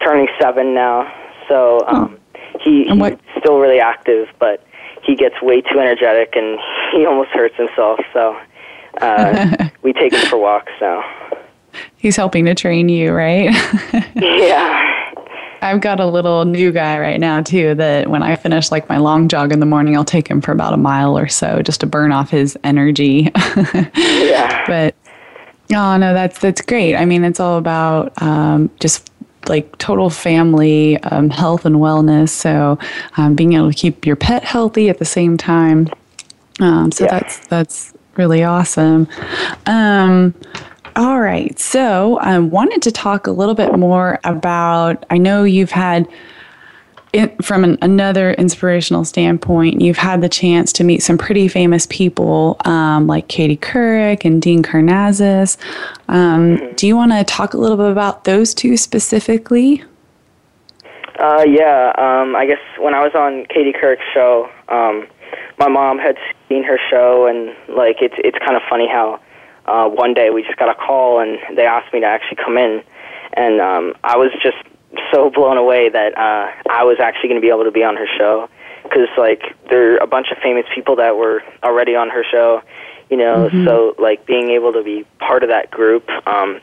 turning 0.05 0.27
seven 0.39 0.73
now, 0.75 1.11
so 1.49 1.83
um, 1.87 2.19
he, 2.61 2.85
he's 2.85 3.17
still 3.39 3.57
really 3.57 3.79
active, 3.79 4.27
but 4.39 4.65
he 5.03 5.15
gets 5.15 5.41
way 5.41 5.61
too 5.61 5.79
energetic 5.79 6.35
and 6.35 6.59
he 6.93 7.05
almost 7.05 7.29
hurts 7.31 7.55
himself. 7.55 7.99
So 8.13 8.39
uh, 9.01 9.69
we 9.81 9.93
take 9.93 10.13
him 10.13 10.27
for 10.27 10.37
walks 10.37 10.71
now. 10.79 11.03
He's 11.97 12.15
helping 12.15 12.45
to 12.45 12.55
train 12.55 12.87
you, 12.87 13.11
right? 13.11 13.51
yeah. 14.15 14.91
I've 15.61 15.81
got 15.81 15.99
a 15.99 16.05
little 16.05 16.45
new 16.45 16.71
guy 16.71 16.99
right 16.99 17.19
now 17.19 17.41
too 17.41 17.73
that 17.75 18.09
when 18.09 18.21
I 18.21 18.35
finish 18.35 18.71
like 18.71 18.87
my 18.87 18.97
long 18.97 19.27
jog 19.27 19.51
in 19.51 19.59
the 19.59 19.65
morning, 19.65 19.97
I'll 19.97 20.05
take 20.05 20.27
him 20.27 20.39
for 20.39 20.51
about 20.51 20.73
a 20.73 20.77
mile 20.77 21.17
or 21.17 21.27
so 21.27 21.61
just 21.63 21.79
to 21.81 21.87
burn 21.87 22.11
off 22.11 22.29
his 22.29 22.57
energy. 22.63 23.31
yeah. 23.95 24.63
But 24.67 24.95
oh 25.73 25.97
no, 25.97 26.13
that's 26.13 26.39
that's 26.39 26.61
great. 26.61 26.95
I 26.95 27.05
mean, 27.05 27.23
it's 27.23 27.39
all 27.39 27.57
about 27.57 28.13
um, 28.21 28.69
just 28.79 29.11
like 29.49 29.77
total 29.77 30.09
family 30.09 30.97
um, 31.03 31.29
health 31.29 31.65
and 31.65 31.77
wellness. 31.77 32.29
So 32.29 32.77
um, 33.17 33.35
being 33.35 33.53
able 33.53 33.71
to 33.71 33.77
keep 33.77 34.05
your 34.05 34.15
pet 34.15 34.43
healthy 34.43 34.89
at 34.89 34.99
the 34.99 35.05
same 35.05 35.37
time. 35.37 35.89
Um, 36.59 36.91
so 36.91 37.05
Yeah. 37.05 37.11
that's 37.19 37.39
that's 37.47 37.93
really 38.15 38.43
awesome. 38.43 39.07
Um, 39.65 40.33
all 40.95 41.19
right. 41.19 41.57
So 41.59 42.17
I 42.19 42.39
wanted 42.39 42.81
to 42.83 42.91
talk 42.91 43.27
a 43.27 43.31
little 43.31 43.55
bit 43.55 43.77
more 43.77 44.19
about. 44.23 45.05
I 45.09 45.17
know 45.17 45.43
you've 45.43 45.71
had. 45.71 46.07
It, 47.13 47.43
from 47.45 47.63
an, 47.63 47.77
another 47.81 48.33
inspirational 48.33 49.05
standpoint, 49.05 49.79
you've 49.79 49.97
had 49.97 50.21
the 50.21 50.27
chance 50.27 50.73
to 50.73 50.83
meet 50.83 51.01
some 51.01 51.17
pretty 51.17 51.47
famous 51.47 51.87
people 51.89 52.57
um, 52.65 53.07
like 53.07 53.29
Katie 53.29 53.55
Couric 53.55 54.25
and 54.25 54.41
Dean 54.41 54.61
Karnazes. 54.61 55.57
Um, 56.09 56.73
Do 56.75 56.85
you 56.85 56.97
want 56.97 57.13
to 57.13 57.23
talk 57.23 57.53
a 57.53 57.57
little 57.57 57.77
bit 57.77 57.89
about 57.89 58.25
those 58.25 58.53
two 58.53 58.75
specifically? 58.75 59.83
Uh, 61.17 61.45
yeah, 61.47 61.93
um, 61.97 62.35
I 62.35 62.45
guess 62.45 62.59
when 62.77 62.93
I 62.93 63.01
was 63.01 63.13
on 63.15 63.45
Katie 63.45 63.71
Couric's 63.71 64.03
show, 64.13 64.49
um, 64.67 65.07
my 65.57 65.69
mom 65.69 65.97
had 65.97 66.17
seen 66.49 66.63
her 66.63 66.77
show, 66.89 67.27
and 67.27 67.55
like 67.73 67.97
it's 68.01 68.15
it's 68.17 68.37
kind 68.39 68.57
of 68.57 68.61
funny 68.69 68.87
how 68.87 69.21
uh, 69.65 69.87
one 69.87 70.13
day 70.13 70.29
we 70.29 70.43
just 70.43 70.57
got 70.57 70.69
a 70.69 70.75
call 70.75 71.19
and 71.19 71.39
they 71.57 71.65
asked 71.65 71.93
me 71.93 72.01
to 72.01 72.05
actually 72.05 72.43
come 72.43 72.57
in, 72.57 72.83
and 73.33 73.61
um, 73.61 73.93
I 74.03 74.17
was 74.17 74.31
just 74.43 74.57
so 75.13 75.29
blown 75.29 75.57
away 75.57 75.89
that 75.89 76.17
uh, 76.17 76.51
I 76.69 76.83
was 76.83 76.97
actually 77.01 77.29
going 77.29 77.41
to 77.41 77.45
be 77.45 77.51
able 77.51 77.63
to 77.63 77.71
be 77.71 77.83
on 77.83 77.95
her 77.95 78.07
show 78.17 78.49
because 78.83 79.09
like 79.17 79.41
there 79.69 79.93
are 79.93 79.97
a 79.97 80.07
bunch 80.07 80.27
of 80.31 80.37
famous 80.37 80.65
people 80.73 80.95
that 80.97 81.15
were 81.17 81.43
already 81.63 81.95
on 81.95 82.09
her 82.09 82.23
show, 82.23 82.61
you 83.09 83.17
know. 83.17 83.49
Mhm. 83.49 83.65
So 83.65 83.95
like 83.97 84.25
being 84.25 84.51
able 84.51 84.73
to 84.73 84.83
be 84.83 85.05
part 85.19 85.43
of 85.43 85.49
that 85.49 85.71
group, 85.71 86.09
um, 86.27 86.59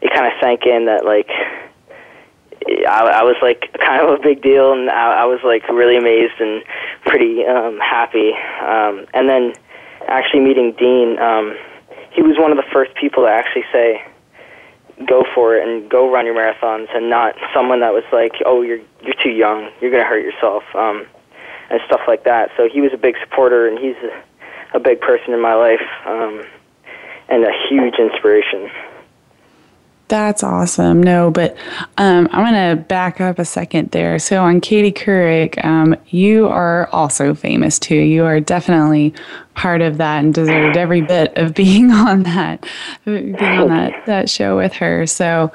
it 0.00 0.12
kind 0.12 0.26
of 0.26 0.32
sank 0.40 0.66
in 0.66 0.86
that 0.86 1.04
like 1.04 1.30
I, 2.66 3.20
I 3.20 3.22
was 3.22 3.36
like 3.42 3.70
kind 3.84 4.02
of 4.02 4.18
a 4.18 4.22
big 4.22 4.42
deal, 4.42 4.72
and 4.72 4.90
I, 4.90 5.22
I 5.22 5.24
was 5.24 5.40
like 5.44 5.68
really 5.68 5.96
amazed 5.96 6.40
and 6.40 6.62
pretty 7.04 7.44
um, 7.44 7.78
happy. 7.78 8.32
Um, 8.62 9.06
and 9.14 9.28
then 9.28 9.52
actually 10.08 10.40
meeting 10.40 10.72
Dean, 10.78 11.18
um, 11.18 11.56
he 12.12 12.22
was 12.22 12.36
one 12.38 12.50
of 12.50 12.56
the 12.56 12.68
first 12.72 12.94
people 12.94 13.24
to 13.24 13.28
actually 13.28 13.64
say, 13.72 14.02
"Go 15.06 15.24
for 15.34 15.56
it 15.56 15.66
and 15.66 15.88
go 15.90 16.10
run 16.10 16.26
your 16.26 16.34
marathons," 16.34 16.88
and 16.94 17.10
not 17.10 17.34
someone 17.52 17.80
that 17.80 17.92
was 17.92 18.04
like, 18.12 18.32
"Oh, 18.46 18.62
you're 18.62 18.80
you're 19.02 19.14
too 19.22 19.30
young, 19.30 19.70
you're 19.80 19.90
gonna 19.90 20.04
hurt 20.04 20.24
yourself," 20.24 20.64
um, 20.74 21.06
and 21.70 21.80
stuff 21.86 22.02
like 22.06 22.24
that. 22.24 22.50
So 22.56 22.68
he 22.68 22.80
was 22.80 22.92
a 22.92 22.98
big 22.98 23.16
supporter, 23.18 23.66
and 23.66 23.78
he's 23.78 23.96
a, 24.02 24.76
a 24.76 24.80
big 24.80 25.00
person 25.00 25.34
in 25.34 25.40
my 25.40 25.54
life, 25.54 25.82
um, 26.06 26.44
and 27.28 27.44
a 27.44 27.52
huge 27.68 27.94
inspiration. 27.98 28.70
That's 30.08 30.42
awesome. 30.42 31.02
No, 31.02 31.30
but 31.30 31.56
um, 31.96 32.28
I'm 32.30 32.44
going 32.52 32.76
to 32.76 32.82
back 32.84 33.20
up 33.22 33.38
a 33.38 33.44
second 33.44 33.90
there. 33.92 34.18
So, 34.18 34.42
on 34.44 34.60
Katie 34.60 34.92
Couric, 34.92 35.64
um, 35.64 35.96
you 36.08 36.46
are 36.46 36.88
also 36.92 37.34
famous 37.34 37.78
too. 37.78 37.96
You 37.96 38.24
are 38.24 38.38
definitely 38.38 39.14
part 39.54 39.80
of 39.80 39.96
that 39.96 40.22
and 40.22 40.34
deserved 40.34 40.76
every 40.76 41.00
bit 41.00 41.32
of 41.36 41.54
being 41.54 41.90
on 41.90 42.24
that, 42.24 42.66
being 43.06 43.34
on 43.36 43.68
that, 43.68 44.04
that 44.06 44.28
show 44.28 44.56
with 44.58 44.74
her. 44.74 45.06
So, 45.06 45.50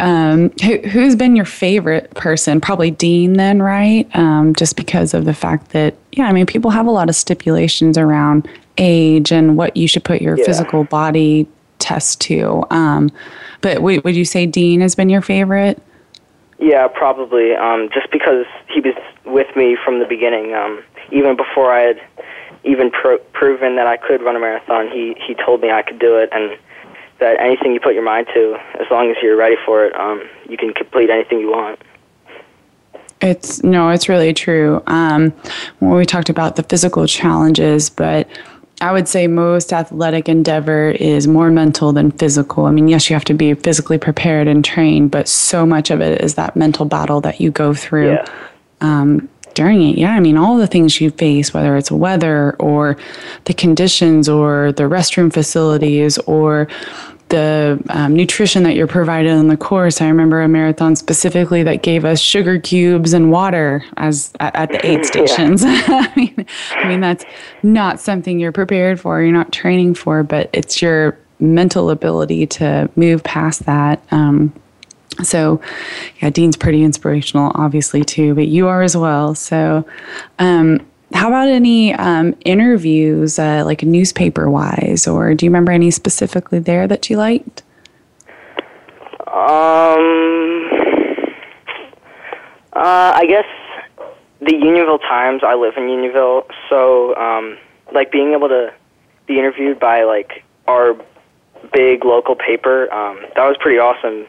um, 0.00 0.50
who, 0.62 0.78
who's 0.78 1.14
been 1.14 1.36
your 1.36 1.44
favorite 1.44 2.10
person? 2.14 2.60
Probably 2.60 2.90
Dean, 2.90 3.34
then, 3.34 3.62
right? 3.62 4.08
Um, 4.16 4.54
just 4.54 4.76
because 4.76 5.14
of 5.14 5.24
the 5.24 5.34
fact 5.34 5.70
that, 5.70 5.94
yeah, 6.12 6.26
I 6.26 6.32
mean, 6.32 6.46
people 6.46 6.70
have 6.72 6.86
a 6.86 6.90
lot 6.90 7.08
of 7.08 7.14
stipulations 7.16 7.96
around 7.96 8.48
age 8.76 9.32
and 9.32 9.56
what 9.56 9.76
you 9.76 9.86
should 9.88 10.04
put 10.04 10.20
your 10.22 10.36
Yeah. 10.38 10.44
physical 10.46 10.84
body 10.84 11.46
test 11.78 12.20
to. 12.22 12.64
Um, 12.70 13.10
but 13.60 13.82
would, 13.82 14.04
would 14.04 14.16
you 14.16 14.24
say 14.24 14.46
Dean 14.46 14.80
has 14.80 14.94
been 14.94 15.08
your 15.08 15.22
favorite? 15.22 15.82
Yeah, 16.58 16.88
probably. 16.88 17.54
Um, 17.54 17.88
just 17.92 18.10
because 18.10 18.46
he 18.68 18.80
was 18.80 18.94
with 19.24 19.54
me 19.56 19.76
from 19.84 20.00
the 20.00 20.06
beginning, 20.06 20.54
um, 20.54 20.82
even 21.12 21.36
before 21.36 21.72
I 21.72 21.80
had 21.80 22.00
even 22.64 22.90
pro- 22.90 23.18
proven 23.32 23.76
that 23.76 23.86
I 23.86 23.96
could 23.96 24.22
run 24.22 24.36
a 24.36 24.40
marathon, 24.40 24.88
he 24.88 25.14
he 25.24 25.34
told 25.34 25.60
me 25.60 25.70
I 25.70 25.82
could 25.82 25.98
do 25.98 26.16
it, 26.18 26.28
and 26.32 26.58
that 27.18 27.40
anything 27.40 27.72
you 27.72 27.80
put 27.80 27.94
your 27.94 28.04
mind 28.04 28.26
to, 28.34 28.58
as 28.80 28.86
long 28.90 29.10
as 29.10 29.16
you're 29.22 29.36
ready 29.36 29.56
for 29.64 29.84
it, 29.84 29.94
um, 29.96 30.22
you 30.48 30.56
can 30.56 30.72
complete 30.72 31.10
anything 31.10 31.40
you 31.40 31.50
want. 31.50 31.80
It's 33.20 33.62
no, 33.62 33.90
it's 33.90 34.08
really 34.08 34.32
true. 34.32 34.82
Um, 34.86 35.30
when 35.80 35.92
we 35.92 36.06
talked 36.06 36.28
about 36.28 36.56
the 36.56 36.62
physical 36.64 37.06
challenges, 37.06 37.90
but 37.90 38.28
I 38.80 38.92
would 38.92 39.08
say 39.08 39.26
most 39.26 39.72
athletic 39.72 40.28
endeavor 40.28 40.90
is 40.90 41.26
more 41.26 41.50
mental 41.50 41.92
than 41.92 42.12
physical. 42.12 42.66
I 42.66 42.70
mean, 42.70 42.86
yes, 42.86 43.10
you 43.10 43.14
have 43.14 43.24
to 43.24 43.34
be 43.34 43.54
physically 43.54 43.98
prepared 43.98 44.46
and 44.46 44.64
trained, 44.64 45.10
but 45.10 45.26
so 45.26 45.66
much 45.66 45.90
of 45.90 46.00
it 46.00 46.20
is 46.20 46.36
that 46.36 46.54
mental 46.54 46.84
battle 46.84 47.20
that 47.22 47.40
you 47.40 47.50
go 47.50 47.74
through 47.74 48.18
um, 48.80 49.28
during 49.54 49.82
it. 49.82 49.98
Yeah, 49.98 50.12
I 50.12 50.20
mean, 50.20 50.36
all 50.36 50.56
the 50.56 50.68
things 50.68 51.00
you 51.00 51.10
face, 51.10 51.52
whether 51.52 51.76
it's 51.76 51.90
weather 51.90 52.54
or 52.60 52.96
the 53.46 53.54
conditions 53.54 54.28
or 54.28 54.70
the 54.72 54.84
restroom 54.84 55.32
facilities 55.32 56.16
or 56.18 56.68
the 57.28 57.82
um, 57.90 58.14
nutrition 58.14 58.62
that 58.62 58.74
you're 58.74 58.86
provided 58.86 59.30
in 59.30 59.48
the 59.48 59.56
course. 59.56 60.00
I 60.00 60.08
remember 60.08 60.40
a 60.40 60.48
marathon 60.48 60.96
specifically 60.96 61.62
that 61.62 61.82
gave 61.82 62.04
us 62.04 62.20
sugar 62.20 62.58
cubes 62.58 63.12
and 63.12 63.30
water 63.30 63.84
as 63.96 64.32
at, 64.40 64.54
at 64.54 64.70
the 64.70 64.86
aid 64.86 65.04
stations. 65.06 65.62
I 65.66 66.12
mean, 66.16 66.46
I 66.72 66.88
mean 66.88 67.00
that's 67.00 67.24
not 67.62 68.00
something 68.00 68.38
you're 68.38 68.52
prepared 68.52 69.00
for. 69.00 69.22
You're 69.22 69.32
not 69.32 69.52
training 69.52 69.94
for, 69.94 70.22
but 70.22 70.50
it's 70.52 70.80
your 70.82 71.18
mental 71.40 71.90
ability 71.90 72.46
to 72.46 72.90
move 72.96 73.22
past 73.22 73.66
that. 73.66 74.02
Um, 74.10 74.52
so, 75.22 75.60
yeah, 76.20 76.30
Dean's 76.30 76.56
pretty 76.56 76.82
inspirational, 76.82 77.50
obviously 77.54 78.04
too, 78.04 78.34
but 78.34 78.46
you 78.46 78.68
are 78.68 78.82
as 78.82 78.96
well. 78.96 79.34
So, 79.34 79.84
um, 80.38 80.86
how 81.12 81.28
about 81.28 81.48
any 81.48 81.94
um, 81.94 82.36
interviews, 82.44 83.38
uh, 83.38 83.62
like 83.64 83.82
newspaper 83.82 84.50
wise, 84.50 85.06
or 85.06 85.34
do 85.34 85.46
you 85.46 85.50
remember 85.50 85.72
any 85.72 85.90
specifically 85.90 86.58
there 86.58 86.86
that 86.86 87.08
you 87.08 87.16
liked? 87.16 87.62
Um, 89.26 90.68
uh, 92.72 93.12
I 93.14 93.24
guess 93.26 93.46
the 94.40 94.54
Unionville 94.54 94.98
Times. 94.98 95.42
I 95.42 95.54
live 95.54 95.74
in 95.76 95.88
Unionville, 95.88 96.46
so 96.68 97.16
um, 97.16 97.58
like 97.92 98.12
being 98.12 98.32
able 98.32 98.48
to 98.48 98.72
be 99.26 99.38
interviewed 99.38 99.80
by 99.80 100.04
like 100.04 100.44
our 100.66 100.96
big 101.72 102.04
local 102.04 102.36
paper. 102.36 102.92
Um, 102.92 103.20
that 103.34 103.46
was 103.46 103.56
pretty 103.60 103.78
awesome 103.78 104.26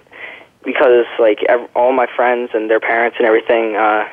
because 0.63 1.05
like 1.19 1.43
ev- 1.47 1.69
all 1.75 1.93
my 1.93 2.07
friends 2.15 2.51
and 2.53 2.69
their 2.69 2.80
parents 2.80 3.17
and 3.17 3.25
everything, 3.25 3.75
uh, 3.75 4.07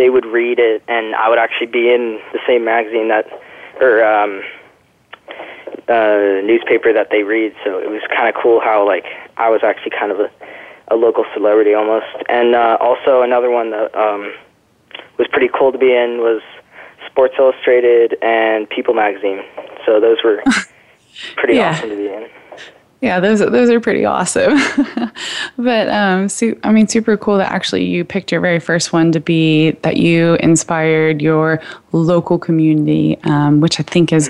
they 0.00 0.08
would 0.08 0.24
read 0.24 0.58
it, 0.58 0.82
and 0.88 1.14
I 1.14 1.28
would 1.28 1.38
actually 1.38 1.66
be 1.66 1.92
in 1.92 2.18
the 2.32 2.38
same 2.46 2.64
magazine 2.64 3.08
that 3.08 3.26
or 3.82 4.02
um, 4.02 4.42
uh, 5.88 6.40
newspaper 6.42 6.90
that 6.94 7.08
they 7.10 7.22
read. 7.22 7.54
So 7.62 7.78
it 7.78 7.90
was 7.90 8.00
kind 8.08 8.26
of 8.26 8.34
cool 8.34 8.60
how 8.60 8.86
like 8.86 9.04
I 9.36 9.50
was 9.50 9.60
actually 9.62 9.90
kind 9.90 10.10
of 10.10 10.20
a, 10.20 10.30
a 10.88 10.96
local 10.96 11.26
celebrity 11.34 11.74
almost. 11.74 12.06
And 12.30 12.54
uh, 12.54 12.78
also 12.80 13.20
another 13.20 13.50
one 13.50 13.72
that 13.72 13.94
um, 13.94 14.32
was 15.18 15.28
pretty 15.28 15.50
cool 15.52 15.70
to 15.70 15.78
be 15.78 15.92
in 15.94 16.18
was 16.24 16.40
Sports 17.06 17.34
Illustrated 17.38 18.16
and 18.22 18.68
People 18.70 18.94
Magazine. 18.94 19.42
So 19.84 20.00
those 20.00 20.16
were 20.24 20.42
pretty 21.36 21.56
Yeah. 21.56 21.72
awesome 21.72 21.90
to 21.90 21.96
be 21.96 22.08
in. 22.08 22.26
Yeah, 23.00 23.18
those 23.18 23.38
those 23.38 23.70
are 23.70 23.80
pretty 23.80 24.04
awesome. 24.04 24.52
but 25.56 25.88
um, 25.88 26.28
I 26.62 26.72
mean, 26.72 26.86
super 26.86 27.16
cool 27.16 27.38
that 27.38 27.50
actually 27.50 27.86
you 27.86 28.04
picked 28.04 28.30
your 28.30 28.42
very 28.42 28.60
first 28.60 28.92
one 28.92 29.10
to 29.12 29.20
be 29.20 29.70
that 29.82 29.96
you 29.96 30.34
inspired 30.34 31.22
your 31.22 31.62
local 31.92 32.38
community, 32.38 33.18
um, 33.24 33.60
which 33.60 33.80
I 33.80 33.84
think 33.84 34.12
is 34.12 34.28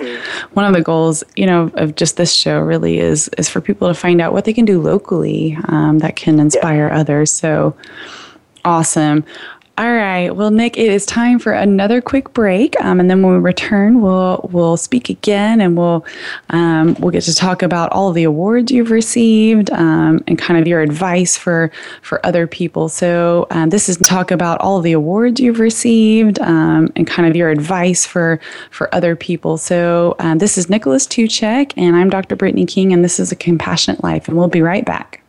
one 0.52 0.64
of 0.66 0.72
the 0.72 0.82
goals, 0.82 1.24
you 1.34 1.46
know, 1.46 1.72
of 1.74 1.96
just 1.96 2.16
this 2.16 2.32
show. 2.32 2.60
Really 2.60 3.00
is 3.00 3.26
is 3.38 3.48
for 3.48 3.60
people 3.60 3.88
to 3.88 3.94
find 3.94 4.20
out 4.20 4.32
what 4.32 4.44
they 4.44 4.52
can 4.52 4.66
do 4.66 4.80
locally 4.80 5.58
um, 5.66 5.98
that 5.98 6.14
can 6.14 6.38
inspire 6.38 6.90
others. 6.90 7.32
So 7.32 7.74
awesome. 8.64 9.24
All 9.80 9.90
right. 9.90 10.28
Well, 10.28 10.50
Nick, 10.50 10.76
it 10.76 10.90
is 10.90 11.06
time 11.06 11.38
for 11.38 11.52
another 11.52 12.02
quick 12.02 12.34
break, 12.34 12.78
um, 12.82 13.00
and 13.00 13.08
then 13.08 13.22
when 13.22 13.32
we 13.32 13.38
return, 13.38 14.02
we'll 14.02 14.46
we'll 14.52 14.76
speak 14.76 15.08
again, 15.08 15.62
and 15.62 15.74
we'll 15.74 16.04
um, 16.50 16.96
we'll 16.98 17.10
get 17.10 17.22
to 17.22 17.34
talk 17.34 17.62
about 17.62 17.90
all 17.90 18.12
the 18.12 18.24
awards 18.24 18.70
you've 18.70 18.90
received 18.90 19.70
um, 19.70 20.22
and 20.26 20.36
kind 20.36 20.60
of 20.60 20.68
your 20.68 20.82
advice 20.82 21.34
for 21.34 21.70
for 22.02 22.24
other 22.26 22.46
people. 22.46 22.90
So 22.90 23.46
uh, 23.48 23.68
this 23.68 23.88
is 23.88 23.96
talk 23.96 24.30
about 24.30 24.60
all 24.60 24.82
the 24.82 24.92
awards 24.92 25.40
you've 25.40 25.60
received 25.60 26.40
um, 26.40 26.92
and 26.94 27.06
kind 27.06 27.26
of 27.26 27.34
your 27.34 27.48
advice 27.48 28.04
for 28.04 28.38
for 28.72 28.94
other 28.94 29.16
people. 29.16 29.56
So 29.56 30.14
uh, 30.18 30.34
this 30.34 30.58
is 30.58 30.68
Nikolas 30.68 31.06
Toocheck, 31.06 31.72
and 31.78 31.96
I'm 31.96 32.10
Dr. 32.10 32.36
Brittany 32.36 32.66
King, 32.66 32.92
and 32.92 33.02
this 33.02 33.18
is 33.18 33.32
a 33.32 33.36
Compassionate 33.36 34.04
Life, 34.04 34.28
and 34.28 34.36
we'll 34.36 34.48
be 34.48 34.60
right 34.60 34.84
back. 34.84 35.19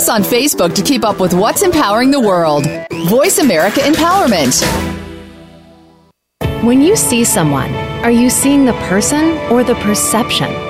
Us 0.00 0.08
on 0.08 0.22
Facebook 0.22 0.74
to 0.74 0.82
keep 0.82 1.04
up 1.04 1.20
with 1.20 1.34
what's 1.34 1.62
empowering 1.62 2.10
the 2.10 2.18
world. 2.18 2.64
Voice 3.10 3.36
America 3.36 3.80
Empowerment. 3.80 4.56
When 6.64 6.80
you 6.80 6.96
see 6.96 7.22
someone, 7.22 7.70
are 8.02 8.10
you 8.10 8.30
seeing 8.30 8.64
the 8.64 8.72
person 8.88 9.36
or 9.52 9.62
the 9.62 9.74
perception? 9.74 10.69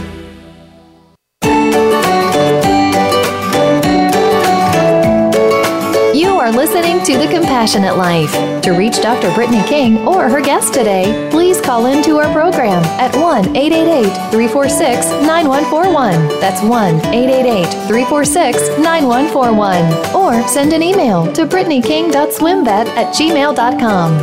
Are 6.51 6.57
listening 6.57 7.03
to 7.03 7.17
The 7.17 7.31
Compassionate 7.31 7.97
Life. 7.97 8.31
To 8.63 8.71
reach 8.71 9.01
Dr. 9.01 9.33
Brittany 9.33 9.63
King 9.67 9.99
or 10.07 10.29
her 10.29 10.41
guest 10.41 10.73
today, 10.73 11.29
please 11.31 11.61
call 11.61 11.85
into 11.85 12.17
our 12.17 12.31
program 12.33 12.83
at 12.99 13.15
1 13.15 13.55
888 13.55 14.31
346 14.31 15.05
9141. 15.25 16.39
That's 16.39 16.61
1 16.61 16.95
888 17.13 17.87
346 17.87 18.57
9141. 18.79 20.15
Or 20.15 20.47
send 20.47 20.73
an 20.73 20.83
email 20.83 21.31
to 21.33 21.45
BrittanyKing.swimvet 21.45 22.87
at 22.87 23.13
gmail.com. 23.13 24.17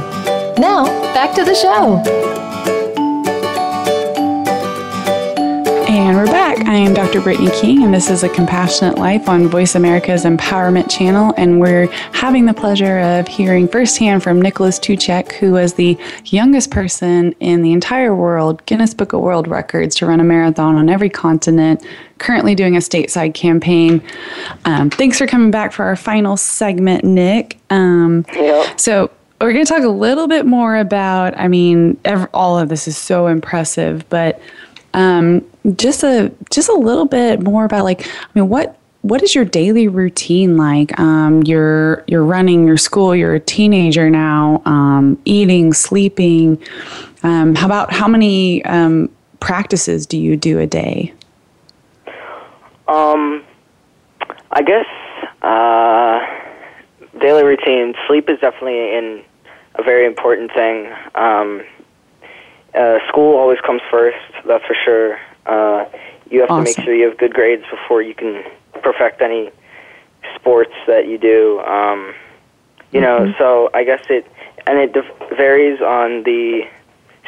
Now, 0.61 0.85
back 1.15 1.35
to 1.35 1.45
the 1.45 1.55
show. 1.55 2.48
I 6.69 6.75
am 6.75 6.93
Dr. 6.93 7.23
Brittany 7.23 7.51
King, 7.59 7.83
and 7.83 7.95
this 7.95 8.11
is 8.11 8.23
A 8.23 8.29
Compassionate 8.29 8.99
Life 8.99 9.27
on 9.27 9.49
Voice 9.49 9.75
America's 9.75 10.27
Empowerment 10.27 10.91
Channel. 10.91 11.33
And 11.39 11.61
we're 11.61 11.87
having 12.13 12.45
the 12.45 12.53
pleasure 12.53 12.99
of 12.99 13.27
hearing 13.27 13.67
firsthand 13.67 14.23
from 14.23 14.43
Nikolas 14.43 14.79
Toocheck, 14.79 15.33
who 15.33 15.53
was 15.53 15.73
the 15.73 15.97
youngest 16.27 16.71
person 16.71 17.33
in 17.41 17.63
the 17.63 17.73
entire 17.73 18.15
world, 18.15 18.63
Guinness 18.67 18.93
Book 18.93 19.15
of 19.15 19.23
World 19.23 19.49
Records, 19.49 19.95
to 19.97 20.05
run 20.05 20.21
a 20.21 20.25
marathon 20.25 20.75
on 20.75 20.91
every 20.91 21.09
continent, 21.09 21.83
currently 22.19 22.55
doing 22.55 22.77
a 22.77 22.81
stateside 22.81 23.33
campaign. 23.33 24.03
Um, 24.67 24.91
thanks 24.91 25.17
for 25.17 25.27
coming 25.27 25.51
back 25.51 25.73
for 25.73 25.87
our 25.87 25.97
final 25.97 26.37
segment, 26.37 27.03
Nick. 27.03 27.57
Um, 27.71 28.27
So, 28.77 29.11
we're 29.41 29.53
going 29.53 29.65
to 29.65 29.73
talk 29.73 29.85
a 29.85 29.89
little 29.89 30.27
bit 30.27 30.47
more 30.47 30.77
about, 30.77 31.39
I 31.39 31.47
mean, 31.47 31.97
ev- 32.05 32.29
all 32.35 32.59
of 32.59 32.69
this 32.69 32.89
is 32.89 32.99
so 32.99 33.29
impressive, 33.29 34.05
but 34.09 34.41
um, 34.95 35.45
just 35.77 36.03
a 36.03 36.33
just 36.51 36.69
a 36.69 36.75
little 36.75 37.05
bit 37.05 37.43
more 37.43 37.65
about 37.65 37.85
like 37.85 38.07
I 38.07 38.27
mean 38.35 38.49
what 38.49 38.79
what 39.03 39.23
is 39.23 39.35
your 39.35 39.45
daily 39.45 39.89
routine 39.89 40.57
like? 40.57 40.99
Um, 40.99 41.43
you're 41.45 42.05
you're 42.07 42.25
running 42.25 42.67
your 42.67 42.77
school. 42.77 43.15
You're 43.15 43.35
a 43.35 43.41
teenager 43.41 44.11
now. 44.11 44.63
Um, 44.65 45.21
eating, 45.25 45.73
sleeping. 45.73 46.63
Um, 47.23 47.55
how 47.55 47.67
about 47.67 47.93
how 47.93 48.09
many 48.09 48.65
um, 48.65 49.11
practices 49.41 50.07
do 50.07 50.19
you 50.19 50.37
do 50.37 50.59
a 50.59 50.67
day? 50.67 51.13
Um, 52.89 53.45
I 54.51 54.63
guess 54.63 54.87
uh, 55.43 56.21
daily 57.21 57.45
routine. 57.45 57.95
Sleep 58.07 58.29
is 58.29 58.39
definitely 58.41 58.95
in 58.95 59.23
a 59.77 59.83
very 59.83 60.07
important 60.07 60.53
thing. 60.53 60.93
Um, 61.15 61.63
uh, 62.75 62.99
school 63.09 63.37
always 63.37 63.59
comes 63.65 63.83
first. 63.91 64.17
That's 64.49 64.65
for 64.65 64.77
sure. 64.85 65.19
Uh, 65.47 65.85
you 66.31 66.41
have 66.41 66.49
to 66.49 66.63
make 66.63 66.77
sure 66.81 66.95
you 66.95 67.07
have 67.09 67.19
good 67.19 67.35
grades 67.35 67.65
before 67.71 68.03
you 68.03 68.15
can 68.15 68.43
perfect 68.83 69.21
any 69.21 69.51
sports 70.35 70.73
that 70.87 71.07
you 71.07 71.19
do. 71.19 71.61
Um, 71.61 72.15
you 72.91 73.01
know, 73.01 73.21
Mhm. 73.21 73.39
so 73.39 73.71
I 73.75 73.85
guess 73.85 74.01
it 74.09 74.27
and 74.67 74.79
it 74.79 74.97
varies 75.37 75.81
on 75.81 76.23
the 76.25 76.67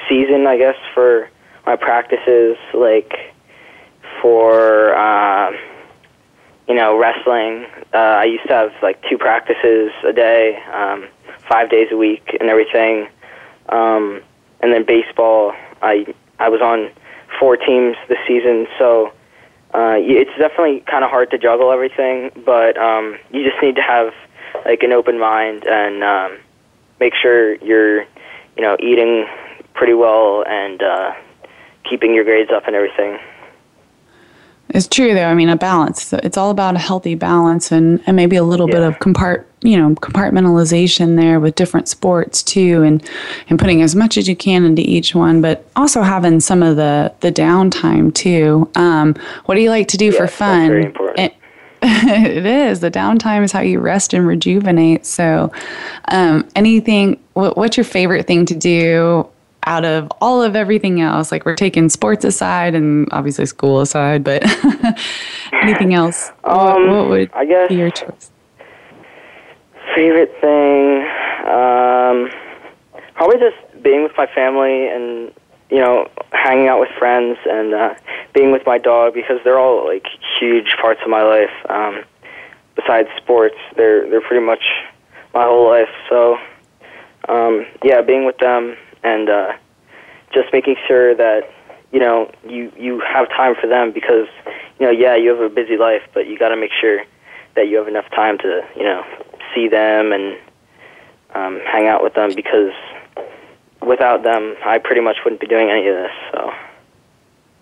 season. 0.08 0.46
I 0.46 0.56
guess 0.56 0.76
for 0.94 1.28
my 1.66 1.76
practices, 1.76 2.56
like 2.72 3.32
for 4.20 4.94
uh, 4.94 5.52
you 6.68 6.74
know 6.74 6.96
wrestling, 6.96 7.66
uh, 7.92 7.98
I 7.98 8.24
used 8.24 8.46
to 8.48 8.54
have 8.54 8.72
like 8.82 9.02
two 9.08 9.18
practices 9.18 9.92
a 10.04 10.12
day, 10.12 10.58
um, 10.72 11.06
five 11.48 11.68
days 11.68 11.88
a 11.92 11.96
week, 11.96 12.36
and 12.40 12.48
everything. 12.48 13.08
Um, 13.68 14.22
and 14.60 14.72
then 14.72 14.84
baseball, 14.84 15.52
I 15.82 16.06
I 16.38 16.48
was 16.48 16.60
on 16.62 16.90
four 17.40 17.56
teams 17.56 17.96
this 18.08 18.18
season, 18.28 18.68
so 18.78 19.12
uh, 19.74 19.96
it's 19.98 20.30
definitely 20.38 20.80
kind 20.80 21.02
of 21.02 21.10
hard 21.10 21.30
to 21.30 21.38
juggle 21.38 21.72
everything. 21.72 22.30
But 22.44 22.76
um, 22.76 23.18
you 23.32 23.42
just 23.42 23.60
need 23.62 23.76
to 23.76 23.82
have 23.82 24.12
like 24.64 24.82
an 24.82 24.92
open 24.92 25.18
mind 25.18 25.64
and 25.66 26.04
um, 26.04 26.38
make 27.00 27.14
sure 27.14 27.54
you're 27.56 28.02
you 28.02 28.62
know 28.62 28.76
eating 28.78 29.26
pretty 29.74 29.94
well 29.94 30.44
and 30.46 30.82
uh, 30.82 31.14
keeping 31.88 32.14
your 32.14 32.24
grades 32.24 32.50
up 32.52 32.66
and 32.66 32.76
everything. 32.76 33.18
It's 34.72 34.86
true 34.86 35.14
though. 35.14 35.26
I 35.26 35.34
mean, 35.34 35.48
a 35.48 35.56
balance. 35.56 36.12
It's 36.12 36.36
all 36.36 36.50
about 36.50 36.76
a 36.76 36.78
healthy 36.78 37.14
balance 37.14 37.72
and, 37.72 38.02
and 38.06 38.16
maybe 38.16 38.36
a 38.36 38.44
little 38.44 38.66
bit 38.66 38.82
of 38.82 38.94
compart, 38.98 39.44
you 39.62 39.76
know, 39.76 39.94
compartmentalization 39.96 41.16
there 41.16 41.40
with 41.40 41.56
different 41.56 41.88
sports 41.88 42.42
too, 42.42 42.82
and 42.82 43.08
and 43.48 43.58
putting 43.58 43.82
as 43.82 43.96
much 43.96 44.16
as 44.16 44.28
you 44.28 44.36
can 44.36 44.64
into 44.64 44.82
each 44.82 45.14
one, 45.14 45.40
but 45.40 45.68
also 45.76 46.02
having 46.02 46.40
some 46.40 46.62
of 46.62 46.76
the 46.76 47.12
the 47.20 47.32
downtime 47.32 48.14
too. 48.14 48.70
Um, 48.76 49.16
what 49.46 49.56
do 49.56 49.60
you 49.60 49.70
like 49.70 49.88
to 49.88 49.96
do 49.96 50.12
for 50.12 50.26
fun? 50.28 50.68
very 50.68 50.84
important. 50.86 51.18
It, 51.18 51.34
it 51.82 52.46
is. 52.46 52.80
The 52.80 52.90
downtime 52.90 53.42
is 53.42 53.52
how 53.52 53.60
you 53.60 53.80
rest 53.80 54.14
and 54.14 54.26
rejuvenate. 54.26 55.04
So, 55.04 55.50
um, 56.08 56.48
anything. 56.54 57.18
What, 57.32 57.56
what's 57.56 57.76
your 57.76 57.84
favorite 57.84 58.26
thing 58.26 58.44
to 58.46 58.54
do 58.54 59.28
out 59.64 59.84
of 59.84 60.10
all 60.20 60.42
of 60.42 60.56
everything 60.56 61.00
else? 61.00 61.32
Like 61.32 61.44
we're 61.44 61.56
taking 61.56 61.88
sports 61.88 62.24
aside 62.24 62.74
and 62.74 63.08
obviously 63.12 63.46
school 63.46 63.80
aside, 63.80 64.24
but 64.24 64.42
anything 65.52 65.94
else? 65.94 66.30
Um, 66.44 66.86
what, 66.86 66.88
what 66.88 67.08
would 67.08 67.30
I 67.32 67.44
guess 67.44 67.68
be 67.68 67.76
your 67.76 67.90
choice? 67.90 68.30
Favorite 69.94 70.32
thing, 70.40 71.00
um, 71.46 72.30
probably 73.14 73.38
just 73.38 73.82
being 73.82 74.02
with 74.02 74.12
my 74.16 74.26
family 74.26 74.86
and 74.88 75.32
you 75.68 75.78
know 75.78 76.08
hanging 76.32 76.68
out 76.68 76.80
with 76.80 76.90
friends 76.98 77.38
and 77.44 77.74
uh, 77.74 77.94
being 78.34 78.52
with 78.52 78.62
my 78.66 78.78
dog 78.78 79.14
because 79.14 79.40
they're 79.44 79.58
all 79.58 79.84
like 79.86 80.06
huge 80.38 80.76
parts 80.80 81.00
of 81.02 81.10
my 81.10 81.22
life. 81.22 81.50
Um, 81.68 82.04
besides 82.76 83.08
sports, 83.16 83.56
they're 83.76 84.08
they're 84.08 84.20
pretty 84.20 84.44
much 84.44 84.62
my 85.34 85.44
whole 85.44 85.68
life. 85.68 85.88
So 86.08 86.38
um, 87.28 87.66
yeah, 87.82 88.00
being 88.00 88.24
with 88.24 88.38
them 88.38 88.76
and 89.02 89.28
uh, 89.28 89.52
just 90.32 90.52
making 90.52 90.76
sure 90.86 91.14
that 91.14 91.50
you 91.92 91.98
know 91.98 92.30
you 92.48 92.72
you 92.76 93.00
have 93.00 93.28
time 93.28 93.54
for 93.60 93.66
them 93.66 93.92
because 93.92 94.28
you 94.78 94.86
know 94.86 94.92
yeah 94.92 95.16
you 95.16 95.30
have 95.30 95.40
a 95.40 95.54
busy 95.54 95.76
life, 95.76 96.02
but 96.14 96.26
you 96.26 96.38
got 96.38 96.48
to 96.48 96.56
make 96.56 96.72
sure 96.80 97.02
that 97.56 97.68
you 97.68 97.76
have 97.76 97.88
enough 97.88 98.08
time 98.10 98.38
to 98.38 98.62
you 98.76 98.84
know 98.84 99.04
see 99.54 99.68
them 99.68 100.12
and 100.12 100.36
um, 101.34 101.60
hang 101.64 101.86
out 101.86 102.02
with 102.02 102.14
them 102.14 102.34
because 102.34 102.72
without 103.82 104.22
them, 104.22 104.56
I 104.64 104.78
pretty 104.78 105.00
much 105.00 105.16
wouldn't 105.24 105.40
be 105.40 105.46
doing 105.46 105.70
any 105.70 105.88
of 105.88 105.96
this. 105.96 106.12
So. 106.32 106.52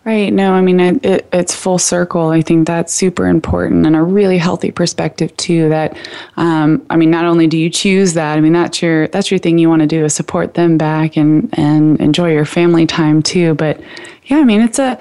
Right. 0.08 0.32
No, 0.32 0.54
I 0.54 0.62
mean, 0.62 0.80
it, 0.80 1.04
it, 1.04 1.28
it's 1.34 1.54
full 1.54 1.76
circle. 1.76 2.30
I 2.30 2.40
think 2.40 2.66
that's 2.66 2.94
super 2.94 3.26
important 3.26 3.84
and 3.84 3.94
a 3.94 4.02
really 4.02 4.38
healthy 4.38 4.70
perspective 4.70 5.36
too. 5.36 5.68
That, 5.68 5.98
um, 6.38 6.86
I 6.88 6.96
mean, 6.96 7.10
not 7.10 7.26
only 7.26 7.46
do 7.46 7.58
you 7.58 7.68
choose 7.68 8.14
that, 8.14 8.38
I 8.38 8.40
mean, 8.40 8.54
that's 8.54 8.80
your 8.80 9.08
that's 9.08 9.30
your 9.30 9.36
thing 9.36 9.58
you 9.58 9.68
want 9.68 9.82
to 9.82 9.86
do 9.86 10.06
is 10.06 10.14
support 10.14 10.54
them 10.54 10.78
back 10.78 11.18
and 11.18 11.50
and 11.58 12.00
enjoy 12.00 12.32
your 12.32 12.46
family 12.46 12.86
time 12.86 13.22
too. 13.22 13.52
But 13.52 13.82
yeah, 14.24 14.38
I 14.38 14.44
mean, 14.44 14.62
it's 14.62 14.78
a 14.78 14.98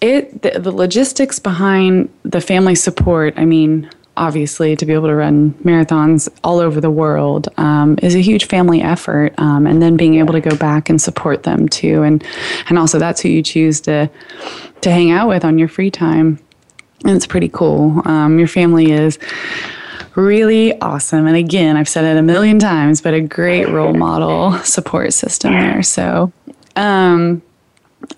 it 0.00 0.42
the, 0.42 0.60
the 0.60 0.70
logistics 0.70 1.40
behind 1.40 2.08
the 2.22 2.40
family 2.40 2.76
support. 2.76 3.34
I 3.36 3.46
mean, 3.46 3.90
obviously 4.16 4.76
to 4.76 4.86
be 4.86 4.92
able 4.92 5.08
to 5.08 5.14
run 5.14 5.52
marathons 5.64 6.28
all 6.44 6.58
over 6.60 6.80
the 6.80 6.90
world 6.90 7.48
um, 7.56 7.98
is 8.02 8.14
a 8.14 8.20
huge 8.20 8.46
family 8.46 8.80
effort 8.80 9.34
um, 9.38 9.66
and 9.66 9.82
then 9.82 9.96
being 9.96 10.16
able 10.16 10.32
to 10.32 10.40
go 10.40 10.56
back 10.56 10.88
and 10.88 11.00
support 11.00 11.42
them 11.42 11.68
too. 11.68 12.02
And 12.02 12.24
and 12.68 12.78
also 12.78 12.98
that's 12.98 13.20
who 13.20 13.28
you 13.28 13.42
choose 13.42 13.80
to 13.82 14.08
to 14.80 14.90
hang 14.90 15.10
out 15.10 15.28
with 15.28 15.44
on 15.44 15.58
your 15.58 15.68
free 15.68 15.90
time. 15.90 16.38
And 17.04 17.16
it's 17.16 17.26
pretty 17.26 17.48
cool. 17.48 18.02
Um, 18.06 18.38
your 18.38 18.48
family 18.48 18.92
is 18.92 19.18
really 20.14 20.78
awesome. 20.80 21.26
And 21.26 21.36
again 21.36 21.76
i've 21.76 21.88
said 21.88 22.04
it 22.04 22.16
a 22.16 22.22
million 22.22 22.58
times 22.60 23.00
but 23.00 23.14
a 23.14 23.20
great 23.20 23.68
role 23.68 23.94
model 23.94 24.52
support 24.58 25.12
system 25.12 25.52
there. 25.52 25.82
So 25.82 26.32
um, 26.76 27.42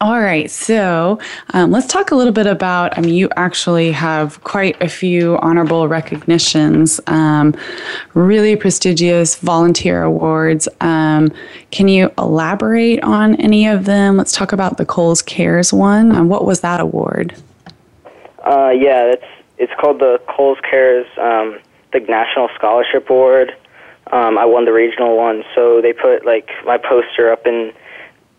all 0.00 0.20
right, 0.20 0.50
so 0.50 1.18
um, 1.54 1.70
let's 1.70 1.86
talk 1.86 2.10
a 2.10 2.14
little 2.14 2.32
bit 2.32 2.46
about. 2.46 2.96
I 2.96 3.00
mean, 3.00 3.14
you 3.14 3.28
actually 3.36 3.92
have 3.92 4.42
quite 4.44 4.80
a 4.82 4.88
few 4.88 5.38
honorable 5.38 5.88
recognitions, 5.88 7.00
um, 7.06 7.54
really 8.14 8.56
prestigious 8.56 9.36
volunteer 9.36 10.02
awards. 10.02 10.68
Um, 10.80 11.32
can 11.70 11.88
you 11.88 12.10
elaborate 12.18 13.02
on 13.02 13.36
any 13.36 13.66
of 13.66 13.84
them? 13.84 14.16
Let's 14.16 14.32
talk 14.32 14.52
about 14.52 14.76
the 14.76 14.84
Kohl's 14.84 15.22
Cares 15.22 15.72
one. 15.72 16.14
Um, 16.14 16.28
what 16.28 16.44
was 16.44 16.60
that 16.60 16.80
award? 16.80 17.34
Uh, 18.44 18.70
yeah, 18.70 19.12
it's 19.12 19.26
it's 19.58 19.72
called 19.80 20.00
the 20.00 20.20
Kohl's 20.28 20.58
Cares, 20.68 21.06
um, 21.18 21.58
the 21.92 22.00
National 22.00 22.48
Scholarship 22.54 23.08
Award. 23.08 23.56
Um, 24.12 24.38
I 24.38 24.44
won 24.44 24.66
the 24.66 24.72
regional 24.72 25.16
one, 25.16 25.42
so 25.54 25.80
they 25.80 25.92
put 25.92 26.24
like 26.24 26.50
my 26.64 26.78
poster 26.78 27.32
up 27.32 27.46
in 27.46 27.72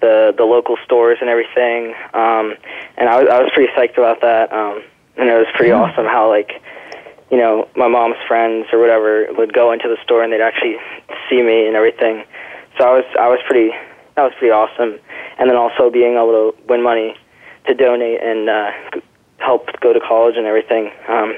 the 0.02 0.34
the 0.38 0.43
local 0.43 0.78
stores 0.84 1.18
and 1.22 1.30
everything. 1.30 1.93
Um, 2.14 2.56
and 2.98 3.10
I 3.10 3.22
was 3.22 3.28
I 3.32 3.41
was 3.41 3.52
pretty 3.54 3.72
psyched 3.74 3.98
about 3.98 4.22
that. 4.22 4.52
Um, 4.52 4.84
and 5.18 5.30
it 5.30 5.34
was 5.34 5.48
pretty 5.56 5.70
yeah. 5.70 5.82
awesome 5.82 6.06
how 6.06 6.30
like 6.30 6.62
you 7.32 7.38
know 7.38 7.68
my 7.76 7.88
mom's 7.88 8.18
friends 8.28 8.68
or 8.72 8.80
whatever 8.80 9.28
would 9.38 9.54
go 9.54 9.72
into 9.72 9.88
the 9.88 9.98
store 10.04 10.24
and 10.24 10.32
they'd 10.32 10.41
actually 10.41 10.78
see 11.30 11.41
me 11.41 11.68
and 11.68 11.76
everything. 11.76 12.24
So 12.78 12.86
I 12.86 12.93
was 12.93 13.06
I 13.20 13.28
was 13.28 13.39
pretty 13.48 13.72
that 14.16 14.24
was 14.24 14.34
pretty 14.38 14.52
awesome. 14.52 15.00
And 15.39 15.50
then 15.50 15.58
also 15.58 15.89
being 15.89 16.14
able 16.16 16.52
to 16.52 16.68
win 16.68 16.82
money 16.82 17.16
to 17.68 17.74
donate 17.74 18.22
and 18.22 18.50
uh, 18.50 18.72
help 19.38 19.68
go 19.82 19.93
to 19.93 20.00
college 20.00 20.36
and 20.38 20.48
everything. 20.48 20.88
Um, 21.08 21.36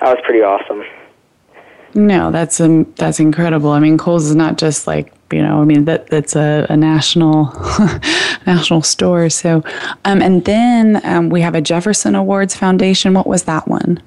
that 0.00 0.14
was 0.14 0.18
pretty 0.24 0.40
awesome. 0.40 0.82
No, 1.94 2.30
that's 2.30 2.60
um, 2.60 2.92
that's 2.96 3.18
incredible. 3.18 3.70
I 3.70 3.80
mean, 3.80 3.96
Kohl's 3.98 4.26
is 4.26 4.36
not 4.36 4.58
just 4.58 4.86
like 4.86 5.12
you 5.32 5.42
know, 5.42 5.60
I 5.60 5.64
mean 5.64 5.84
that 5.84 6.08
that's 6.08 6.36
a, 6.36 6.66
a 6.68 6.76
national 6.76 7.46
national 8.46 8.82
store. 8.82 9.28
So, 9.30 9.62
um, 10.04 10.22
and 10.22 10.44
then 10.44 11.00
um, 11.04 11.28
we 11.28 11.40
have 11.40 11.54
a 11.54 11.60
Jefferson 11.60 12.14
Awards 12.14 12.54
Foundation. 12.54 13.14
What 13.14 13.26
was 13.26 13.44
that 13.44 13.68
one? 13.68 14.02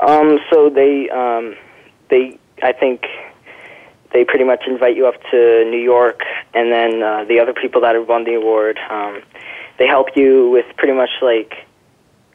Um, 0.00 0.38
so 0.50 0.68
they 0.68 1.08
um, 1.10 1.54
they 2.08 2.38
I 2.62 2.72
think 2.72 3.06
they 4.12 4.24
pretty 4.24 4.44
much 4.44 4.64
invite 4.66 4.96
you 4.96 5.06
up 5.06 5.22
to 5.30 5.64
New 5.70 5.80
York, 5.80 6.22
and 6.54 6.70
then 6.72 7.02
uh, 7.02 7.24
the 7.24 7.40
other 7.40 7.54
people 7.54 7.80
that 7.82 7.94
have 7.94 8.08
won 8.08 8.24
the 8.24 8.34
award, 8.34 8.78
um, 8.90 9.22
they 9.78 9.86
help 9.86 10.16
you 10.16 10.50
with 10.50 10.66
pretty 10.76 10.92
much 10.92 11.10
like 11.22 11.66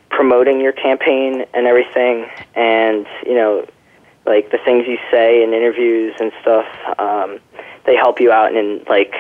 promoting 0.10 0.60
your 0.60 0.72
campaign 0.72 1.46
and 1.54 1.68
everything, 1.68 2.28
and 2.56 3.06
you 3.26 3.36
know 3.36 3.68
like 4.28 4.52
the 4.52 4.58
things 4.60 4.86
you 4.88 4.98
say 5.10 5.44
in 5.44 5.54
interviews 5.54 6.14
and 6.20 6.32
stuff. 6.42 6.68
Um, 7.00 7.40
they 7.86 7.96
help 7.96 8.20
you 8.20 8.32
out 8.32 8.54
in 8.54 8.84
like 8.90 9.14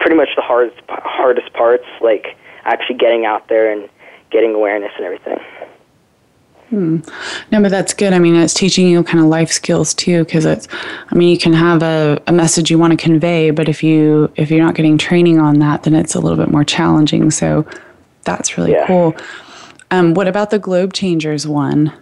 pretty 0.00 0.16
much 0.16 0.28
the 0.36 0.42
hardest 0.42 0.80
hardest 0.88 1.52
parts, 1.52 1.86
like 2.00 2.36
actually 2.64 2.96
getting 2.96 3.26
out 3.26 3.48
there 3.48 3.70
and 3.70 3.88
getting 4.30 4.54
awareness 4.54 4.92
and 4.96 5.04
everything. 5.04 5.38
Hmm. 6.70 6.98
No, 7.52 7.62
but 7.62 7.70
that's 7.70 7.94
good. 7.94 8.12
I 8.12 8.18
mean, 8.18 8.34
it's 8.34 8.52
teaching 8.52 8.88
you 8.88 9.04
kind 9.04 9.20
of 9.20 9.26
life 9.26 9.52
skills 9.52 9.94
too, 9.94 10.24
because 10.24 10.44
it's. 10.44 10.66
I 11.10 11.14
mean, 11.14 11.28
you 11.28 11.38
can 11.38 11.52
have 11.52 11.82
a, 11.82 12.20
a 12.26 12.32
message 12.32 12.70
you 12.70 12.78
want 12.78 12.92
to 12.92 12.96
convey, 12.96 13.50
but 13.50 13.68
if 13.68 13.84
you 13.84 14.32
if 14.36 14.50
you're 14.50 14.64
not 14.64 14.74
getting 14.74 14.98
training 14.98 15.38
on 15.38 15.60
that, 15.60 15.84
then 15.84 15.94
it's 15.94 16.14
a 16.14 16.20
little 16.20 16.38
bit 16.38 16.50
more 16.50 16.64
challenging. 16.64 17.30
So, 17.30 17.64
that's 18.24 18.58
really 18.58 18.72
yeah. 18.72 18.86
cool. 18.86 19.14
Um, 19.92 20.14
what 20.14 20.26
about 20.26 20.50
the 20.50 20.58
Globe 20.58 20.92
Changers 20.92 21.46
one? 21.46 21.92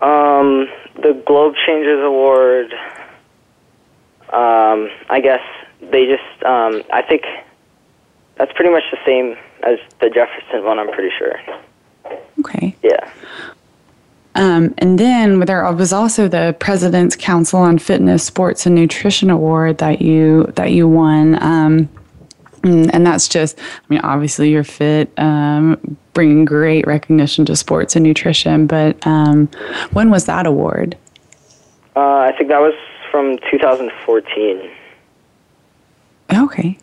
Um, 0.00 0.68
the 1.02 1.22
Globe 1.26 1.54
Changers 1.66 2.02
Award. 2.02 2.72
Um, 4.32 4.88
I 5.10 5.20
guess 5.22 5.42
they 5.80 6.06
just. 6.06 6.42
Um, 6.44 6.82
I 6.92 7.02
think 7.02 7.24
that's 8.36 8.52
pretty 8.52 8.70
much 8.70 8.84
the 8.90 8.98
same 9.04 9.36
as 9.62 9.78
the 10.00 10.08
Jefferson 10.08 10.64
one. 10.64 10.78
I'm 10.78 10.90
pretty 10.90 11.10
sure. 11.18 11.34
Okay. 12.38 12.74
Yeah. 12.82 13.10
Um, 14.34 14.74
and 14.78 14.98
then 14.98 15.40
there 15.40 15.70
was 15.72 15.92
also 15.92 16.28
the 16.28 16.56
President's 16.60 17.16
Council 17.16 17.58
on 17.60 17.78
Fitness, 17.78 18.24
Sports, 18.24 18.64
and 18.64 18.74
Nutrition 18.74 19.28
Award 19.28 19.78
that 19.78 20.00
you 20.00 20.50
that 20.54 20.70
you 20.72 20.88
won. 20.88 21.42
Um, 21.42 21.88
and 22.62 23.06
that's 23.06 23.28
just, 23.28 23.58
I 23.58 23.62
mean, 23.88 24.00
obviously 24.00 24.50
you're 24.50 24.64
fit, 24.64 25.10
um, 25.18 25.96
bringing 26.14 26.44
great 26.44 26.86
recognition 26.86 27.44
to 27.46 27.56
sports 27.56 27.96
and 27.96 28.04
nutrition. 28.04 28.66
But 28.66 29.04
um, 29.06 29.46
when 29.92 30.10
was 30.10 30.26
that 30.26 30.46
award? 30.46 30.96
Uh, 31.96 32.00
I 32.00 32.34
think 32.36 32.50
that 32.50 32.60
was 32.60 32.74
from 33.10 33.38
2014. 33.50 34.70
Okay, 36.32 36.78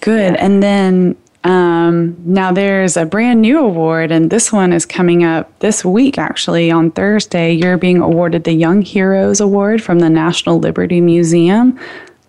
good. 0.00 0.36
And 0.36 0.62
then 0.62 1.16
um, 1.44 2.16
now 2.24 2.52
there's 2.52 2.96
a 2.96 3.04
brand 3.04 3.42
new 3.42 3.58
award, 3.58 4.10
and 4.10 4.30
this 4.30 4.50
one 4.50 4.72
is 4.72 4.86
coming 4.86 5.24
up 5.24 5.58
this 5.58 5.84
week, 5.84 6.16
actually, 6.16 6.70
on 6.70 6.90
Thursday. 6.90 7.52
You're 7.52 7.76
being 7.76 8.00
awarded 8.00 8.44
the 8.44 8.52
Young 8.52 8.80
Heroes 8.80 9.40
Award 9.40 9.82
from 9.82 9.98
the 9.98 10.08
National 10.08 10.58
Liberty 10.58 11.02
Museum. 11.02 11.78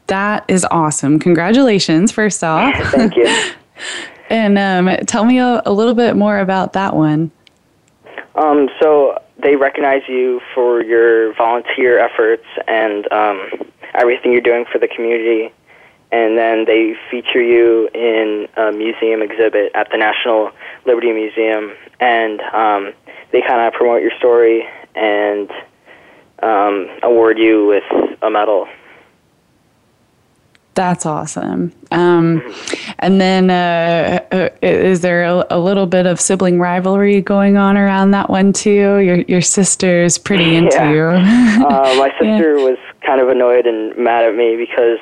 That 0.07 0.43
is 0.49 0.65
awesome. 0.69 1.19
Congratulations, 1.19 2.11
first 2.11 2.43
off. 2.43 2.75
Thank 2.91 3.15
you. 3.15 3.25
and 4.29 4.57
um, 4.57 5.05
tell 5.05 5.25
me 5.25 5.39
a, 5.39 5.61
a, 5.65 5.71
little 5.71 5.93
bit 5.93 6.15
more 6.15 6.39
about 6.39 6.73
that 6.73 6.95
one. 6.95 7.31
Um, 8.35 8.69
so 8.81 9.21
they 9.37 9.55
recognize 9.55 10.01
you 10.07 10.41
for 10.53 10.81
your 10.83 11.33
volunteer 11.35 11.99
efforts 11.99 12.45
and 12.67 13.11
um, 13.11 13.49
everything 13.93 14.31
you're 14.31 14.41
doing 14.41 14.65
for 14.71 14.79
the 14.79 14.87
community. 14.87 15.53
And 16.11 16.37
then 16.37 16.65
they 16.65 16.95
feature 17.11 17.41
you 17.41 17.89
in 17.93 18.47
a 18.55 18.71
museum 18.71 19.21
exhibit 19.21 19.71
at 19.73 19.89
the 19.91 19.97
National 19.97 20.51
Liberty 20.85 21.11
Museum. 21.11 21.73
And 21.99 22.41
um, 22.41 22.93
they 23.31 23.41
kind 23.41 23.61
of 23.61 23.73
promote 23.73 24.01
your 24.01 24.11
story 24.17 24.65
and 24.95 25.51
um, 26.41 26.89
award 27.03 27.37
you 27.37 27.67
with 27.67 27.83
a 28.21 28.29
medal. 28.29 28.67
That's 30.75 31.05
awesome. 31.05 31.71
Um, 31.91 32.53
and 32.99 33.21
then, 33.21 33.49
uh, 33.49 34.19
uh, 34.29 34.49
is 34.61 34.99
there 34.99 35.23
a, 35.23 35.45
a, 35.49 35.57
little 35.57 35.85
bit 35.85 36.05
of 36.05 36.19
sibling 36.19 36.59
rivalry 36.59 37.21
going 37.21 37.55
on 37.55 37.77
around 37.77 38.11
that 38.11 38.29
one 38.29 38.51
too? 38.51 38.99
Your 38.99 39.21
your 39.21 39.39
sister's 39.39 40.17
pretty 40.17 40.53
into 40.53 40.75
yeah. 40.75 40.91
you. 40.91 41.65
uh, 41.65 41.95
my 41.97 42.11
sister 42.19 42.57
yeah. 42.57 42.65
was 42.65 42.77
kind 43.05 43.21
of 43.21 43.29
annoyed 43.29 43.65
and 43.65 43.95
mad 43.97 44.25
at 44.25 44.35
me 44.35 44.57
because 44.57 44.99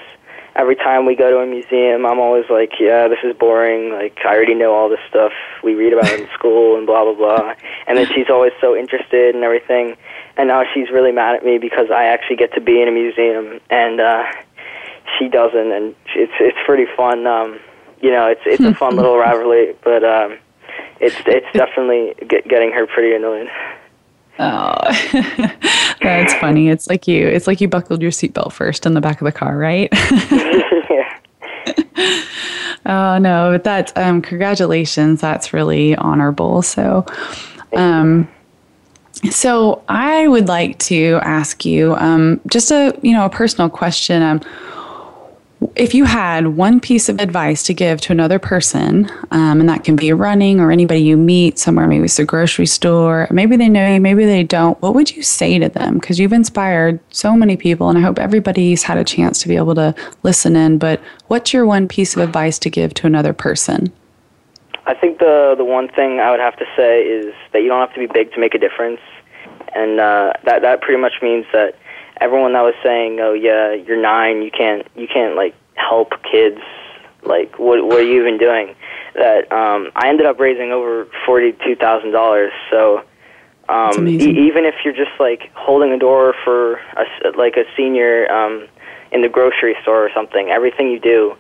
every 0.56 0.76
time 0.76 1.08
we 1.08 1.16
go 1.16 1.32
to 1.32 1.38
a 1.38 1.48
museum, 1.48 2.06
I'm 2.06 2.20
always 2.20 2.46
like, 2.52 2.74
yeah, 2.80 3.08
this 3.08 3.20
is 3.24 3.36
boring. 3.36 3.92
Like, 3.92 4.20
I 4.24 4.36
already 4.36 4.54
know 4.54 4.76
all 4.76 4.90
this 4.90 5.00
stuff 5.10 5.32
we 5.64 5.74
read 5.74 5.94
about 5.94 6.12
in 6.20 6.28
school 6.36 6.78
and 6.78 6.86
blah, 6.86 7.04
blah, 7.04 7.16
blah. 7.16 7.56
And 7.88 7.98
then 7.98 8.06
she's 8.14 8.30
always 8.30 8.54
so 8.62 8.76
interested 8.76 9.34
and 9.34 9.44
everything. 9.44 9.98
And 10.38 10.50
now 10.50 10.64
she's 10.74 10.90
really 10.92 11.12
mad 11.12 11.36
at 11.36 11.44
me 11.44 11.58
because 11.58 11.90
I 11.90 12.06
actually 12.06 12.36
get 12.36 12.54
to 12.54 12.62
be 12.62 12.82
in 12.82 12.88
a 12.88 12.92
museum 12.92 13.60
and 13.70 14.00
uh, 14.00 14.24
she 15.18 15.28
doesn't. 15.30 15.72
And 15.72 15.96
it's, 16.16 16.34
it's 16.40 16.58
pretty 16.66 16.86
fun. 16.96 17.26
Um, 17.28 17.60
you 18.02 18.12
know, 18.12 18.28
it's, 18.28 18.42
it's 18.46 18.64
a 18.64 18.74
fun 18.80 18.96
little 18.96 19.18
rivalry, 19.18 19.76
but 19.84 20.04
um, 20.04 20.38
it's, 21.00 21.16
it's 21.26 21.48
definitely 21.54 22.14
get, 22.28 22.48
getting 22.48 22.72
her 22.72 22.88
pretty 22.88 23.16
annoying. 23.16 23.50
Oh, 24.40 24.76
that's 26.02 26.34
funny. 26.36 26.70
It's 26.70 26.90
like 26.90 27.08
you. 27.08 27.28
It's 27.28 27.46
like 27.46 27.62
you 27.62 27.68
buckled 27.68 28.02
your 28.02 28.12
seatbelt 28.12 28.52
first 28.52 28.86
in 28.86 28.94
the 28.94 29.02
back 29.02 29.22
of 29.22 29.26
the 29.26 29.32
car, 29.32 29.56
right? 29.58 29.90
yeah. 30.92 31.20
oh 32.88 33.18
no, 33.20 33.52
but 33.52 33.64
that's 33.64 33.94
um, 33.96 34.22
congratulations. 34.24 35.22
That's 35.22 35.54
really 35.54 35.96
honorable. 35.98 36.64
So, 36.64 37.06
um, 37.74 38.28
so 39.30 39.84
I 39.88 40.28
would 40.28 40.48
like 40.48 40.80
to 40.80 41.20
ask 41.22 41.64
you 41.64 41.96
um, 41.96 42.42
just 42.48 42.72
a 42.72 42.98
you 43.04 43.14
know 43.14 43.26
a 43.26 43.30
personal 43.30 43.70
question. 43.70 44.24
Um, 44.24 44.42
if 45.76 45.94
you 45.94 46.06
had 46.06 46.48
one 46.48 46.80
piece 46.80 47.10
of 47.10 47.20
advice 47.20 47.64
to 47.64 47.74
give 47.74 48.02
to 48.02 48.12
another 48.12 48.40
person, 48.40 49.10
um, 49.32 49.60
and 49.60 49.70
that 49.70 49.84
can 49.84 49.96
be 49.96 50.12
running 50.14 50.60
or 50.60 50.72
anybody 50.72 51.02
you 51.02 51.18
meet 51.18 51.60
somewhere, 51.60 51.88
maybe 51.88 52.06
it's 52.06 52.20
a 52.20 52.26
grocery 52.26 52.66
store, 52.66 53.28
maybe 53.32 53.56
they 53.56 53.70
know 53.70 53.94
you, 53.94 54.00
maybe 54.00 54.26
they 54.26 54.44
don't, 54.44 54.82
what 54.82 54.96
would 54.96 55.16
you 55.16 55.22
say 55.22 55.60
to 55.60 55.70
them? 55.70 55.96
Because 55.96 56.20
you've 56.20 56.34
inspired 56.34 57.00
so 57.10 57.36
many 57.36 57.58
people, 57.58 57.90
and 57.90 57.98
I 57.98 58.02
hope 58.02 58.20
everybody's 58.20 58.84
had 58.84 58.98
a 58.98 59.04
chance 59.04 59.42
to 59.42 59.48
be 59.48 59.56
able 59.56 59.76
to 59.76 59.94
listen 60.24 60.56
in. 60.56 60.78
But 60.78 61.02
what's 61.28 61.54
your 61.54 61.66
one 61.66 61.88
piece 61.88 62.16
of 62.16 62.22
advice 62.22 62.60
to 62.60 62.70
give 62.70 62.94
to 62.96 63.08
another 63.08 63.34
person? 63.34 63.92
I 64.86 64.94
think 64.94 65.20
the 65.20 65.56
the 65.58 65.64
one 65.64 65.88
thing 65.88 66.20
I 66.20 66.30
would 66.30 66.42
have 66.42 66.58
to 66.58 66.66
say 66.76 67.04
is 67.04 67.34
that 67.54 67.62
you 67.62 67.70
don't 67.70 67.80
have 67.80 67.94
to 67.94 68.00
be 68.00 68.08
big 68.08 68.34
to 68.34 68.40
make 68.40 68.54
a 68.54 68.60
difference, 68.60 69.00
and 69.74 70.00
uh, 70.00 70.34
that 70.44 70.62
that 70.62 70.82
pretty 70.82 71.00
much 71.00 71.14
means 71.22 71.46
that 71.54 71.76
everyone 72.24 72.54
that 72.54 72.62
was 72.62 72.76
saying, 72.82 73.20
"Oh 73.20 73.34
yeah, 73.34 73.74
you're 73.74 74.02
nine, 74.02 74.42
you 74.42 74.52
can't 74.52 74.88
you 74.96 75.08
can't 75.08 75.36
like 75.36 75.54
help 75.76 76.14
kids. 76.24 76.62
Like 77.24 77.60
what 77.60 77.86
what 77.86 78.00
are 78.00 78.08
you 78.08 78.22
even 78.22 78.38
doing?" 78.38 78.76
That 79.16 79.52
um, 79.52 79.92
I 79.96 80.08
ended 80.08 80.26
up 80.26 80.40
raising 80.40 80.72
over 80.72 81.08
forty 81.26 81.54
two 81.66 81.76
thousand 81.76 82.12
dollars. 82.12 82.54
So 82.72 83.04
um, 83.70 84.08
e- 84.08 84.48
even 84.48 84.66
if 84.66 84.76
you're 84.84 84.96
just 84.96 85.20
like 85.20 85.52
holding 85.54 85.92
a 85.92 86.00
door 86.00 86.34
for 86.44 86.76
a, 86.96 87.32
like 87.38 87.58
a 87.58 87.66
senior 87.76 88.32
um, 88.32 88.68
in 89.12 89.22
the 89.22 89.30
grocery 89.30 89.76
store 89.82 90.06
or 90.06 90.10
something, 90.14 90.50
everything 90.50 90.90
you 90.90 91.00
do 91.00 91.36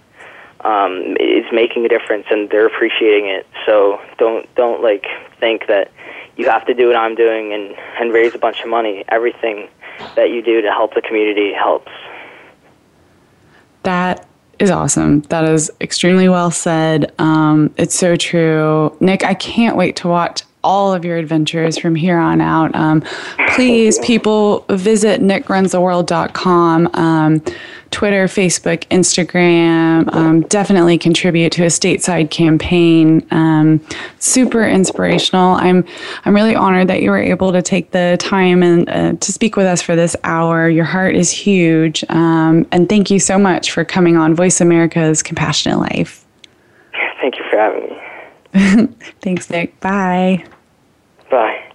um, 0.61 1.15
is 1.19 1.45
making 1.51 1.85
a 1.85 1.89
difference, 1.89 2.25
and 2.29 2.49
they're 2.49 2.67
appreciating 2.67 3.27
it. 3.27 3.47
So 3.65 4.01
don't 4.17 4.53
don't 4.55 4.83
like 4.83 5.05
think 5.39 5.67
that 5.67 5.91
you 6.35 6.49
have 6.49 6.65
to 6.65 6.73
do 6.73 6.87
what 6.87 6.95
I'm 6.95 7.15
doing 7.15 7.53
and 7.53 7.75
and 7.99 8.13
raise 8.13 8.35
a 8.35 8.39
bunch 8.39 8.61
of 8.61 8.69
money. 8.69 9.03
Everything 9.07 9.69
that 10.15 10.29
you 10.31 10.41
do 10.41 10.61
to 10.61 10.71
help 10.71 10.93
the 10.93 11.01
community 11.01 11.53
helps. 11.53 11.91
That 13.83 14.27
is 14.59 14.71
awesome. 14.71 15.21
That 15.23 15.43
is 15.45 15.71
extremely 15.81 16.29
well 16.29 16.51
said. 16.51 17.13
Um, 17.19 17.73
it's 17.77 17.95
so 17.95 18.15
true. 18.15 18.95
Nick, 18.99 19.23
I 19.25 19.33
can't 19.33 19.75
wait 19.75 19.95
to 19.97 20.07
watch 20.07 20.43
all 20.63 20.93
of 20.93 21.05
your 21.05 21.17
adventures 21.17 21.77
from 21.77 21.95
here 21.95 22.17
on 22.17 22.41
out. 22.41 22.73
Um, 22.75 23.03
please, 23.49 23.99
people, 23.99 24.65
visit 24.69 25.21
nickrunstheworld.com. 25.21 26.89
Um, 26.93 27.41
Twitter, 27.93 28.25
Facebook, 28.25 28.87
Instagram. 28.87 30.11
Um, 30.15 30.41
definitely 30.41 30.97
contribute 30.97 31.51
to 31.53 31.63
a 31.63 31.67
stateside 31.67 32.31
campaign. 32.31 33.25
Um, 33.29 33.85
super 34.17 34.67
inspirational. 34.67 35.53
I'm 35.55 35.85
I'm 36.25 36.33
really 36.33 36.55
honored 36.55 36.87
that 36.87 37.03
you 37.03 37.11
were 37.11 37.21
able 37.21 37.51
to 37.51 37.61
take 37.61 37.91
the 37.91 38.17
time 38.19 38.63
and 38.63 38.89
uh, 38.89 39.13
to 39.13 39.31
speak 39.31 39.55
with 39.55 39.67
us 39.67 39.81
for 39.81 39.95
this 39.95 40.15
hour. 40.23 40.67
Your 40.67 40.85
heart 40.85 41.15
is 41.15 41.29
huge, 41.29 42.03
um, 42.09 42.65
and 42.71 42.89
thank 42.89 43.11
you 43.11 43.19
so 43.19 43.37
much 43.37 43.71
for 43.71 43.85
coming 43.85 44.17
on 44.17 44.33
Voice 44.33 44.59
America's 44.59 45.21
Compassionate 45.21 45.77
Life. 45.77 46.25
Thank 47.21 47.37
you 47.37 47.43
for 47.51 47.57
having 47.57 47.83
me. 47.83 47.97
Thanks, 49.21 49.49
Nick. 49.49 49.79
Bye. 49.79 50.45
Bye. 51.29 51.69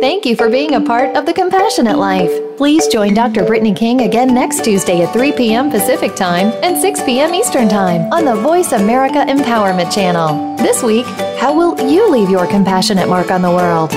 Thank 0.00 0.24
you 0.24 0.36
for 0.36 0.48
being 0.48 0.74
a 0.74 0.80
part 0.80 1.14
of 1.16 1.26
the 1.26 1.32
Compassionate 1.32 1.98
Life. 1.98 2.30
Please 2.56 2.88
join 2.88 3.12
Dr. 3.12 3.44
Brittany 3.44 3.74
King 3.74 4.00
again 4.02 4.32
next 4.32 4.64
Tuesday 4.64 5.02
at 5.02 5.12
3 5.12 5.32
p.m. 5.32 5.70
Pacific 5.70 6.14
Time 6.16 6.46
and 6.62 6.80
6 6.80 7.02
p.m. 7.02 7.34
Eastern 7.34 7.68
Time 7.68 8.10
on 8.12 8.24
the 8.24 8.34
Voice 8.36 8.72
America 8.72 9.18
Empowerment 9.18 9.92
Channel. 9.92 10.56
This 10.56 10.82
week, 10.82 11.06
how 11.38 11.54
will 11.54 11.78
you 11.90 12.08
leave 12.10 12.30
your 12.30 12.46
compassionate 12.46 13.08
mark 13.08 13.30
on 13.30 13.42
the 13.42 13.50
world? 13.50 13.92